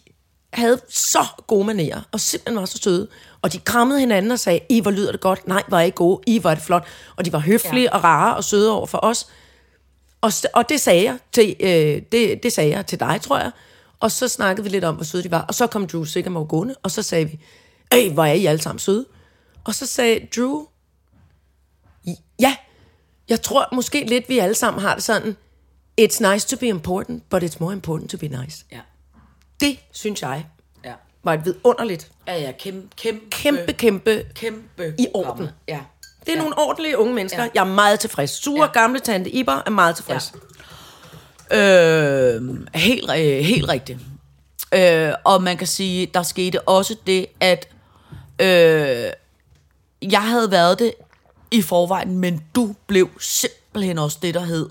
havde 0.52 0.80
så 0.88 1.26
gode 1.46 1.66
manerer, 1.66 2.00
og 2.12 2.20
simpelthen 2.20 2.60
var 2.60 2.64
så 2.64 2.78
søde. 2.82 3.08
Og 3.42 3.52
de 3.52 3.58
krammede 3.58 4.00
hinanden 4.00 4.30
og 4.30 4.38
sagde, 4.38 4.60
I, 4.68 4.80
hvor 4.80 4.90
lyder 4.90 5.12
det 5.12 5.20
godt. 5.20 5.48
Nej, 5.48 5.62
hvor 5.68 5.78
er 5.78 5.82
I 5.82 5.90
gode. 5.90 6.20
I, 6.26 6.38
hvor 6.38 6.50
er 6.50 6.54
det 6.54 6.64
flot. 6.64 6.86
Og 7.16 7.24
de 7.24 7.32
var 7.32 7.38
høflige 7.38 7.82
ja. 7.84 7.96
og 7.96 8.04
rare 8.04 8.36
og 8.36 8.44
søde 8.44 8.72
over 8.72 8.86
for 8.86 8.98
os. 9.02 9.26
Og, 10.20 10.32
og 10.54 10.68
det 10.68 10.80
sagde 10.80 11.04
jeg 11.04 11.18
til, 11.32 11.56
øh, 11.60 12.02
det, 12.12 12.42
det 12.42 12.52
sagde 12.52 12.70
jeg 12.70 12.86
til 12.86 13.00
dig, 13.00 13.20
tror 13.22 13.38
jeg. 13.38 13.50
Og 14.00 14.10
så 14.10 14.28
snakkede 14.28 14.64
vi 14.64 14.70
lidt 14.70 14.84
om, 14.84 14.94
hvor 14.94 15.04
søde 15.04 15.22
de 15.22 15.30
var. 15.30 15.42
Og 15.42 15.54
så 15.54 15.66
kom 15.66 15.86
Drew 15.86 16.04
Sigamore 16.04 16.44
gående, 16.44 16.74
og 16.82 16.90
så 16.90 17.02
sagde 17.02 17.24
vi, 17.30 17.40
Øj, 17.92 18.08
hvor 18.08 18.24
er 18.24 18.32
I 18.32 18.46
alle 18.46 18.62
sammen 18.62 18.78
søde. 18.78 19.06
Og 19.64 19.74
så 19.74 19.86
sagde 19.86 20.28
Drew, 20.36 20.66
ja, 22.40 22.56
jeg 23.28 23.42
tror 23.42 23.68
måske 23.72 24.04
lidt, 24.04 24.28
vi 24.28 24.38
alle 24.38 24.54
sammen 24.54 24.82
har 24.82 24.94
det 24.94 25.04
sådan, 25.04 25.36
it's 26.00 26.32
nice 26.32 26.48
to 26.48 26.56
be 26.56 26.66
important, 26.66 27.22
but 27.30 27.42
it's 27.42 27.56
more 27.60 27.72
important 27.72 28.10
to 28.10 28.18
be 28.18 28.28
nice. 28.28 28.64
Ja. 28.72 28.80
Det, 29.60 29.78
synes 29.92 30.22
jeg, 30.22 30.46
Ja. 30.84 30.92
var 31.24 31.34
et 31.34 31.44
vidunderligt, 31.44 32.10
Ja, 32.26 32.40
ja, 32.40 32.52
kæmpe, 32.52 32.88
kæmpe, 32.96 33.26
kæmpe, 33.30 33.72
kæmpe 33.72 34.24
kæmpe 34.34 34.94
i 34.98 35.06
orden. 35.14 35.48
Ja. 35.68 35.80
Det 36.20 36.28
er 36.28 36.32
ja. 36.36 36.38
nogle 36.38 36.58
ordentlige 36.58 36.98
unge 36.98 37.14
mennesker. 37.14 37.38
Ja. 37.38 37.44
Ja. 37.44 37.50
Jeg 37.54 37.70
er 37.70 37.74
meget 37.74 38.00
tilfreds. 38.00 38.30
Sure, 38.30 38.64
ja. 38.64 38.72
gamle 38.72 39.00
tante 39.00 39.30
Iber 39.30 39.62
er 39.66 39.70
meget 39.70 39.96
tilfreds. 39.96 40.32
Øh, 41.52 42.66
helt, 42.74 43.10
øh, 43.10 43.44
helt 43.44 43.68
rigtigt. 43.68 43.98
Øh, 44.74 45.12
og 45.24 45.42
man 45.42 45.56
kan 45.56 45.66
sige, 45.66 46.06
der 46.14 46.22
skete 46.22 46.60
også 46.68 46.96
det, 47.06 47.26
at 47.40 47.68
øh, 48.40 49.10
jeg 50.12 50.22
havde 50.22 50.50
været 50.50 50.78
det 50.78 50.92
i 51.50 51.62
forvejen, 51.62 52.18
men 52.18 52.44
du 52.54 52.74
blev 52.86 53.10
simpelthen 53.20 53.98
også 53.98 54.18
det, 54.22 54.34
der 54.34 54.40
hed, 54.44 54.68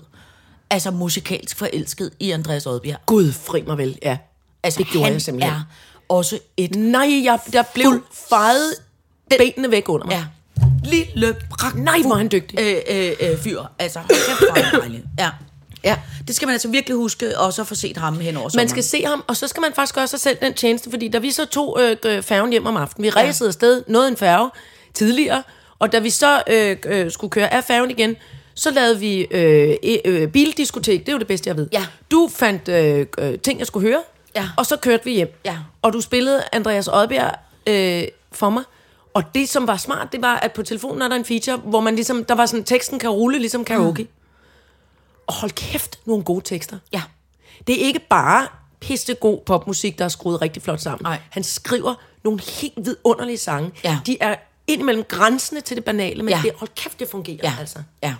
altså 0.70 0.90
musikalsk 0.90 1.58
forelsket 1.58 2.10
i 2.20 2.30
Andreas 2.30 2.66
Odbjerg. 2.66 2.98
Gud, 3.06 3.32
fri 3.32 3.62
mig 3.62 3.78
vel, 3.78 3.98
ja. 4.02 4.18
Altså, 4.62 4.78
det 4.78 4.86
gjorde 4.86 5.04
han 5.04 5.12
jeg 5.12 5.22
simpelthen. 5.22 5.54
er 5.54 5.60
også 6.08 6.38
et 6.56 6.74
Nej, 6.74 7.20
jeg, 7.24 7.38
der 7.52 7.62
blev 7.74 7.84
Fuld- 7.86 8.02
fejet 8.28 8.74
benene 9.38 9.70
væk 9.70 9.88
under 9.88 10.06
mig. 10.06 10.12
ja, 10.12 10.24
lille 10.90 11.36
pragt 11.58 11.78
Nej, 11.78 11.98
hvor 12.06 12.14
han 12.14 12.28
dygtig. 12.32 12.58
øh, 12.60 12.76
øh, 12.90 13.12
øh, 13.20 13.38
fyr. 13.38 13.62
Altså, 13.78 13.98
kæft. 14.08 14.42
Ja. 15.18 15.30
Ja. 15.84 15.96
Det 16.28 16.36
skal 16.36 16.46
man 16.46 16.52
altså 16.52 16.68
virkelig 16.68 16.96
huske, 16.96 17.38
og 17.38 17.52
så 17.52 17.64
få 17.64 17.74
set 17.74 17.96
ham 17.96 18.20
hen 18.20 18.36
over 18.36 18.50
Man 18.56 18.68
skal 18.68 18.82
se 18.82 19.02
ham, 19.04 19.24
og 19.28 19.36
så 19.36 19.46
skal 19.48 19.60
man 19.60 19.72
faktisk 19.74 19.94
gøre 19.94 20.06
sig 20.06 20.20
selv 20.20 20.36
den 20.42 20.54
tjeneste, 20.54 20.90
fordi 20.90 21.08
da 21.08 21.18
vi 21.18 21.30
så 21.30 21.44
tog 21.44 21.78
øh, 22.04 22.22
færgen 22.22 22.50
hjem 22.50 22.66
om 22.66 22.76
aftenen, 22.76 23.04
vi 23.04 23.10
rejsede 23.10 23.48
afsted, 23.48 23.82
nåede 23.88 24.08
en 24.08 24.16
færge 24.16 24.50
tidligere, 24.94 25.42
og 25.78 25.92
da 25.92 25.98
vi 25.98 26.10
så 26.10 26.42
øh, 26.50 26.76
øh, 26.86 27.10
skulle 27.10 27.30
køre 27.30 27.54
af 27.54 27.64
færgen 27.64 27.90
igen, 27.90 28.16
så 28.54 28.70
lavede 28.70 28.98
vi 28.98 29.16
øh, 29.30 29.74
øh, 29.84 29.96
øh, 30.04 30.28
bildiskotek, 30.28 31.00
det 31.00 31.08
er 31.08 31.12
jo 31.12 31.18
det 31.18 31.26
bedste, 31.26 31.48
jeg 31.48 31.56
ved. 31.56 31.68
Ja. 31.72 31.86
Du 32.10 32.30
fandt 32.34 32.68
øh, 32.68 33.06
øh, 33.18 33.38
ting, 33.38 33.58
jeg 33.58 33.66
skulle 33.66 33.88
høre, 33.88 34.00
Ja. 34.36 34.48
og 34.56 34.66
så 34.66 34.76
kørte 34.76 35.04
vi 35.04 35.12
hjem. 35.12 35.40
Ja. 35.44 35.58
Og 35.82 35.92
du 35.92 36.00
spillede 36.00 36.44
Andreas 36.52 36.88
Oddbjerg 36.88 37.34
øh, 37.66 38.08
for 38.32 38.50
mig, 38.50 38.62
og 39.14 39.34
det, 39.34 39.48
som 39.48 39.66
var 39.66 39.76
smart, 39.76 40.12
det 40.12 40.22
var, 40.22 40.36
at 40.36 40.52
på 40.52 40.62
telefonen 40.62 41.02
er 41.02 41.08
der 41.08 41.16
en 41.16 41.24
feature, 41.24 41.56
hvor 41.56 41.80
man 41.80 41.94
ligesom, 41.94 42.24
der 42.24 42.34
var 42.34 42.46
sådan, 42.46 42.64
teksten 42.64 42.98
kan 42.98 43.10
rulle 43.10 43.38
ligesom 43.38 43.64
karaoke. 43.64 44.02
Mm. 44.02 44.08
Og 45.26 45.34
hold 45.34 45.50
kæft, 45.50 46.00
nogle 46.04 46.24
gode 46.24 46.44
tekster. 46.44 46.78
Ja. 46.92 47.02
Det 47.66 47.82
er 47.82 47.86
ikke 47.86 47.98
bare 48.10 48.48
pissegod 48.80 49.40
popmusik, 49.46 49.98
der 49.98 50.04
er 50.04 50.08
skruet 50.08 50.42
rigtig 50.42 50.62
flot 50.62 50.80
sammen. 50.80 51.02
Nej. 51.02 51.18
Han 51.30 51.44
skriver 51.44 51.94
nogle 52.24 52.40
helt 52.40 52.74
vidunderlige 52.76 53.38
sange. 53.38 53.70
Ja. 53.84 53.98
De 54.06 54.16
er 54.20 54.34
indimellem 54.66 55.04
grænsende 55.04 55.60
til 55.60 55.76
det 55.76 55.84
banale, 55.84 56.22
men 56.22 56.28
Ja. 56.34 56.40
det, 56.44 56.52
hold 56.56 56.70
kæft, 56.76 57.00
det 57.00 57.08
fungerer 57.08 57.38
Ja, 57.42 57.54
altså. 57.60 57.78
ja. 58.02 58.14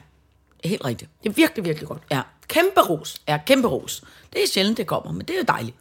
Helt 0.64 0.84
rigtigt. 0.84 1.10
Det 1.22 1.28
er 1.28 1.32
virkelig, 1.32 1.64
virkelig 1.64 1.88
godt. 1.88 2.02
Ja. 2.10 2.20
Kæmpe 2.48 2.80
ros. 2.80 3.16
Ja, 3.28 3.38
kæmpe 3.46 3.68
ros. 3.68 4.02
Det 4.32 4.42
er 4.42 4.46
sjældent, 4.48 4.78
det 4.78 4.86
kommer, 4.86 5.12
men 5.12 5.20
det 5.26 5.38
er 5.40 5.44
dejligt. 5.44 5.76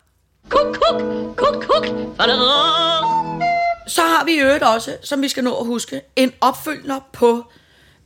Kuk, 0.49 0.77
kuk, 0.81 1.01
kuk, 1.35 1.63
kuk. 1.63 1.85
Så 3.87 4.01
har 4.01 4.25
vi 4.25 4.31
i 4.31 4.39
øvrigt 4.39 4.63
også, 4.63 4.97
som 5.03 5.21
vi 5.21 5.29
skal 5.29 5.43
nå 5.43 5.55
at 5.59 5.65
huske, 5.65 6.01
en 6.15 6.31
opfølger 6.41 6.99
på 7.13 7.43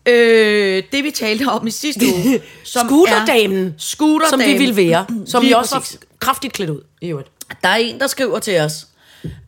øh, 0.06 0.84
det, 0.92 1.04
vi 1.04 1.12
talte 1.12 1.44
om 1.44 1.68
i 1.68 1.72
sidste 1.72 2.06
uge. 2.06 2.42
Som 2.64 2.88
Scooterdamen. 2.88 3.68
er 3.68 3.72
Scooterdamen. 3.78 4.46
Som 4.46 4.54
vi 4.54 4.58
ville 4.58 4.76
være. 4.76 5.06
Som 5.26 5.42
Lige 5.42 5.50
vi 5.50 5.54
også 5.54 5.76
var 5.76 5.86
kraftigt 6.20 6.54
klædt 6.54 6.70
ud. 6.70 6.82
I 7.02 7.08
øvrigt. 7.10 7.30
Der 7.64 7.70
er 7.70 7.76
en, 7.76 8.00
der 8.00 8.08
skriver 8.08 8.40
til 8.40 8.60
os. 8.60 8.88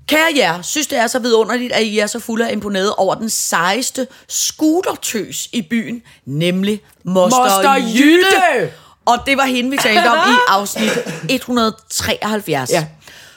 Kære 0.08 0.32
jer, 0.36 0.62
synes 0.62 0.88
det 0.88 0.98
er 0.98 1.08
så 1.08 1.20
vidunderligt, 1.20 1.74
at 1.74 1.84
I 1.84 2.00
er 2.00 2.08
så 2.08 2.20
fulde 2.20 2.48
af 2.48 2.54
imponeret 2.54 2.94
over 2.98 3.16
den 3.16 3.30
sejeste 3.30 4.08
scootertøs 4.28 5.50
i 5.54 5.62
byen, 5.62 6.02
nemlig 6.26 6.82
Moster, 7.04 7.40
Moster 7.40 7.74
Jytte. 7.74 8.28
Jytte. 8.62 8.72
Og 9.06 9.18
det 9.26 9.38
var 9.38 9.46
hende, 9.46 9.70
vi 9.70 9.78
talte 9.78 10.08
om 10.08 10.18
i 10.18 10.36
afsnit 10.58 10.92
173. 11.30 12.72
Ja. 12.72 12.86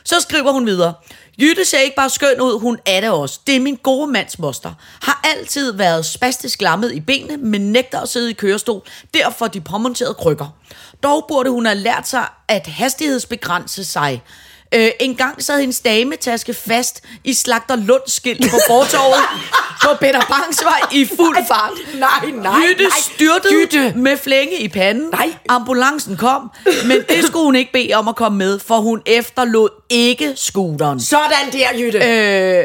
Så 0.05 0.21
skriver 0.21 0.53
hun 0.53 0.67
videre. 0.67 0.95
Jytte 1.41 1.65
ser 1.65 1.79
ikke 1.79 1.97
bare 1.97 2.11
skøn 2.11 2.41
ud, 2.41 2.61
hun 2.61 2.79
er 2.87 3.01
det 3.01 3.11
også. 3.11 3.41
Det 3.47 3.57
er 3.57 3.61
min 3.61 3.79
gode 3.83 4.07
mands 4.07 4.39
moster. 4.39 4.73
Har 5.03 5.21
altid 5.25 5.73
været 5.73 6.07
spastisk 6.07 6.63
lammet 6.63 6.93
i 6.93 7.01
benene, 7.01 7.37
men 7.37 7.73
nægter 7.73 8.01
at 8.01 8.09
sidde 8.09 8.31
i 8.31 8.33
kørestol. 8.33 8.83
Derfor 9.15 9.47
de 9.47 9.61
påmonterede 9.61 10.15
krykker. 10.15 10.47
Dog 11.03 11.25
burde 11.29 11.51
hun 11.51 11.67
have 11.67 11.79
lært 11.79 12.09
sig 12.09 12.27
at 12.49 12.67
hastighedsbegrænse 12.67 13.85
sig 13.85 14.23
Øh, 14.75 14.89
en 15.01 15.15
gang 15.15 15.43
sad 15.43 15.61
hendes 15.61 15.81
dametaske 15.81 16.55
fast 16.55 17.03
i 17.25 17.35
Slagter 17.35 17.77
Lunds 17.77 18.13
skilt 18.13 18.51
på 18.51 18.59
fortorvet 18.69 19.21
på 19.85 19.89
Peter 20.01 20.21
Bangs 20.29 20.65
vej 20.65 20.81
i 20.93 21.05
fuld 21.17 21.37
fart. 21.49 21.71
Nej, 21.95 22.09
nej, 22.35 22.53
Jytte 22.69 22.83
nej. 22.83 22.91
styrtede 23.15 23.55
Jytte. 23.55 23.93
med 23.97 24.17
flænge 24.17 24.59
i 24.61 24.69
panden. 24.69 25.09
Nej. 25.13 25.33
Ambulancen 25.49 26.17
kom, 26.17 26.51
men 26.85 26.99
det 27.09 27.25
skulle 27.27 27.45
hun 27.45 27.55
ikke 27.57 27.73
bede 27.73 27.95
om 27.95 28.09
at 28.09 28.17
komme 28.17 28.39
med, 28.39 28.59
for 28.59 28.77
hun 28.77 29.03
efterlod 29.07 29.69
ikke 29.91 30.33
scooteren. 30.37 31.01
Sådan 31.01 31.53
der, 31.53 31.69
Jytte. 31.79 31.99
Øh, 31.99 32.65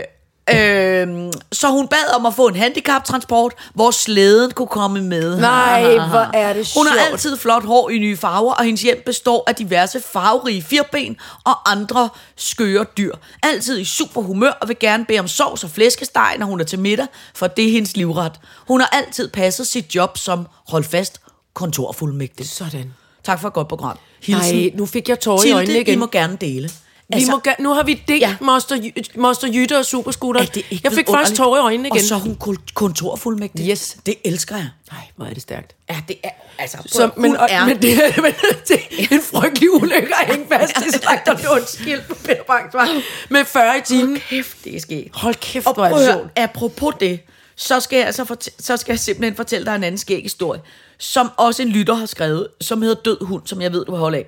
øh, 0.50 1.32
så 1.52 1.68
hun 1.68 1.88
bad 1.88 2.16
om 2.16 2.26
at 2.26 2.34
få 2.34 2.48
en 2.48 2.56
handicaptransport, 2.56 3.54
hvor 3.74 3.92
slæden 3.92 4.52
kunne 4.52 4.68
komme 4.68 5.02
med. 5.02 5.40
Nej, 5.40 6.08
hvor 6.08 6.30
er 6.34 6.54
det 6.54 6.72
Hun 6.76 6.88
har 6.88 6.94
sjovt. 6.98 7.12
altid 7.12 7.38
flot 7.38 7.66
hår 7.66 7.90
i 7.90 7.98
nye 7.98 8.18
farver, 8.18 8.54
og 8.54 8.64
hendes 8.66 8.82
hjem 8.82 9.02
består 9.06 9.44
af 9.48 9.56
diverse 9.56 10.02
farverige 10.14 10.62
firben 10.64 11.18
og 11.44 11.72
andre 11.72 12.10
skøre 12.36 12.86
dyr. 12.98 13.16
Altid 13.44 13.80
i 13.80 13.86
super 13.86 14.22
humør 14.22 14.52
og 14.62 14.68
vil 14.68 14.80
gerne 14.80 15.06
bede 15.06 15.20
om 15.20 15.28
sovs 15.28 15.64
og 15.64 15.70
flæskesteg, 15.70 16.36
når 16.40 16.46
hun 16.46 16.60
er 16.60 16.66
til 16.66 16.80
middag, 16.80 17.08
for 17.36 17.48
det 17.48 17.68
er 17.68 17.72
hendes 17.72 17.98
livret. 17.98 18.32
Hun 18.68 18.80
har 18.82 18.90
altid 18.92 19.30
passet 19.30 19.68
sit 19.68 19.96
job 19.96 20.18
som, 20.18 20.48
hold 20.68 20.84
fast, 20.84 21.22
kontorfuldmægtig. 21.54 22.50
Sådan. 22.50 22.94
Tak 23.24 23.42
for 23.42 23.48
et 23.48 23.54
godt 23.54 23.68
program. 23.68 23.98
Hilsen. 24.22 24.56
Nej, 24.58 24.70
nu 24.76 24.86
fik 24.86 25.10
jeg 25.10 25.20
tårer 25.20 25.46
i 25.46 25.52
øjnene 25.52 25.66
Tilde, 25.66 25.80
I 25.80 25.82
igen. 25.82 26.00
må 26.00 26.08
gerne 26.12 26.38
dele. 26.42 26.70
Vi 27.16 27.26
må, 27.32 27.42
ga- 27.48 27.56
nu 27.64 27.70
har 27.74 27.84
vi 27.84 28.04
delt 28.08 28.22
Ja. 28.22 28.36
Moster, 28.42 28.92
Moster 29.16 29.48
Jytte 29.54 29.78
og 29.78 29.86
Superscooter. 29.86 30.42
er 30.42 30.62
jeg 30.84 30.94
fik 30.94 31.08
faktisk 31.10 31.38
tårer 31.38 31.58
i 31.58 31.62
øjnene 31.62 31.88
igen. 31.90 31.98
Og 31.98 32.04
så 32.04 32.16
er 32.16 32.20
hun 32.20 32.38
kontorfuldmægtig. 32.74 33.70
Yes. 33.70 33.98
Det 34.06 34.16
elsker 34.26 34.56
jeg. 34.56 34.70
Nej, 34.92 35.02
hvor 35.16 35.26
er 35.26 35.34
det 35.34 35.42
stærkt. 35.42 35.76
Ja, 35.90 36.02
det 36.08 36.16
er, 36.24 36.30
altså, 36.60 36.78
Så, 36.86 37.10
men, 37.18 37.38
og, 37.38 37.48
er, 37.52 37.66
men, 37.66 37.82
det, 37.82 37.94
er, 37.94 38.22
men 38.22 38.32
det 38.68 38.78
er 39.12 39.16
en 39.16 39.22
frygtelig 39.22 39.72
ulykke 39.74 40.08
at 40.22 40.28
hænge 40.34 40.46
fast 40.52 40.78
i 40.78 40.90
slagter 40.92 41.38
Lunds 41.44 41.70
skilt 41.70 42.08
på 42.08 42.16
Peter 42.16 42.44
Bangs 42.48 42.74
vej 42.74 42.88
med 43.30 43.46
40 43.46 43.78
i 43.78 43.82
timen. 43.86 44.20
kæft, 44.30 44.58
det 44.64 44.76
er 44.76 44.80
sket. 44.80 45.08
Hold 45.14 45.36
kæft, 45.36 45.64
hvor 45.74 45.86
er 45.86 45.90
prøv 45.90 46.00
det 46.00 46.08
sjovt. 46.14 46.28
apropos 46.36 46.94
det, 47.00 47.20
så 47.56 47.80
skal, 47.80 47.98
jeg 47.98 48.06
altså 48.06 48.24
fortæ- 48.24 48.56
så 48.60 48.78
skal 48.78 48.94
jeg 48.94 49.00
simpelthen 49.00 49.36
fortælle 49.36 49.66
dig 49.66 49.76
en 49.76 49.84
anden 49.84 49.98
skæg 50.00 50.22
historie, 50.24 50.62
som 50.98 51.32
også 51.38 51.62
en 51.62 51.70
lytter 51.70 51.94
har 51.94 52.06
skrevet, 52.06 52.48
som 52.62 52.82
hedder 52.82 53.02
Død 53.06 53.18
Hund, 53.26 53.42
som 53.46 53.62
jeg 53.62 53.72
ved, 53.74 53.86
du 53.86 53.92
har 53.92 54.00
holdt 54.00 54.16
af. 54.18 54.26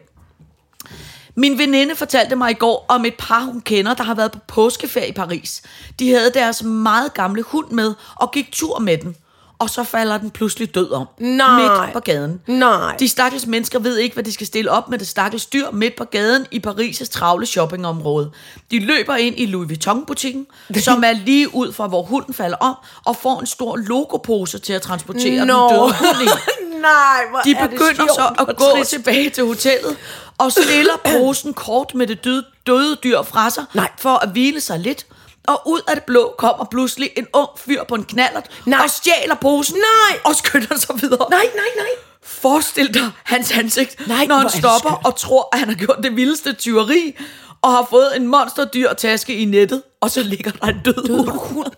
Min 1.36 1.58
veninde 1.58 1.96
fortalte 1.96 2.36
mig 2.36 2.52
i 2.52 2.54
går 2.54 2.86
om 2.88 3.06
et 3.06 3.14
par, 3.20 3.42
hun 3.42 3.62
kender, 3.62 3.94
der 3.94 4.04
har 4.04 4.16
været 4.16 4.32
på 4.32 4.40
påskeferie 4.48 5.08
i 5.10 5.12
Paris. 5.12 5.62
De 6.00 6.12
havde 6.12 6.32
deres 6.34 6.64
meget 6.64 7.14
gamle 7.14 7.42
hund 7.42 7.72
med 7.72 7.94
og 8.16 8.32
gik 8.32 8.52
tur 8.52 8.80
med 8.80 8.98
den. 8.98 9.16
Og 9.60 9.70
så 9.70 9.84
falder 9.84 10.18
den 10.18 10.32
pludselig 10.32 10.76
død 10.76 10.92
om. 10.92 11.08
Nej. 11.20 11.62
Midt 11.62 11.94
på 11.94 12.00
gaden. 12.00 12.42
Nej. 12.48 12.96
De 13.00 13.08
stakkels 13.08 13.48
mennesker 13.48 13.80
ved 13.80 13.98
ikke, 13.98 14.14
hvad 14.14 14.24
de 14.24 14.32
skal 14.32 14.48
stille 14.48 14.72
op 14.72 14.90
med 14.90 15.00
det 15.00 15.08
stakkels 15.08 15.46
dyr 15.46 15.72
midt 15.72 15.96
på 15.96 16.04
gaden 16.04 16.46
i 16.52 16.62
Paris' 16.68 17.10
travle 17.12 17.46
shoppingområde. 17.46 18.32
De 18.72 18.80
løber 18.80 19.16
ind 19.16 19.40
i 19.40 19.46
Louis 19.46 19.70
Vuitton-butikken, 19.70 20.48
som 20.86 21.04
er 21.04 21.14
lige 21.26 21.56
ud 21.56 21.74
fra, 21.74 21.88
hvor 21.88 22.04
hunden 22.04 22.34
falder 22.34 22.58
om, 22.58 22.76
og 23.06 23.16
får 23.16 23.40
en 23.40 23.46
stor 23.46 23.78
logopose 23.78 24.60
til 24.60 24.74
at 24.74 24.82
transportere 24.82 25.46
Nå. 25.46 25.54
den 25.54 25.70
døde 25.70 25.82
hund 25.82 26.22
i. 26.24 26.28
Nej, 26.86 27.22
hvor 27.30 27.40
De 27.40 27.52
er 27.52 27.68
begynder 27.68 28.08
så 28.16 28.32
og 28.38 28.50
at 28.50 28.58
gå 28.58 28.84
tilbage 28.86 29.30
til 29.30 29.44
hotellet 29.44 29.98
og 30.38 30.52
stiller 30.52 30.98
posen 31.18 31.54
kort 31.54 31.96
med 31.96 32.08
det 32.08 32.24
døde, 32.24 32.46
døde 32.68 32.96
dyr 33.04 33.22
fra 33.22 33.50
sig, 33.50 33.66
Nej. 33.74 33.90
for 34.00 34.10
at 34.24 34.30
hvile 34.30 34.62
sig 34.62 34.80
lidt. 34.80 35.06
Og 35.48 35.62
ud 35.66 35.82
af 35.88 35.96
det 35.96 36.04
blå 36.04 36.36
kommer 36.38 36.66
pludselig 36.66 37.10
en 37.18 37.28
ung 37.34 37.50
fyr 37.58 37.84
på 37.84 37.96
en 37.96 38.04
knallert 38.04 38.62
Nej. 38.66 38.80
og 38.84 38.90
stjæler 38.90 39.36
posen 39.36 39.76
Nej. 39.76 40.20
og 40.26 40.36
skynder 40.36 40.78
sig 40.80 40.96
videre. 41.02 41.28
Nej, 41.30 41.46
nej, 41.56 41.70
nej. 41.78 41.88
Forestil 42.24 42.94
dig 42.94 43.12
hans 43.24 43.52
ansigt, 43.52 44.08
Nej, 44.08 44.26
når 44.26 44.36
han 44.36 44.46
er 44.46 44.50
stopper 44.50 45.02
og 45.06 45.16
tror, 45.18 45.50
at 45.54 45.60
han 45.60 45.68
har 45.70 45.76
gjort 45.76 45.98
det 46.04 46.16
vildeste 46.16 46.54
tyveri, 46.54 47.16
og 47.62 47.72
har 47.72 47.88
fået 47.90 48.16
en 48.16 48.28
monsterdyr 48.28 48.94
taske 48.94 49.36
i 49.36 49.46
nettet, 49.46 49.84
og 50.02 50.12
så 50.12 50.24
ligger 50.24 50.52
der 50.52 50.66
en 50.68 50.82
død, 50.86 51.08
død 51.08 51.28
hund. 51.28 51.72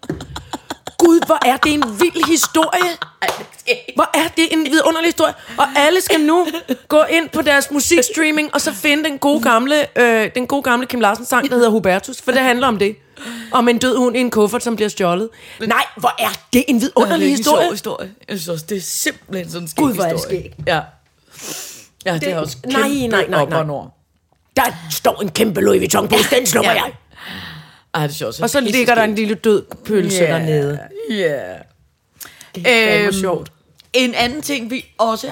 Gud, 0.97 1.25
hvor 1.25 1.37
er 1.45 1.57
det 1.57 1.73
en 1.73 1.83
vild 1.99 2.27
historie. 2.27 2.91
Hvor 3.95 4.09
er 4.13 4.27
det 4.37 4.47
en 4.51 4.65
vidunderlig 4.65 5.07
historie. 5.07 5.33
Og 5.57 5.65
alle 5.75 6.01
skal 6.01 6.19
nu 6.21 6.47
gå 6.87 7.03
ind 7.09 7.29
på 7.29 7.41
deres 7.41 7.71
musikstreaming, 7.71 8.53
og 8.53 8.61
så 8.61 8.73
finde 8.73 9.03
den 9.03 9.17
gode 9.17 9.41
gamle, 9.41 9.99
øh, 9.99 10.29
den 10.35 10.47
gode 10.47 10.63
gamle 10.63 10.85
Kim 10.87 10.99
Larsen 10.99 11.25
sang, 11.25 11.49
der 11.49 11.55
hedder 11.55 11.69
Hubertus, 11.69 12.21
for 12.21 12.31
det 12.31 12.41
handler 12.41 12.67
om 12.67 12.77
det. 12.79 12.95
Om 13.51 13.67
en 13.69 13.77
død 13.77 13.97
hund 13.97 14.17
i 14.17 14.19
en 14.19 14.31
kuffert, 14.31 14.63
som 14.63 14.75
bliver 14.75 14.89
stjålet. 14.89 15.29
Nej, 15.59 15.83
hvor 15.97 16.15
er 16.19 16.29
det 16.53 16.63
en 16.67 16.81
vidunderlig 16.81 17.29
historie. 17.29 17.71
historie. 17.71 18.11
Jeg 18.29 18.37
synes 18.37 18.47
også, 18.47 18.65
det 18.69 18.77
er 18.77 18.81
simpelthen 18.81 19.49
sådan 19.51 19.63
en 19.63 19.67
skæg 19.67 19.83
Gud, 19.83 19.93
hvor 19.93 20.03
er 20.03 20.11
det 20.13 20.21
skæg. 20.21 20.53
Ja. 20.67 20.79
Ja, 22.05 22.13
det, 22.13 22.21
det 22.21 22.31
er 22.31 22.37
også 22.39 22.57
nej, 22.65 22.81
kæmpe 22.81 23.07
nej, 23.07 23.25
nej, 23.27 23.45
nej. 23.45 23.63
nord. 23.63 23.93
Der 24.55 24.63
står 24.91 25.21
en 25.21 25.29
kæmpe 25.29 25.61
Louis 25.61 25.79
Vuitton 25.79 26.07
på, 26.07 26.15
den 26.31 26.45
slummer 26.45 26.71
Ja. 26.71 26.83
jeg. 26.83 26.93
Ej, 27.97 28.07
det 28.07 28.13
er 28.13 28.17
sjovt. 28.17 28.41
Og 28.41 28.49
så 28.49 28.59
ligger 28.59 28.95
der 28.95 29.03
en 29.03 29.15
lille 29.15 29.35
død 29.35 29.63
pølse 29.85 30.23
Ja. 30.23 30.31
dernede. 30.31 30.79
Ja. 31.09 31.41
Det 32.55 32.63
er 32.67 33.03
Øhm, 33.03 33.13
sjovt. 33.13 33.51
En 33.93 34.13
anden 34.15 34.41
ting, 34.41 34.71
vi 34.71 34.85
også 34.97 35.31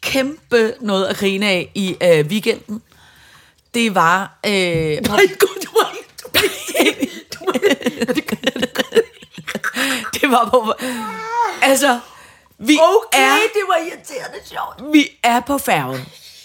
kæmpe 0.00 0.74
noget 0.80 1.06
at 1.06 1.16
grine 1.16 1.46
af 1.48 1.70
i 1.74 1.96
øh, 2.02 2.26
weekenden, 2.26 2.82
det 3.74 3.94
var... 3.94 4.38
Øh, 4.46 4.52
Nej, 4.52 5.00
gud, 5.40 5.66
var 5.74 5.94
ikke... 6.86 7.10
Du 7.34 7.44
var 7.46 7.52
det 10.20 10.30
var 10.30 10.48
på... 10.50 10.72
Altså, 11.62 12.00
vi 12.58 12.78
Okay, 12.80 13.18
er, 13.20 13.34
det 13.54 13.62
var 13.68 13.76
irriterende 13.76 14.38
sjovt. 14.44 14.92
vi 14.92 15.08
er 15.22 15.40
på 15.40 15.58
færgen. 15.58 16.00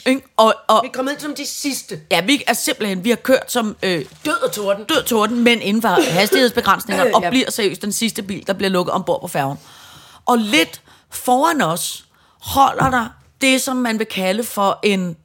Ikke? 0.05 0.21
Og, 0.37 0.55
og 0.67 0.79
Vi 0.83 0.89
kom 0.93 1.07
ind 1.07 1.19
som 1.19 1.35
de 1.35 1.45
sidste. 1.45 2.01
ja, 2.11 2.21
vi 2.21 2.43
er 2.47 2.53
simpelthen, 2.53 3.03
vi 3.03 3.09
har 3.09 3.15
kørt 3.17 3.51
som 3.51 3.75
øh, 3.83 4.05
Død 4.25 4.33
og 4.43 4.51
torden. 4.51 4.83
død 4.85 5.03
torden, 5.03 5.43
men 5.43 5.61
inden 5.61 5.81
for 5.81 5.87
hastighedsbegrænsninger, 6.19 7.15
og 7.15 7.21
Ja. 7.21 7.29
bliver 7.29 7.51
seriøst 7.51 7.81
den 7.81 7.91
sidste 7.91 8.21
bil, 8.23 8.47
der 8.47 8.53
bliver 8.53 8.69
lukket 8.69 8.93
ombord 8.93 9.21
på 9.21 9.27
færgen. 9.27 9.57
Og 10.25 10.37
lidt 10.37 10.81
foran 11.09 11.61
os 11.61 12.05
holder 12.41 12.89
der 12.89 13.07
det, 13.41 13.61
som 13.61 13.75
man 13.77 13.99
vil 13.99 14.07
kalde 14.07 14.43
for 14.43 14.79
en 14.83 15.17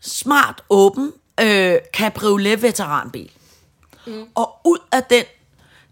smart, 0.00 0.62
åben 0.70 1.12
øh, 1.40 1.74
cabriolet-veteranbil. 1.96 3.30
Mm. 4.06 4.24
Og 4.34 4.60
ud 4.64 4.78
af 4.92 5.02
den 5.04 5.24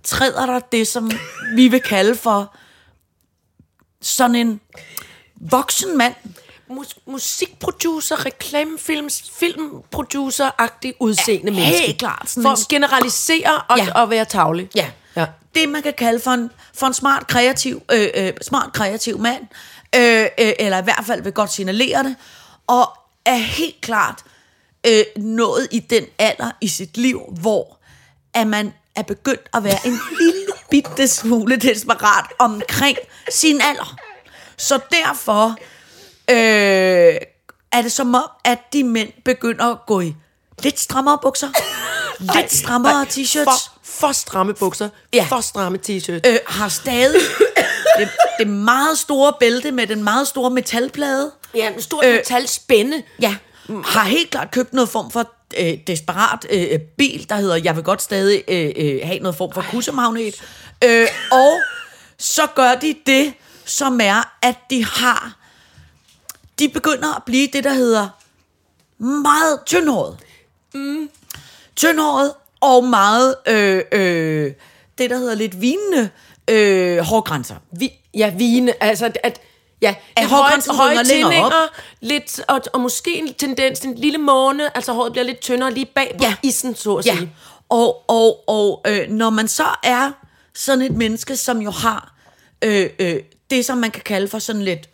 træder 0.04 0.46
der 0.46 0.58
det, 0.60 0.88
som 0.88 1.10
vi 1.54 1.68
vil 1.68 1.80
kalde 1.82 2.14
for 2.14 2.54
sådan 4.02 4.34
en 4.34 4.60
voksen 5.40 5.98
mand. 5.98 6.14
Mus- 6.70 6.98
musikproducer, 7.06 8.26
reklamefilms, 8.26 9.22
filmproducer-agtig 9.38 10.94
udseende 11.00 11.52
Ja, 11.52 11.58
menneske. 11.58 11.86
helt 11.86 11.98
klart. 11.98 12.28
For 12.42 12.48
at 12.52 12.58
generalisere 12.68 13.60
og, 13.68 13.78
ja. 13.78 13.92
og 14.02 14.10
være 14.10 14.24
tavlig. 14.24 14.68
Ja. 14.74 14.90
ja. 15.16 15.26
Det, 15.54 15.68
man 15.68 15.82
kan 15.82 15.94
kalde 15.98 16.20
for 16.20 16.30
en, 16.30 16.50
for 16.74 16.86
en 16.86 16.94
smart, 16.94 17.26
kreativ, 17.26 17.82
øh, 17.92 18.08
øh, 18.14 18.32
smart, 18.42 18.72
kreativ 18.72 19.18
mand, 19.18 19.42
øh, 19.96 20.26
øh, 20.40 20.52
eller 20.58 20.78
i 20.78 20.82
hvert 20.84 21.04
fald 21.06 21.22
vil 21.22 21.32
godt 21.32 21.52
signalere 21.52 22.02
det, 22.02 22.16
og 22.66 22.88
er 23.26 23.34
helt 23.36 23.80
klart 23.80 24.22
øh, 24.86 25.02
nået 25.16 25.68
i 25.70 25.78
den 25.78 26.04
alder 26.18 26.50
i 26.60 26.68
sit 26.68 26.96
liv, 26.96 27.20
hvor 27.40 27.78
at 28.34 28.46
man 28.46 28.72
er 28.96 29.02
begyndt 29.02 29.48
at 29.54 29.64
være 29.64 29.78
en 29.86 29.92
lille 30.20 30.46
bitte 30.70 31.08
smule 31.08 31.56
desperat 31.56 32.24
omkring 32.38 32.98
sin 33.30 33.60
alder. 33.60 33.96
Så 34.56 34.78
derfor 34.92 35.56
øh, 36.30 37.16
er 37.72 37.82
det 37.82 37.92
som 37.92 38.14
om, 38.14 38.30
at 38.44 38.58
de 38.72 38.84
mænd 38.84 39.08
begynder 39.24 39.64
at 39.64 39.78
gå 39.86 40.00
i 40.00 40.14
lidt 40.62 40.80
strammere 40.80 41.18
bukser, 41.22 41.48
lidt 42.38 42.52
strammere 42.52 43.02
t-shirts, 43.02 43.44
For, 43.44 43.80
for 43.84 44.12
stramme 44.12 44.54
bukser. 44.54 44.88
Ja. 45.12 45.26
For 45.28 45.40
stramme 45.40 45.78
t-shirt. 45.88 46.20
øh, 46.30 46.38
har 46.46 46.68
stadig 46.68 47.20
det, 47.98 48.08
det 48.38 48.46
meget 48.46 48.98
store 48.98 49.32
bælte 49.40 49.70
med 49.72 49.86
den 49.86 50.04
meget 50.04 50.28
store 50.28 50.50
metalplade. 50.50 51.30
ja, 51.54 51.72
en 51.72 51.82
stor 51.82 52.04
øh, 52.04 52.14
metalspænde. 52.14 53.02
Ja, 53.20 53.36
har 53.84 54.04
helt 54.04 54.30
klart 54.30 54.50
købt 54.50 54.72
noget 54.72 54.88
form 54.88 55.10
for 55.10 55.30
øh, 55.58 55.78
desperat 55.86 56.46
øh, 56.50 56.80
bil, 56.98 57.28
der 57.28 57.36
hedder, 57.36 57.56
jeg 57.56 57.76
vil 57.76 57.84
godt 57.84 58.02
stadig 58.02 58.42
øh, 58.48 58.72
øh, 58.76 59.00
have 59.04 59.18
noget 59.18 59.36
form 59.36 59.52
for 59.52 59.64
kussemagnet. 59.70 60.34
Øh, 60.84 61.08
og 61.32 61.60
så 62.18 62.46
gør 62.54 62.74
de 62.74 62.94
det, 63.06 63.32
som 63.64 64.00
er, 64.02 64.36
at 64.42 64.56
de 64.70 64.84
har, 64.84 65.36
de 66.58 66.68
begynder 66.68 67.16
at 67.16 67.22
blive 67.24 67.48
det, 67.52 67.64
der 67.64 67.72
hedder 67.72 68.08
meget 68.98 69.60
tyndhåret. 69.66 70.16
Mm. 70.74 71.08
Tyndhåret 71.76 72.32
og 72.60 72.84
meget, 72.84 73.34
øh, 73.48 73.82
øh, 73.92 74.52
det 74.98 75.10
der 75.10 75.16
hedder 75.18 75.34
lidt 75.34 75.60
vinende 75.60 76.10
øh, 76.50 76.98
hårgrænser. 76.98 77.56
Vi, 77.70 77.92
ja, 78.14 78.34
vine. 78.36 78.82
Altså, 78.82 79.12
at... 79.22 79.40
Ja, 79.82 79.94
At 80.16 80.26
høje, 80.26 80.42
hårgrænsen 80.42 80.74
høje 80.74 80.94
længere 80.94 81.30
tændinger, 81.30 81.68
lidt, 82.00 82.40
og, 82.48 82.60
og 82.72 82.80
måske 82.80 83.18
en 83.18 83.34
tendens 83.34 83.80
en 83.80 83.94
lille 83.94 84.18
måne, 84.18 84.76
altså 84.76 84.92
håret 84.92 85.12
bliver 85.12 85.24
lidt 85.24 85.40
tyndere 85.40 85.74
lige 85.74 85.86
bag 85.86 86.14
på 86.18 86.24
ja. 86.24 86.34
isen, 86.42 86.74
så 86.74 86.94
at 86.94 87.06
Ja, 87.06 87.16
sige. 87.16 87.32
og, 87.68 88.10
og, 88.10 88.48
og 88.48 88.82
øh, 88.86 89.10
når 89.10 89.30
man 89.30 89.48
så 89.48 89.66
er 89.82 90.12
sådan 90.54 90.82
et 90.82 90.92
menneske, 90.92 91.36
som 91.36 91.62
jo 91.62 91.70
har 91.70 92.14
øh, 92.62 92.90
øh, 92.98 93.16
det, 93.50 93.64
som 93.64 93.78
man 93.78 93.90
kan 93.90 94.02
kalde 94.02 94.28
for 94.28 94.38
sådan 94.38 94.62
lidt 94.62 94.88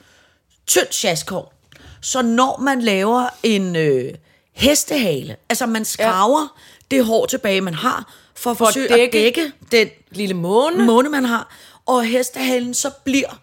tyndt 0.71 0.95
sjaskår, 0.95 1.55
så 2.01 2.23
når 2.23 2.59
man 2.61 2.83
laver 2.83 3.29
en, 3.43 3.77
øh, 3.77 4.15
hestehale. 4.53 5.37
Altså, 5.49 5.67
man 5.67 5.85
skraver 5.85 6.41
ja. 6.41 6.97
det 6.97 7.05
hår 7.05 7.27
tilbage, 7.27 7.61
man 7.61 7.75
har, 7.75 8.13
for 8.35 8.51
at 8.51 8.59
forsøge 8.59 8.89
dække 8.89 9.05
at 9.05 9.13
dække 9.13 9.53
den 9.73 9.89
Lille 10.11 10.35
måne. 10.35 10.85
måne, 10.85 11.09
man 11.09 11.25
har. 11.25 11.49
Og 11.87 12.05
hestehalen 12.05 12.75
så 12.75 12.91
bliver 13.05 13.41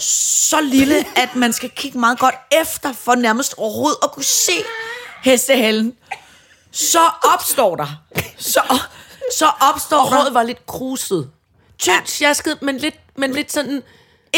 så 0.00 0.60
lille, 0.60 1.04
at 1.16 1.36
man 1.36 1.52
skal 1.52 1.70
kigge 1.70 1.98
meget 1.98 2.18
godt 2.18 2.34
efter, 2.60 2.92
for 2.92 3.14
nærmest 3.14 3.54
overhovedet 3.56 3.98
at 4.02 4.12
kunne 4.12 4.24
se 4.24 4.52
hestehalen. 5.22 5.94
Så 6.72 7.10
opstår 7.34 7.76
der. 7.76 8.02
Så, 8.38 8.60
så 9.38 9.46
opstår 9.60 9.98
Og 9.98 10.10
der... 10.10 10.30
var 10.30 10.42
lidt 10.42 10.66
kruset. 10.66 11.30
Tykt 11.78 12.10
sjasket, 12.10 12.62
men 12.62 12.78
lidt, 12.78 12.96
men 13.16 13.32
lidt 13.32 13.52
sådan... 13.52 13.82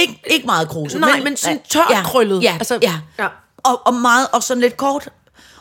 Ikke, 0.01 0.23
ikke 0.27 0.47
meget 0.47 0.69
kruse. 0.69 0.99
Nej, 0.99 1.21
men 1.21 1.37
sådan 1.37 1.61
tørt 1.69 2.05
krøllet. 2.05 2.43
Ja, 2.43 2.53
Altså, 2.59 2.79
ja. 2.83 2.93
ja. 3.19 3.23
ja. 3.25 3.29
Og, 3.59 3.87
og 3.87 3.95
meget, 3.95 4.29
og 4.33 4.43
sådan 4.43 4.61
lidt 4.61 4.77
kort. 4.77 5.09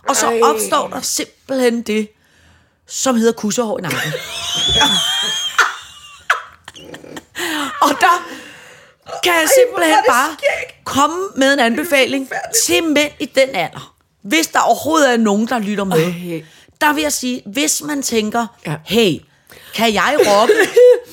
Og 0.10 0.16
så 0.16 0.28
Ej. 0.28 0.40
opstår 0.44 0.88
der 0.88 1.02
simpelthen 1.02 1.82
det, 1.82 2.10
som 2.88 3.16
hedder 3.16 3.34
kusserhår 3.34 3.78
i 3.80 3.82
nakken. 3.82 4.00
og 7.82 7.90
der 7.90 8.28
kan 9.24 9.34
jeg 9.34 9.48
simpelthen 9.60 9.98
bare 10.08 10.30
komme 10.84 11.18
med 11.36 11.54
en 11.54 11.60
anbefaling 11.60 12.30
til 12.66 12.84
mænd 12.84 13.12
i 13.20 13.26
den 13.26 13.50
alder. 13.56 13.94
Hvis 14.22 14.48
der 14.48 14.60
overhovedet 14.60 15.14
er 15.14 15.18
nogen, 15.18 15.48
der 15.48 15.60
lytter 15.60 15.84
med. 15.84 15.98
Ej. 16.04 16.44
Der 16.82 16.94
vil 16.94 17.02
jeg 17.02 17.14
sige, 17.14 17.42
hvis 17.46 17.82
man 17.82 18.02
tænker, 18.02 18.48
Ja. 18.66 18.76
hey, 18.86 19.20
kan 19.78 19.94
jeg 19.94 20.18
rocke 20.28 20.54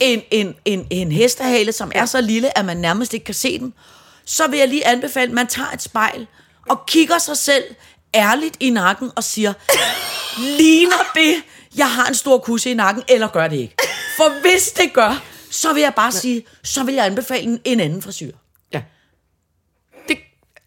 en, 0.00 0.22
en, 0.30 0.54
en, 0.64 0.86
en 0.90 1.12
hestehale, 1.12 1.72
som 1.72 1.92
er 1.94 2.06
så 2.06 2.20
lille, 2.20 2.58
at 2.58 2.64
man 2.64 2.76
nærmest 2.76 3.14
ikke 3.14 3.24
kan 3.24 3.34
se 3.34 3.58
den, 3.58 3.74
så 4.24 4.46
vil 4.46 4.58
jeg 4.58 4.68
lige 4.68 4.86
anbefale, 4.86 5.28
at 5.28 5.34
man 5.34 5.46
tager 5.46 5.70
et 5.70 5.82
spejl 5.82 6.26
og 6.68 6.86
kigger 6.86 7.18
sig 7.18 7.36
selv 7.38 7.64
ærligt 8.14 8.56
i 8.60 8.70
nakken 8.70 9.10
og 9.16 9.24
siger, 9.24 9.52
ligner 10.38 11.10
det, 11.14 11.34
jeg 11.76 11.90
har 11.90 12.06
en 12.06 12.14
stor 12.14 12.38
kusse 12.38 12.70
i 12.70 12.74
nakken, 12.74 13.02
eller 13.08 13.28
gør 13.28 13.48
det 13.48 13.56
ikke? 13.56 13.74
For 14.16 14.40
hvis 14.40 14.72
det 14.72 14.92
gør, 14.92 15.22
så 15.50 15.72
vil 15.72 15.82
jeg 15.82 15.94
bare 15.94 16.12
sige, 16.12 16.46
så 16.62 16.84
vil 16.84 16.94
jeg 16.94 17.06
anbefale 17.06 17.42
en, 17.42 17.60
en 17.64 17.80
anden 17.80 18.02
frisyr. 18.02 18.32
Ja. 18.72 18.82
Det, 20.08 20.18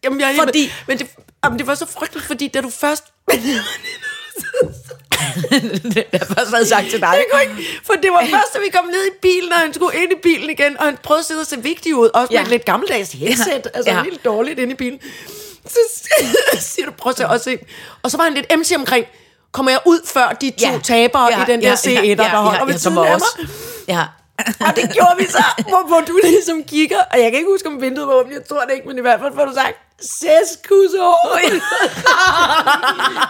jamen, 0.04 0.20
jeg, 0.22 0.36
Fordi- 0.40 0.72
Men 0.88 0.98
det, 1.00 1.08
jamen, 1.44 1.60
det 1.60 1.68
var 1.68 1.76
så 1.76 1.86
frygteligt, 1.86 2.28
fordi 2.28 2.48
da 2.48 2.62
du 2.62 2.70
først... 2.70 3.04
det 5.96 6.06
har 6.14 6.26
først 6.36 6.52
været 6.52 6.68
sagt 6.68 6.90
til 6.90 7.00
dig. 7.00 7.08
Jeg 7.14 7.26
kunne 7.32 7.42
ikke, 7.42 7.80
for 7.84 7.94
det 7.94 8.12
var 8.12 8.20
først, 8.32 8.54
da 8.54 8.60
vi 8.60 8.70
kom 8.70 8.86
ned 8.86 9.06
i 9.08 9.14
bilen, 9.22 9.52
og 9.54 9.60
han 9.60 9.74
skulle 9.74 9.98
ind 10.04 10.12
i 10.12 10.16
bilen 10.24 10.50
igen, 10.50 10.78
og 10.80 10.86
han 10.86 10.98
prøvede 11.04 11.20
at 11.20 11.26
sidde 11.26 11.42
og 11.42 11.48
se 11.48 11.64
vigtig 11.64 11.96
ud, 11.96 12.10
også 12.14 12.28
med 12.32 12.38
Ja. 12.40 12.42
et 12.44 12.48
lidt 12.48 12.66
gammeldags 12.66 13.12
headset, 13.12 13.48
Ja. 13.48 13.70
altså 13.74 13.92
Ja. 13.92 14.04
helt 14.04 14.26
dårligt 14.26 14.60
inde 14.60 14.74
i 14.74 14.76
bilen. 14.76 15.00
Så 15.68 15.80
siger 16.60 16.86
du, 16.86 16.92
prøv 16.92 17.14
at 17.30 17.42
se. 17.44 17.58
Og 18.04 18.12
så 18.12 18.18
var 18.18 18.24
han 18.24 18.34
lidt 18.34 18.46
MC 18.60 18.72
omkring, 18.76 19.06
kommer 19.52 19.72
jeg 19.72 19.80
ud 19.86 20.00
før 20.06 20.38
de 20.42 20.50
to 20.50 20.56
Ja. 20.72 20.80
tabere 20.84 21.30
Ja, 21.32 21.44
i 21.44 21.46
den 21.48 21.62
der 21.62 21.68
ja, 21.70 21.76
C1'er, 21.76 22.06
ja, 22.06 22.16
der 22.16 22.30
holder 22.30 22.60
ja, 22.60 22.66
ved 22.66 22.72
ja, 22.74 22.78
som 22.80 22.94
siden 22.94 23.08
af 23.08 23.16
os. 23.16 23.22
mig? 23.38 23.48
Ja. 23.88 24.04
Og 24.38 24.76
det 24.76 24.86
gjorde 24.96 25.16
vi 25.18 25.26
så, 25.26 25.44
hvor, 25.70 25.88
hvor 25.88 26.02
du 26.08 26.20
ligesom 26.24 26.64
kigger, 26.64 27.02
og 27.12 27.18
jeg 27.22 27.32
kan 27.32 27.40
ikke 27.40 27.52
huske, 27.52 27.68
om 27.68 27.82
vinduet 27.82 28.08
var 28.08 28.14
åbent, 28.14 28.34
jeg 28.34 28.46
tror 28.46 28.66
det 28.66 28.74
ikke, 28.74 28.88
men 28.88 28.98
i 28.98 29.02
hvert 29.02 29.20
fald 29.20 29.34
får 29.36 29.46
du 29.46 29.54
sagt, 29.54 29.78
Ses 30.02 30.60
kussehår. 30.68 31.38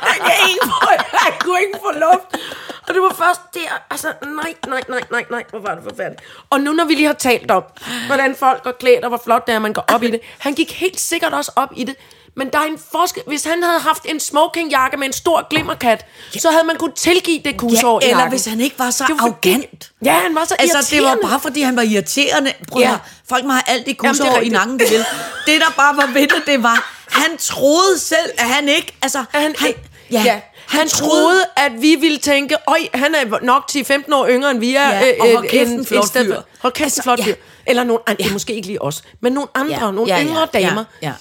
jeg, 0.09 0.19
kan 0.25 0.35
ikke 0.49 0.65
få, 0.65 0.89
jeg 1.25 1.33
kunne 1.39 1.59
ikke 1.59 1.79
få 1.81 1.91
luft. 1.91 2.43
Og 2.87 2.93
det 2.93 3.01
var 3.01 3.13
først 3.13 3.41
der, 3.53 3.83
altså 3.89 4.13
nej, 4.23 4.53
nej, 4.67 4.81
nej, 4.89 5.01
nej, 5.11 5.25
nej, 5.29 5.43
hvor 5.49 5.59
var 5.59 5.75
det 5.75 5.83
forfærdeligt. 5.83 6.21
Og 6.49 6.61
nu 6.61 6.71
når 6.73 6.85
vi 6.85 6.93
lige 6.93 7.07
har 7.07 7.13
talt 7.13 7.51
om, 7.51 7.63
hvordan 8.05 8.35
folk 8.35 8.63
går 8.63 8.71
klædt, 8.71 9.03
og 9.03 9.09
hvor 9.09 9.21
flot 9.23 9.47
det 9.47 9.55
er, 9.55 9.59
man 9.59 9.73
går 9.73 9.85
op 9.87 10.03
i 10.03 10.11
det. 10.11 10.21
Han 10.37 10.53
gik 10.53 10.71
helt 10.71 10.99
sikkert 10.99 11.33
også 11.33 11.51
op 11.55 11.69
i 11.75 11.83
det, 11.83 11.95
men 12.37 12.49
der 12.53 12.59
er 12.59 12.63
en 12.63 12.79
forskel. 12.91 13.23
Hvis 13.27 13.43
han 13.43 13.63
havde 13.63 13.79
haft 13.79 14.05
en 14.05 14.19
smokingjakke 14.19 14.97
med 14.97 15.07
en 15.07 15.13
stor 15.13 15.47
glimmerkat, 15.49 16.05
så 16.39 16.51
havde 16.51 16.63
man 16.63 16.75
kunne 16.75 16.91
tilgive 16.95 17.41
det 17.45 17.57
kussehår 17.57 17.99
Ja, 18.03 18.09
eller 18.09 18.29
hvis 18.29 18.45
han 18.45 18.61
ikke 18.61 18.79
var 18.79 18.89
så 18.91 19.03
Det 19.07 19.15
var 19.19 19.23
arrogant. 19.27 19.91
Ja, 20.05 20.13
han 20.13 20.35
var 20.35 20.45
så 20.45 20.55
Altså, 20.59 20.77
det 20.77 21.01
var 21.01 21.07
irriterende. 21.07 21.27
bare 21.29 21.39
fordi, 21.39 21.61
han 21.61 21.75
var 21.75 21.81
irriterende. 21.81 22.53
Prøv 22.71 22.81
Ja. 22.81 22.89
ja. 22.89 22.97
Folk 23.29 23.45
må 23.45 23.51
have 23.51 23.63
alt 23.67 23.85
det 23.85 23.97
Jamen, 24.03 24.15
det 24.21 24.43
i 24.43 24.49
nakken, 24.49 24.79
det 24.79 24.89
vil. 24.91 25.05
Det, 25.47 25.61
der 25.61 25.71
bare 25.77 25.97
var 25.97 26.07
ved 26.13 26.21
det, 26.21 26.43
det 26.47 26.63
var, 26.63 26.93
han 27.09 27.37
troede 27.37 27.99
selv, 27.99 28.31
at 28.37 28.45
han 28.45 28.69
ikke... 28.69 28.97
Altså, 29.01 29.19
At 29.33 29.41
han, 29.41 29.55
han, 29.59 29.73
ja, 30.11 30.21
ja, 30.25 30.31
han, 30.31 30.41
han 30.79 30.87
troede, 30.87 31.41
at 31.55 31.71
vi 31.81 31.95
ville 31.95 32.17
tænke, 32.17 32.55
øj, 32.67 32.79
han 32.93 33.15
er 33.15 33.39
nok 33.41 33.69
10-15 33.71 34.13
år 34.15 34.27
yngre, 34.29 34.51
end 34.51 34.59
vi 34.59 34.75
er. 34.75 34.89
Ja, 34.89 35.11
og 35.19 35.27
hold 35.35 35.49
kæft, 35.49 35.69
en 35.69 35.85
flot 35.85 36.09
fyr. 36.13 36.41
Hold 36.59 36.73
kæft, 36.73 36.83
Altså, 36.83 37.03
flot 37.03 37.19
ja. 37.19 37.23
fyr. 37.23 37.33
Eller 37.65 37.83
nogle 37.83 38.01
andre, 38.07 38.23
er 38.25 38.31
måske 38.33 38.53
ikke 38.53 38.67
lige 38.67 38.81
os, 38.81 39.03
men 39.21 39.33
nogle 39.33 39.49
andre, 39.55 39.85
ja, 39.85 39.91
nogle 39.91 40.15
ja, 40.15 40.23
yngre 40.23 40.47
ja, 40.53 40.59
damer. 40.59 40.83
Ja, 41.01 41.07
ja. 41.07 41.13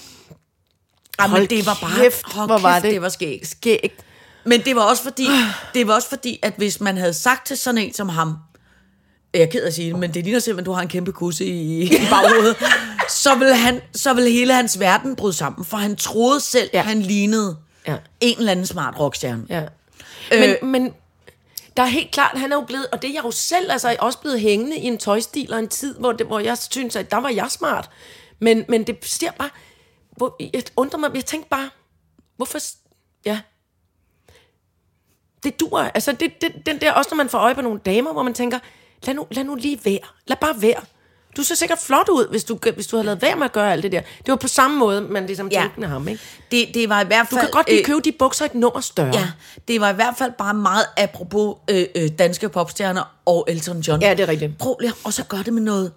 Jamen, 1.21 1.31
Hold 1.37 1.47
det 1.47 1.65
var 1.65 1.77
bare... 1.81 1.95
kæft, 2.03 2.33
hold 2.33 2.47
hvor 2.49 2.57
var 2.57 2.73
kæft, 2.73 2.83
det 2.83 2.91
det 2.93 3.01
var 3.01 3.09
skægt. 3.09 3.47
Skægt. 3.47 4.01
Men 4.45 4.61
det 4.65 4.75
var 4.75 4.81
også 4.81 5.03
fordi, 5.03 5.27
det 5.73 5.87
var 5.87 5.93
også 5.93 6.09
fordi, 6.09 6.39
at 6.43 6.53
hvis 6.57 6.81
man 6.81 6.97
havde 6.97 7.13
sagt 7.13 7.47
til 7.47 7.57
sådan 7.57 7.77
en 7.77 7.93
som 7.93 8.09
ham, 8.09 8.33
jeg 9.33 9.41
er 9.41 9.45
ked 9.45 9.61
af 9.63 9.67
at 9.67 9.73
sige 9.73 9.89
det, 9.91 9.99
men 9.99 10.13
det 10.13 10.23
ligner 10.23 10.39
simpelthen, 10.39 10.59
at 10.63 10.65
du 10.65 10.71
har 10.71 10.81
en 10.81 10.87
kæmpe 10.87 11.11
kusse 11.11 11.45
i, 11.45 11.81
i 11.83 11.89
baghovedet, 12.09 12.55
så 13.09 13.35
ville, 13.35 13.55
han, 13.55 13.81
så 13.95 14.13
ville 14.13 14.29
hele 14.29 14.53
hans 14.53 14.79
verden 14.79 15.15
bryde 15.15 15.33
sammen, 15.33 15.65
for 15.65 15.77
han 15.77 15.95
troede 15.95 16.39
selv, 16.41 16.69
Ja. 16.73 16.81
han 16.81 17.01
lignede 17.01 17.57
Ja. 17.87 17.95
en 18.21 18.37
eller 18.37 18.51
anden 18.51 18.65
smart 18.65 18.99
rockstjerne. 18.99 19.43
Ja. 19.49 19.63
Øh, 20.33 20.39
Men, 20.61 20.71
men 20.71 20.93
der 21.77 21.83
er 21.83 21.87
helt 21.87 22.11
klart, 22.11 22.39
han 22.39 22.51
er 22.51 22.55
jo 22.55 22.61
blevet, 22.61 22.87
og 22.91 23.01
det 23.01 23.09
er 23.09 23.13
jeg 23.13 23.23
jo 23.23 23.31
selv, 23.31 23.71
altså 23.71 23.89
er 23.89 23.95
også 23.99 24.17
blevet 24.19 24.39
hængende 24.41 24.77
i 24.77 24.85
en 24.85 24.97
tøjstil 24.97 25.53
og 25.53 25.59
en 25.59 25.67
tid, 25.67 25.95
hvor, 25.99 26.11
det, 26.11 26.27
hvor 26.27 26.39
jeg 26.39 26.57
synes, 26.71 26.95
at 26.95 27.11
der 27.11 27.17
var 27.17 27.29
jeg 27.29 27.47
smart. 27.49 27.89
Men, 28.39 28.65
men 28.69 28.83
det 28.83 28.97
ser 29.03 29.31
bare, 29.31 29.49
hvor, 30.17 30.35
jeg 30.53 30.63
undrer 30.75 30.99
mig, 30.99 31.11
jeg 31.15 31.25
tænkte 31.25 31.49
bare, 31.49 31.69
hvorfor, 32.37 32.59
ja, 33.25 33.39
det 35.43 35.59
dur, 35.59 35.79
altså 35.79 36.11
det, 36.11 36.41
det, 36.41 36.51
den 36.65 36.81
der, 36.81 36.91
også 36.93 37.09
når 37.11 37.15
man 37.17 37.29
får 37.29 37.37
øje 37.39 37.55
på 37.55 37.61
nogle 37.61 37.79
damer, 37.85 38.13
hvor 38.13 38.23
man 38.23 38.33
tænker, 38.33 38.59
lad 39.03 39.15
nu, 39.15 39.27
lad 39.31 39.43
nu 39.43 39.55
lige 39.55 39.79
være, 39.85 39.99
lad 40.27 40.37
bare 40.41 40.61
være. 40.61 40.81
Du 41.37 41.43
ser 41.43 41.55
sikkert 41.55 41.79
flot 41.79 42.09
ud, 42.09 42.27
hvis 42.29 42.43
du, 42.43 42.59
hvis 42.73 42.87
du 42.87 42.95
havde 42.95 43.05
lavet 43.05 43.21
være 43.21 43.35
med 43.35 43.45
at 43.45 43.51
gøre 43.51 43.71
alt 43.71 43.83
det 43.83 43.91
der. 43.91 44.01
Det 44.01 44.27
var 44.27 44.35
på 44.35 44.47
samme 44.47 44.77
måde, 44.77 45.01
man 45.01 45.25
ligesom 45.25 45.47
Ja. 45.51 45.61
tænkte 45.61 45.79
med 45.79 45.87
ham, 45.87 46.07
ikke? 46.07 46.21
Det, 46.51 46.67
det 46.73 46.89
var 46.89 47.01
i 47.01 47.05
hvert 47.05 47.29
Du 47.31 47.35
fald... 47.35 47.41
kan 47.41 47.51
godt 47.51 47.69
lige 47.69 47.79
øh, 47.79 47.85
købe 47.85 47.99
de 48.01 48.11
bukser 48.11 48.45
et 48.45 48.55
nummer 48.55 48.81
større. 48.81 49.15
Ja, 49.17 49.31
det 49.67 49.81
var 49.81 49.89
i 49.89 49.93
hvert 49.93 50.13
fald 50.17 50.31
bare 50.37 50.53
meget 50.53 50.85
apropos 50.97 51.55
øh, 51.69 51.85
øh, 51.95 52.09
danske 52.19 52.49
popstjerner 52.49 53.17
og 53.25 53.45
Elton 53.49 53.79
John. 53.79 54.01
Ja, 54.01 54.11
det 54.13 54.19
er 54.19 54.27
rigtigt. 54.27 54.57
Prøv 54.57 54.75
lige 54.81 54.93
at 55.05 55.13
så 55.13 55.23
gøre 55.23 55.43
det 55.43 55.53
med 55.53 55.61
noget... 55.61 55.93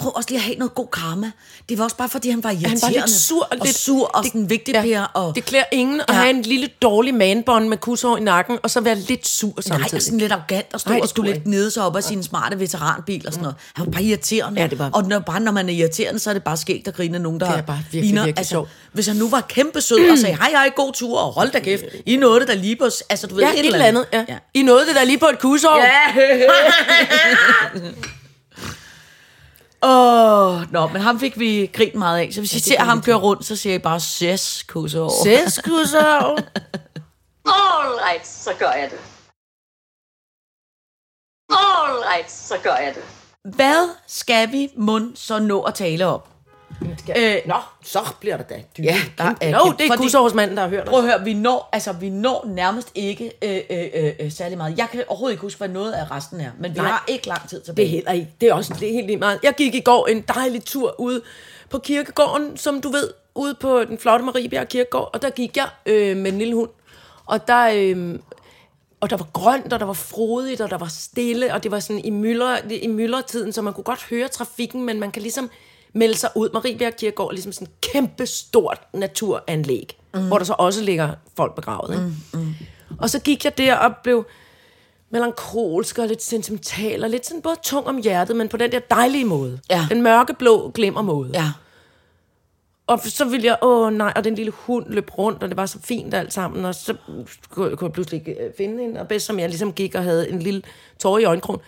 Prøv 0.00 0.12
også 0.16 0.28
lige 0.30 0.38
at 0.38 0.42
have 0.44 0.56
noget 0.56 0.74
god 0.74 0.86
karma. 0.92 1.30
Det 1.68 1.78
var 1.78 1.84
også 1.84 1.96
bare, 1.96 2.08
fordi 2.08 2.30
han 2.30 2.44
var 2.44 2.50
irriterende. 2.50 2.80
Han 2.86 2.94
var 2.94 3.00
lidt 3.00 3.10
sur. 3.10 3.48
og 3.50 3.56
lidt, 3.64 3.76
sur 3.78 4.06
og 4.14 4.24
sådan 4.24 4.50
vigtig 4.50 4.74
ja, 4.74 4.82
Per. 4.82 5.02
Og, 5.02 5.34
Det 5.34 5.44
klæder 5.44 5.64
ingen 5.72 6.00
at 6.00 6.06
Ja. 6.08 6.14
have 6.14 6.30
en 6.30 6.42
lille 6.42 6.68
dårlig 6.82 7.14
manbånd 7.14 7.68
med 7.68 7.76
kushår 7.76 8.16
i 8.16 8.20
nakken, 8.20 8.58
og 8.62 8.70
så 8.70 8.80
være 8.80 8.94
lidt 8.94 9.28
sur 9.28 9.48
Nej, 9.48 9.62
samtidig. 9.62 9.94
og 9.94 10.02
sådan 10.02 10.18
lidt 10.18 10.32
arrogant 10.32 10.66
og 10.74 10.80
stå 10.80 10.90
Nej, 10.90 10.98
og 10.98 11.02
det 11.02 11.10
skulle 11.10 11.32
lidt 11.32 11.46
nede 11.46 11.70
sig 11.70 11.82
op 11.82 11.96
af 11.96 12.02
sin 12.04 12.22
smarte 12.22 12.58
veteranbil 12.60 13.26
og 13.26 13.32
sådan 13.32 13.42
noget. 13.42 13.56
Han 13.74 13.86
var 13.86 13.92
bare 13.92 14.02
irriterende. 14.02 14.60
Ja, 14.60 14.66
det 14.66 14.78
var- 14.78 14.90
Og 14.92 15.04
når, 15.08 15.18
bare 15.18 15.40
når 15.40 15.52
man 15.52 15.68
er 15.68 15.72
irriterende, 15.72 16.20
så 16.20 16.30
er 16.30 16.34
det 16.34 16.42
bare 16.44 16.56
skægt 16.56 16.88
at 16.88 16.94
grine 16.94 17.18
nogen, 17.18 17.40
der 17.40 17.46
Det 17.50 17.58
er 17.58 17.62
bare 17.62 17.76
virkelig, 17.82 18.02
ligner. 18.02 18.24
virkelig 18.24 18.38
altså. 18.40 18.64
Hvis 18.92 19.06
han 19.06 19.16
nu 19.16 19.28
var 19.28 19.40
kæmpe 19.40 19.80
sød 19.80 20.10
og 20.10 20.18
sagde, 20.18 20.36
hej, 20.42 20.50
hej, 20.50 20.70
god 20.76 20.92
tur, 20.92 21.18
og 21.18 21.32
hold 21.32 21.50
da 21.50 21.58
kæft, 21.58 21.84
I 22.06 22.16
nåede 22.16 22.40
det 22.40 22.48
der 22.48 22.54
lige 22.54 22.76
på... 22.76 22.84
Altså, 23.10 23.26
du 23.26 23.34
ved, 23.34 23.42
ja, 23.44 23.52
et 23.60 23.66
eller 23.66 23.84
andet. 23.84 24.04
Ja. 24.12 24.24
Ja. 24.28 24.36
I 24.54 24.62
nåede 24.62 24.86
det 24.86 24.94
der 24.94 25.04
lige 25.04 25.18
på 25.18 25.26
et 25.26 25.38
kushår. 25.38 25.80
Åh, 29.82 30.54
oh, 30.56 30.72
nå, 30.72 30.86
men 30.86 31.02
ham 31.02 31.20
fik 31.20 31.38
vi 31.38 31.70
grint 31.72 31.94
meget 31.94 32.18
af. 32.18 32.32
Så 32.32 32.40
hvis 32.40 32.54
I 32.54 32.60
ser 32.60 32.80
ham 32.80 33.02
køre 33.02 33.16
rundt, 33.16 33.44
så 33.44 33.56
siger 33.56 33.74
I 33.74 33.78
bare, 33.78 34.00
ses, 34.00 34.62
kusse 34.68 35.00
over. 35.00 35.22
Sæs 35.22 35.60
kushår. 35.64 36.38
All 37.56 37.92
right, 38.04 38.26
så 38.26 38.50
gør 38.58 38.70
jeg 38.70 38.90
det. 38.90 39.00
All 41.50 41.98
right, 42.10 42.30
så 42.30 42.54
gør 42.62 42.76
jeg 42.76 42.94
det. 42.94 43.04
Hvad 43.56 43.88
skal 44.06 44.52
vi 44.52 44.68
mund 44.76 45.16
så 45.16 45.38
nå 45.38 45.62
at 45.62 45.74
tale 45.74 46.06
om? 46.06 46.20
Øh, 47.16 47.36
Nå, 47.46 47.54
så 47.82 47.98
bliver 48.20 48.36
der 48.36 48.44
da 48.44 48.54
dyrt. 48.78 48.86
Ja, 48.86 48.96
der 49.18 49.24
er 49.24 49.34
kæmpe- 49.34 49.76
det 49.78 49.90
er 49.90 49.96
kushårsmanden, 49.96 50.56
der 50.56 50.62
har 50.62 50.68
hørt 50.70 50.84
Prøv 50.86 50.98
at 50.98 51.04
høre, 51.04 51.24
vi 51.24 51.34
når, 51.34 51.68
altså, 51.72 51.92
vi 51.92 52.10
når 52.10 52.44
nærmest 52.48 52.90
ikke 52.94 53.32
øh, 53.42 53.60
øh, 53.70 53.86
øh, 53.94 54.12
øh, 54.20 54.32
særlig 54.32 54.58
meget. 54.58 54.78
Jeg 54.78 54.88
kan 54.92 55.04
overhovedet 55.08 55.32
ikke 55.34 55.42
huske, 55.42 55.58
hvad 55.58 55.68
noget 55.68 55.92
af 55.92 56.10
resten 56.10 56.40
er, 56.40 56.50
men 56.60 56.74
vi 56.74 56.78
Nej. 56.80 56.88
har 56.88 57.04
ikke 57.08 57.26
lang 57.28 57.48
tid 57.48 57.58
Det 57.58 57.64
tilbage. 57.66 57.86
er 57.86 57.90
heller 57.90 58.12
ikke. 58.12 58.28
Det 58.40 58.48
er 58.48 58.54
også 58.54 58.74
det 58.80 58.88
er 58.88 58.92
helt 58.92 59.06
lige 59.06 59.16
meget. 59.16 59.38
Jeg 59.42 59.54
gik 59.56 59.74
i 59.74 59.80
går 59.80 60.06
en 60.06 60.20
dejlig 60.34 60.64
tur 60.64 61.00
ude 61.00 61.22
på 61.70 61.78
kirkegården, 61.78 62.56
som 62.56 62.80
du 62.80 62.88
ved, 62.90 63.10
ude 63.34 63.54
på 63.60 63.84
den 63.84 63.98
flotte 63.98 64.24
Mariebjerg 64.24 64.68
Kirkegård, 64.68 65.10
og 65.12 65.22
der 65.22 65.30
gik 65.30 65.56
jeg 65.56 65.68
øh, 65.86 66.16
med 66.16 66.32
en 66.32 66.38
lille 66.38 66.54
hund. 66.54 66.70
Og 67.26 67.48
der, 67.48 67.70
øh, 67.74 68.18
og 69.00 69.10
der 69.10 69.16
var 69.16 69.26
grønt, 69.32 69.72
og 69.72 69.80
der 69.80 69.86
var 69.86 69.92
frodigt, 69.92 70.60
og 70.60 70.70
der 70.70 70.78
var 70.78 70.88
stille, 70.88 71.54
og 71.54 71.62
det 71.62 71.70
var 71.70 71.78
sådan 71.80 72.04
i 72.80 72.86
myldretiden, 72.88 73.52
så 73.52 73.62
man 73.62 73.72
kunne 73.72 73.84
godt 73.84 74.02
høre 74.10 74.28
trafikken, 74.28 74.84
men 74.84 75.00
man 75.00 75.10
kan 75.10 75.22
ligesom 75.22 75.50
melde 75.92 76.16
sig 76.16 76.30
ud. 76.36 76.50
Mariebjerg 76.52 76.96
Kirkegård 76.96 77.28
er 77.28 77.32
ligesom 77.32 77.52
sådan 77.52 77.66
et 77.66 77.80
kæmpe 77.92 78.26
stort 78.26 78.80
naturanlæg, 78.94 79.98
mm. 80.14 80.26
hvor 80.26 80.38
der 80.38 80.44
så 80.44 80.54
også 80.58 80.82
ligger 80.82 81.14
folk 81.36 81.54
begravet. 81.54 81.94
Ikke? 81.94 82.04
Mm, 82.32 82.40
mm. 82.40 82.54
Og 82.98 83.10
så 83.10 83.20
gik 83.20 83.44
jeg 83.44 83.58
der 83.58 83.76
og 83.76 83.96
blev 84.02 84.26
melankolsk 85.10 85.98
og 85.98 86.06
lidt 86.06 86.22
sentimental, 86.22 87.04
og 87.04 87.10
lidt 87.10 87.26
sådan 87.26 87.42
både 87.42 87.56
tung 87.62 87.86
om 87.86 88.02
hjertet, 88.02 88.36
men 88.36 88.48
på 88.48 88.56
den 88.56 88.72
der 88.72 88.78
dejlige 88.78 89.24
måde. 89.24 89.60
Ja. 89.70 89.86
Den 89.90 90.02
mørkeblå 90.02 90.70
glimmer 90.74 91.02
måde. 91.02 91.30
Ja. 91.34 91.52
og 92.86 93.00
så 93.04 93.24
ville 93.24 93.46
jeg, 93.46 93.58
åh 93.62 93.92
nej, 93.92 94.12
og 94.16 94.24
den 94.24 94.34
lille 94.34 94.52
hund 94.52 94.86
løb 94.88 95.18
rundt, 95.18 95.42
og 95.42 95.48
det 95.48 95.56
var 95.56 95.66
så 95.66 95.78
fint 95.84 96.14
alt 96.14 96.32
sammen, 96.32 96.64
og 96.64 96.74
så 96.74 96.94
kunne, 97.50 97.76
kunne 97.76 97.86
jeg 97.86 97.92
pludselig 97.92 98.18
ikke 98.18 98.44
øh, 98.44 98.50
finde 98.56 98.82
hende, 98.82 99.00
og 99.00 99.08
bedst 99.08 99.26
som 99.26 99.38
jeg 99.38 99.48
ligesom 99.48 99.72
gik 99.72 99.94
og 99.94 100.02
havde 100.02 100.30
en 100.30 100.38
lille 100.42 100.62
tår 100.98 101.18
i 101.18 101.24
øjenkrogen, 101.24 101.60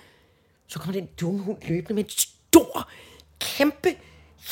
så 0.68 0.78
kommer 0.78 0.92
den 0.92 1.08
dumme 1.20 1.40
hund 1.40 1.58
løbende 1.68 1.94
med 1.94 2.04
en 2.04 2.10
stor, 2.10 2.88
kæmpe, 3.38 3.88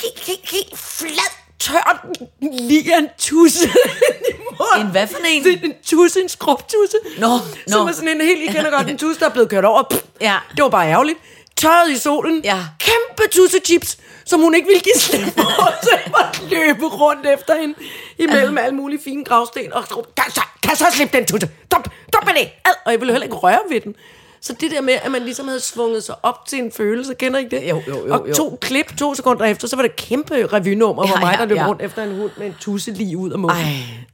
helt, 0.02 0.18
helt, 0.26 0.50
helt 0.50 0.78
flad, 0.78 1.32
tør, 1.58 2.06
lige 2.40 2.98
en 2.98 3.08
tusse 3.18 3.68
i 4.28 4.32
munden. 4.60 4.86
En 4.86 4.90
hvad 4.90 5.06
for 5.06 5.18
en? 5.28 5.44
Det 5.44 5.52
er 5.54 5.64
en 5.64 5.74
tusse, 5.86 6.20
en 6.20 6.28
skrubtusse. 6.28 6.96
Nå, 7.18 7.38
Som 7.68 7.82
nå. 7.82 7.88
er 7.88 7.92
sådan 7.92 8.08
en 8.08 8.20
helt, 8.20 8.40
I 8.42 8.46
kender 8.46 8.70
godt, 8.70 8.90
en 8.90 8.98
tusse, 9.04 9.20
der 9.20 9.26
er 9.26 9.30
blevet 9.30 9.50
kørt 9.50 9.64
over. 9.64 9.82
Pff, 9.82 10.02
Ja. 10.20 10.38
Det 10.56 10.62
var 10.62 10.68
bare 10.68 10.88
ærgerligt. 10.88 11.18
Tørret 11.56 11.90
i 11.90 11.98
solen. 11.98 12.40
Ja. 12.44 12.58
Kæmpe 12.78 13.30
tusse 13.30 13.58
chips, 13.64 13.98
som 14.26 14.40
hun 14.40 14.54
ikke 14.54 14.66
ville 14.66 14.80
give 14.80 14.94
slip 14.98 15.34
på. 15.36 15.42
så 15.82 15.90
jeg 15.92 16.12
måtte 16.16 16.54
løbe 16.54 16.86
rundt 16.86 17.26
efter 17.26 17.60
hende. 17.60 17.74
Imellem 18.18 18.58
alle 18.58 18.74
mulige 18.74 19.00
fine 19.04 19.24
gravsten. 19.24 19.72
Og 19.72 19.84
kan, 20.16 20.30
så, 20.30 20.40
kan 20.62 20.76
så 20.76 20.84
slippe 20.92 21.16
den 21.16 21.26
tusse. 21.26 21.48
Stop, 21.66 21.88
stop 22.08 22.24
med 22.26 22.34
det. 22.34 22.48
Ad. 22.64 22.72
Og 22.86 22.92
jeg 22.92 23.00
ville 23.00 23.12
heller 23.12 23.24
ikke 23.24 23.36
røre 23.36 23.58
ved 23.70 23.80
den. 23.80 23.94
Så 24.42 24.52
det 24.60 24.70
der 24.70 24.80
med, 24.80 24.94
at 25.02 25.10
man 25.10 25.22
ligesom 25.22 25.48
havde 25.48 25.60
svunget 25.60 26.04
sig 26.04 26.14
op 26.22 26.46
til 26.46 26.58
en 26.58 26.72
følelse, 26.72 27.14
kender 27.14 27.38
I 27.38 27.42
ikke 27.44 27.56
det? 27.60 27.70
Jo, 27.70 27.82
jo, 27.88 28.06
jo, 28.06 28.14
Og 28.14 28.28
jo. 28.28 28.34
to 28.34 28.58
klip 28.60 28.96
to 28.98 29.14
sekunder 29.14 29.44
efter, 29.44 29.68
så 29.68 29.76
var 29.76 29.82
det 29.82 29.90
et 29.90 29.96
kæmpe 29.96 30.46
revynummer, 30.46 31.06
hvor 31.06 31.18
Ja, 31.18 31.20
mig, 31.20 31.32
ja, 31.34 31.38
der 31.40 31.44
løb 31.44 31.56
ja. 31.56 31.66
rundt 31.66 31.82
efter 31.82 32.02
en 32.02 32.16
hund 32.16 32.30
med 32.38 32.46
en 32.46 32.54
tusse 32.60 32.90
lige 32.90 33.16
ud 33.16 33.30
af 33.30 33.38
munden. 33.38 33.58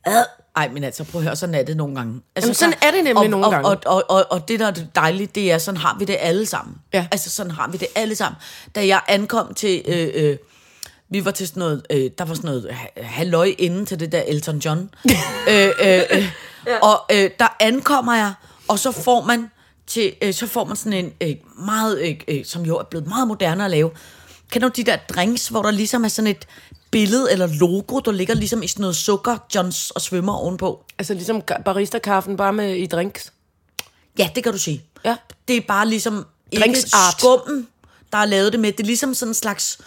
Ej. 0.06 0.22
Ej, 0.56 0.68
men 0.72 0.84
altså, 0.84 1.04
prøv 1.04 1.20
at 1.20 1.24
høre, 1.26 1.36
sådan 1.36 1.54
er 1.54 1.62
det 1.62 1.76
nogle 1.76 1.94
gange. 1.94 2.20
Altså, 2.36 2.48
Jamen, 2.48 2.54
sådan 2.54 2.72
så- 2.72 2.78
er 2.86 2.90
det 2.90 3.04
nemlig 3.04 3.16
og, 3.16 3.28
nogle 3.28 3.46
og, 3.46 3.52
gange. 3.52 3.68
Og, 3.68 3.78
og, 3.86 4.04
og, 4.08 4.24
og 4.30 4.48
det, 4.48 4.60
der 4.60 4.66
er 4.66 4.70
det 4.70 4.88
dejlige, 4.94 5.26
det 5.34 5.52
er, 5.52 5.58
sådan 5.58 5.80
har 5.80 5.96
vi 5.98 6.04
det 6.04 6.16
alle 6.20 6.46
sammen. 6.46 6.74
Ja. 6.94 7.06
Altså, 7.12 7.30
sådan 7.30 7.50
har 7.52 7.68
vi 7.68 7.78
det 7.78 7.88
alle 7.94 8.14
sammen. 8.14 8.36
Da 8.74 8.86
jeg 8.86 9.00
ankom 9.08 9.54
til... 9.54 9.82
Øh, 9.88 10.08
øh, 10.14 10.36
vi 11.10 11.24
var 11.24 11.30
til 11.30 11.48
sådan 11.48 11.60
noget, 11.60 11.82
øh, 11.90 12.10
der 12.18 12.24
var 12.24 12.34
sådan 12.34 12.48
noget 12.48 12.68
ha- 12.72 13.02
halløj 13.02 13.54
inden 13.58 13.86
til 13.86 14.00
det 14.00 14.12
der 14.12 14.22
Elton 14.26 14.58
John. 14.58 14.90
øh, 15.50 15.66
øh, 15.66 16.00
øh, 16.10 16.32
ja. 16.66 16.78
Og 16.82 17.00
øh, 17.12 17.30
der 17.38 17.56
ankommer 17.60 18.14
jeg, 18.14 18.32
og 18.68 18.78
så 18.78 18.92
får 18.92 19.24
man 19.24 19.50
til, 19.86 20.14
øh, 20.22 20.34
så 20.34 20.46
får 20.46 20.64
man 20.64 20.76
sådan 20.76 21.04
en 21.04 21.12
øh, 21.20 21.36
meget, 21.66 22.00
øh, 22.00 22.14
øh, 22.28 22.44
som 22.44 22.62
jo 22.62 22.76
er 22.78 22.82
blevet 22.84 23.06
meget 23.06 23.28
moderne 23.28 23.64
at 23.64 23.70
lave. 23.70 23.90
Kender 24.50 24.68
du 24.68 24.72
de 24.76 24.84
der 24.84 24.96
drinks, 24.96 25.48
hvor 25.48 25.62
der 25.62 25.70
ligesom 25.70 26.04
er 26.04 26.08
sådan 26.08 26.30
et 26.30 26.46
billede 26.90 27.32
eller 27.32 27.46
logo, 27.60 28.00
der 28.00 28.12
ligger 28.12 28.34
ligesom 28.34 28.62
i 28.62 28.66
sådan 28.68 28.80
noget 28.80 28.96
sukker, 28.96 29.36
Johns 29.54 29.90
og 29.90 30.00
svømmer 30.00 30.32
ovenpå? 30.32 30.84
Altså 30.98 31.14
ligesom 31.14 31.42
ka- 31.50 31.62
barista-kaffen, 31.62 32.36
bare 32.36 32.52
med 32.52 32.74
i 32.76 32.86
drinks. 32.86 33.32
Ja, 34.18 34.30
det 34.34 34.42
kan 34.42 34.52
du 34.52 34.58
sige. 34.58 34.82
Ja. 35.04 35.16
Det 35.48 35.56
er 35.56 35.60
bare 35.68 35.88
ligesom 35.88 36.26
ikke 36.52 36.76
skummen, 37.18 37.68
der 38.12 38.18
har 38.18 38.26
lavet 38.26 38.52
det 38.52 38.60
med. 38.60 38.72
Det 38.72 38.80
er 38.80 38.86
ligesom 38.86 39.14
sådan 39.14 39.30
en 39.30 39.34
slags... 39.34 39.78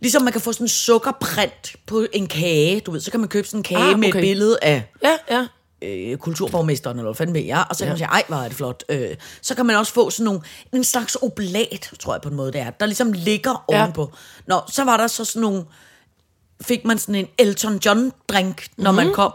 Ligesom 0.00 0.22
man 0.22 0.32
kan 0.32 0.40
få 0.42 0.52
sådan 0.52 0.64
en 0.64 0.68
sukkerprint 0.68 1.76
på 1.86 2.06
en 2.12 2.26
kage, 2.26 2.80
du 2.80 2.90
ved, 2.90 3.00
så 3.00 3.10
kan 3.10 3.20
man 3.20 3.28
købe 3.28 3.46
sådan 3.48 3.58
en 3.60 3.64
kage 3.64 3.78
Ah, 3.82 3.88
ah, 3.92 3.98
med 3.98 4.08
et 4.08 4.14
okay. 4.14 4.20
billede 4.20 4.58
af 4.62 4.92
Ja, 5.02 5.16
ja. 5.30 5.46
Øh, 5.82 6.16
kulturborgmesteren, 6.16 6.98
eller 6.98 7.10
hvad 7.10 7.16
fanden 7.16 7.32
med 7.32 7.42
jeg, 7.42 7.64
og 7.70 7.76
så 7.76 7.78
kan 7.78 7.86
ja. 7.86 7.92
man 7.92 7.98
sige, 7.98 8.08
ej, 8.08 8.22
hvor 8.28 8.36
er 8.36 8.48
det 8.48 8.56
flot. 8.56 8.84
Øh, 8.88 9.16
så 9.42 9.54
kan 9.54 9.66
man 9.66 9.76
også 9.76 9.92
få 9.92 10.10
sådan 10.10 10.24
nogle, 10.24 10.40
en 10.72 10.84
slags 10.84 11.16
oblat, 11.22 11.90
tror 12.00 12.14
jeg 12.14 12.22
på 12.22 12.28
en 12.28 12.34
måde 12.34 12.52
det 12.52 12.60
er, 12.60 12.70
der 12.70 12.86
ligesom 12.86 13.12
ligger 13.12 13.64
Ja. 13.72 13.82
ovenpå. 13.82 14.12
Nå, 14.46 14.60
så 14.68 14.84
var 14.84 14.96
der 14.96 15.06
så 15.06 15.24
sådan 15.24 15.42
nogle, 15.42 15.64
fik 16.62 16.84
man 16.84 16.98
sådan 16.98 17.14
en 17.14 17.28
Elton 17.38 17.80
John 17.86 18.12
drink, 18.28 18.68
når 18.76 18.90
mm-hmm. 18.90 19.06
man 19.06 19.14
kom, 19.14 19.32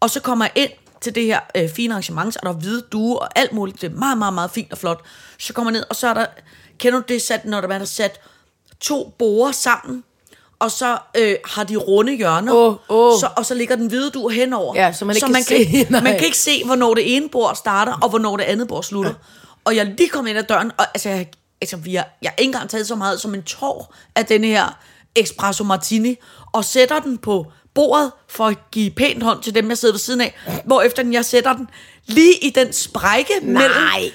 og 0.00 0.10
så 0.10 0.20
kommer 0.20 0.44
jeg 0.44 0.62
ind 0.62 0.70
til 1.00 1.14
det 1.14 1.24
her 1.24 1.40
øh, 1.54 1.68
fine 1.68 1.94
arrangement, 1.94 2.36
er 2.36 2.40
der 2.40 2.52
hvide 2.52 2.82
due 2.92 3.18
og 3.18 3.38
alt 3.38 3.52
muligt, 3.52 3.80
det 3.80 3.92
er 3.92 3.94
meget, 3.94 4.18
meget, 4.18 4.34
meget 4.34 4.50
fint 4.50 4.72
og 4.72 4.78
flot. 4.78 5.00
Så 5.38 5.52
kommer 5.52 5.72
jeg 5.72 5.78
ned, 5.78 5.86
og 5.90 5.96
så 5.96 6.08
er 6.08 6.14
der, 6.14 6.26
kender 6.78 6.98
du 6.98 7.04
det 7.08 7.22
sat, 7.22 7.44
når 7.44 7.60
der 7.60 7.68
er 7.68 7.84
sat 7.84 8.20
to 8.80 9.14
borer 9.18 9.52
sammen, 9.52 10.04
og 10.58 10.70
så 10.70 10.98
øh, 11.16 11.34
har 11.44 11.64
de 11.64 11.76
runde 11.76 12.12
hjørner, 12.16 12.54
Åh, 12.54 12.76
åh. 12.88 13.20
Så, 13.20 13.28
og 13.36 13.46
så 13.46 13.54
ligger 13.54 13.76
den 13.76 13.86
hvide 13.86 14.10
due 14.10 14.32
henover. 14.32 14.74
Ja, 14.76 14.92
så 14.92 15.04
man 15.04 15.16
ikke 15.16 15.24
kan 15.24 15.32
man 15.32 15.42
se, 15.42 15.64
Kan, 15.64 15.86
nej. 15.90 16.00
man 16.00 16.12
kan 16.12 16.24
ikke 16.24 16.38
se, 16.38 16.64
hvornår 16.64 16.94
det 16.94 17.16
ene 17.16 17.28
bord 17.28 17.54
starter, 17.56 17.92
og 18.02 18.08
hvornår 18.08 18.36
det 18.36 18.44
andet 18.44 18.68
bord 18.68 18.82
slutter. 18.82 19.14
Og 19.64 19.76
jeg 19.76 19.86
lige 19.86 20.08
kom 20.08 20.26
ind 20.26 20.38
ad 20.38 20.42
døren, 20.42 20.72
og 20.78 20.84
altså, 20.94 21.08
jeg, 21.08 21.26
altså 21.60 21.76
vi 21.76 21.94
har, 21.94 22.08
jeg 22.22 22.30
har 22.30 22.34
ikke 22.38 22.48
engang 22.48 22.70
taget 22.70 22.86
så 22.86 22.94
meget 22.94 23.20
som 23.20 23.34
en 23.34 23.42
tår 23.42 23.94
af 24.16 24.26
denne 24.26 24.46
her 24.46 24.78
espresso 25.16 25.64
martini, 25.64 26.16
og 26.52 26.64
sætter 26.64 26.98
den 27.00 27.18
på 27.18 27.46
bordet 27.74 28.12
for 28.28 28.44
at 28.46 28.56
give 28.70 28.90
pænt 28.90 29.22
hånd 29.22 29.42
til 29.42 29.54
dem, 29.54 29.68
jeg 29.68 29.78
sidder 29.78 29.94
ved 29.94 29.98
siden 30.00 30.20
af, 30.20 30.34
hvor 30.64 30.82
efter 30.82 31.02
den, 31.02 31.12
jeg 31.12 31.24
sætter 31.24 31.52
den 31.52 31.68
lige 32.06 32.34
i 32.42 32.50
den 32.50 32.72
sprække 32.72 33.32
mellem 33.42 33.72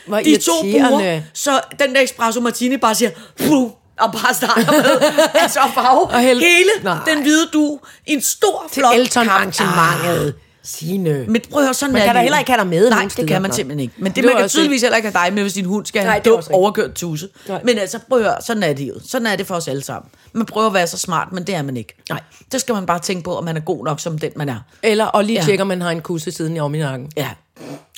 hvor 0.08 0.18
de 0.20 0.38
to 0.38 0.52
borde, 0.62 1.24
så 1.34 1.62
den 1.80 1.96
der 1.96 2.02
espresso 2.02 2.40
martini 2.42 2.78
bare 2.78 2.96
siger, 2.96 3.12
Puh, 3.38 3.70
og 4.02 4.12
bare 4.12 4.34
starter 4.34 4.72
med, 4.72 5.28
altså 5.34 5.60
at 5.60 5.70
farve 5.76 6.02
Og 6.04 6.20
hælde- 6.20 6.42
hele 6.42 6.70
Nej. 6.84 6.98
den 7.08 7.22
hvide 7.22 7.48
du 7.54 7.80
i 8.08 8.14
en 8.14 8.22
stor, 8.22 8.64
Til 8.72 8.80
flot 8.82 8.96
Elton-arrangementet. 8.96 10.34
Signe. 10.64 11.26
men 11.28 11.42
prøv 11.52 11.62
at 11.62 11.66
høre, 11.66 11.74
sådan 11.74 11.94
Man 11.94 12.02
er 12.02 12.06
kan 12.06 12.10
det 12.10 12.16
da 12.16 12.20
jo. 12.20 12.24
heller 12.24 12.40
ikke 12.40 12.52
have 12.52 12.60
dig 12.62 12.68
med 12.68 12.82
Nej, 12.90 12.90
nogen 12.90 13.04
det 13.04 13.12
steder. 13.12 13.28
kan 13.28 13.42
man 13.42 13.50
Nå. 13.52 13.56
simpelthen 13.56 13.80
ikke. 13.80 13.94
Men 13.98 14.06
det, 14.06 14.16
Det 14.16 14.26
man 14.26 14.34
kan 14.36 14.44
også 14.44 14.54
tydeligvis 14.58 14.82
heller 14.82 14.98
ikke 14.98 15.12
have 15.12 15.26
dig 15.26 15.34
med, 15.34 15.42
hvis 15.44 15.54
din 15.54 15.66
hund 15.66 15.86
skal 15.86 16.04
Nej, 16.04 16.12
have 16.12 16.20
det 16.24 16.28
er 16.28 16.32
en 16.34 16.38
også 16.38 16.48
dum 16.50 16.56
rigtigt. 16.56 16.82
overkørt 16.82 16.94
tusse. 16.96 17.30
Nej. 17.48 17.62
Men 17.64 17.78
altså, 17.78 18.00
prøv 18.10 18.18
at 18.20 18.24
høre, 18.26 18.36
sådan 18.42 18.64
er 18.64 18.74
det 18.74 18.88
jo. 18.88 18.94
Sådan 19.08 19.28
er 19.28 19.36
det 19.36 19.48
for 19.48 19.56
os 19.56 19.68
alle 19.68 19.84
sammen. 19.84 20.10
Man 20.34 20.46
prøver 20.46 20.68
at 20.68 20.74
være 20.74 20.88
så 20.88 20.98
smart, 20.98 21.32
men 21.32 21.48
det 21.48 21.56
er 21.56 21.62
man 21.62 21.78
ikke. 21.78 21.96
Nej. 22.10 22.22
Der 22.52 22.58
skal 22.58 22.76
man 22.76 22.86
bare 22.86 23.00
tænke 23.00 23.24
på, 23.24 23.38
at 23.38 23.44
man 23.44 23.58
er 23.58 23.62
god 23.62 23.86
nok 23.86 24.00
som 24.00 24.18
den, 24.20 24.32
man 24.36 24.50
er. 24.50 24.60
Eller 24.84 25.06
og 25.06 25.24
lige 25.24 25.40
Ja. 25.40 25.46
tjekke, 25.46 25.62
om 25.62 25.68
man 25.68 25.82
har 25.82 25.90
en 25.92 26.02
kusse 26.02 26.32
siden 26.32 26.56
i 26.56 26.60
om 26.60 26.76
i 26.76 26.80
nakken. 26.80 27.12
Ja. 27.18 27.30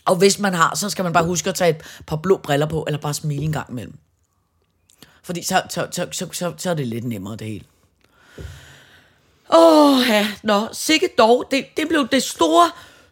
Og 0.06 0.16
hvis 0.16 0.40
man 0.40 0.54
har, 0.54 0.76
så 0.76 0.90
skal 0.90 1.04
man 1.04 1.14
bare 1.14 1.24
huske 1.26 1.50
at 1.50 1.56
tage 1.56 1.70
et 1.70 1.82
par 2.08 2.16
blå 2.16 2.40
briller 2.44 2.66
på, 2.66 2.84
eller 2.88 3.00
bare 3.00 3.14
smile 3.14 3.44
en 3.44 3.52
gang 3.54 3.66
imellem. 3.70 3.94
Fordi 5.24 5.44
så, 5.44 5.62
så, 5.70 5.88
så, 5.92 6.08
så, 6.12 6.28
så, 6.32 6.54
så 6.58 6.70
er 6.70 6.74
det 6.74 6.88
lidt 6.88 7.06
nemmere, 7.06 7.36
det 7.36 7.48
hele. 7.48 7.64
Åh, 9.56 9.98
ja. 10.10 10.28
Nå, 10.44 10.68
sikkert 10.72 11.18
dog. 11.18 11.46
Det, 11.52 11.66
det 11.78 11.88
blev 11.88 12.08
det 12.12 12.24
store 12.24 12.70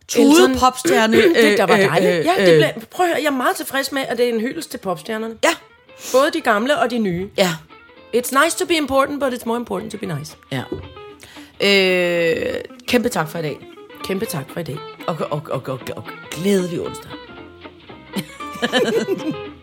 tude 0.07 0.55
popstjerne. 0.59 1.17
det 1.43 1.57
der 1.57 1.63
var 1.65 1.77
øh, 1.77 1.83
dejligt. 1.85 2.13
øh, 2.19 2.25
ja, 2.25 2.41
øh, 2.41 2.47
det 2.47 2.57
blev, 2.75 2.85
prøv 2.91 3.05
at 3.05 3.09
høre, 3.11 3.21
jeg 3.21 3.27
er 3.27 3.37
meget 3.37 3.55
tilfreds 3.55 3.91
med, 3.91 4.01
at 4.07 4.17
det 4.17 4.25
er 4.29 4.33
en 4.33 4.39
hyldest 4.41 4.71
til 4.71 4.77
popstjernerne. 4.77 5.35
Ja, 5.43 5.53
Både 6.11 6.31
de 6.33 6.41
gamle 6.41 6.77
og 6.79 6.91
de 6.91 6.99
nye. 6.99 7.29
ja, 7.37 7.55
It's 8.15 8.43
nice 8.43 8.57
to 8.59 8.65
be 8.65 8.77
important, 8.77 9.19
but 9.19 9.33
it's 9.33 9.45
more 9.45 9.57
important 9.57 9.91
to 9.91 9.97
be 9.97 10.05
nice. 10.05 10.35
ja. 10.51 10.63
Øh, 11.63 12.61
kæmpe 12.87 13.09
tak 13.09 13.29
for 13.29 13.39
i 13.39 13.41
dag. 13.41 13.57
Kæmpe 14.03 14.25
tak 14.25 14.45
for 14.53 14.59
i 14.59 14.63
dag. 14.63 14.77
Og, 15.07 15.17
og, 15.31 15.41
og, 15.51 15.61
og, 15.67 15.79
og 15.95 16.03
glædelig 16.31 16.81
onsdag. 16.81 17.11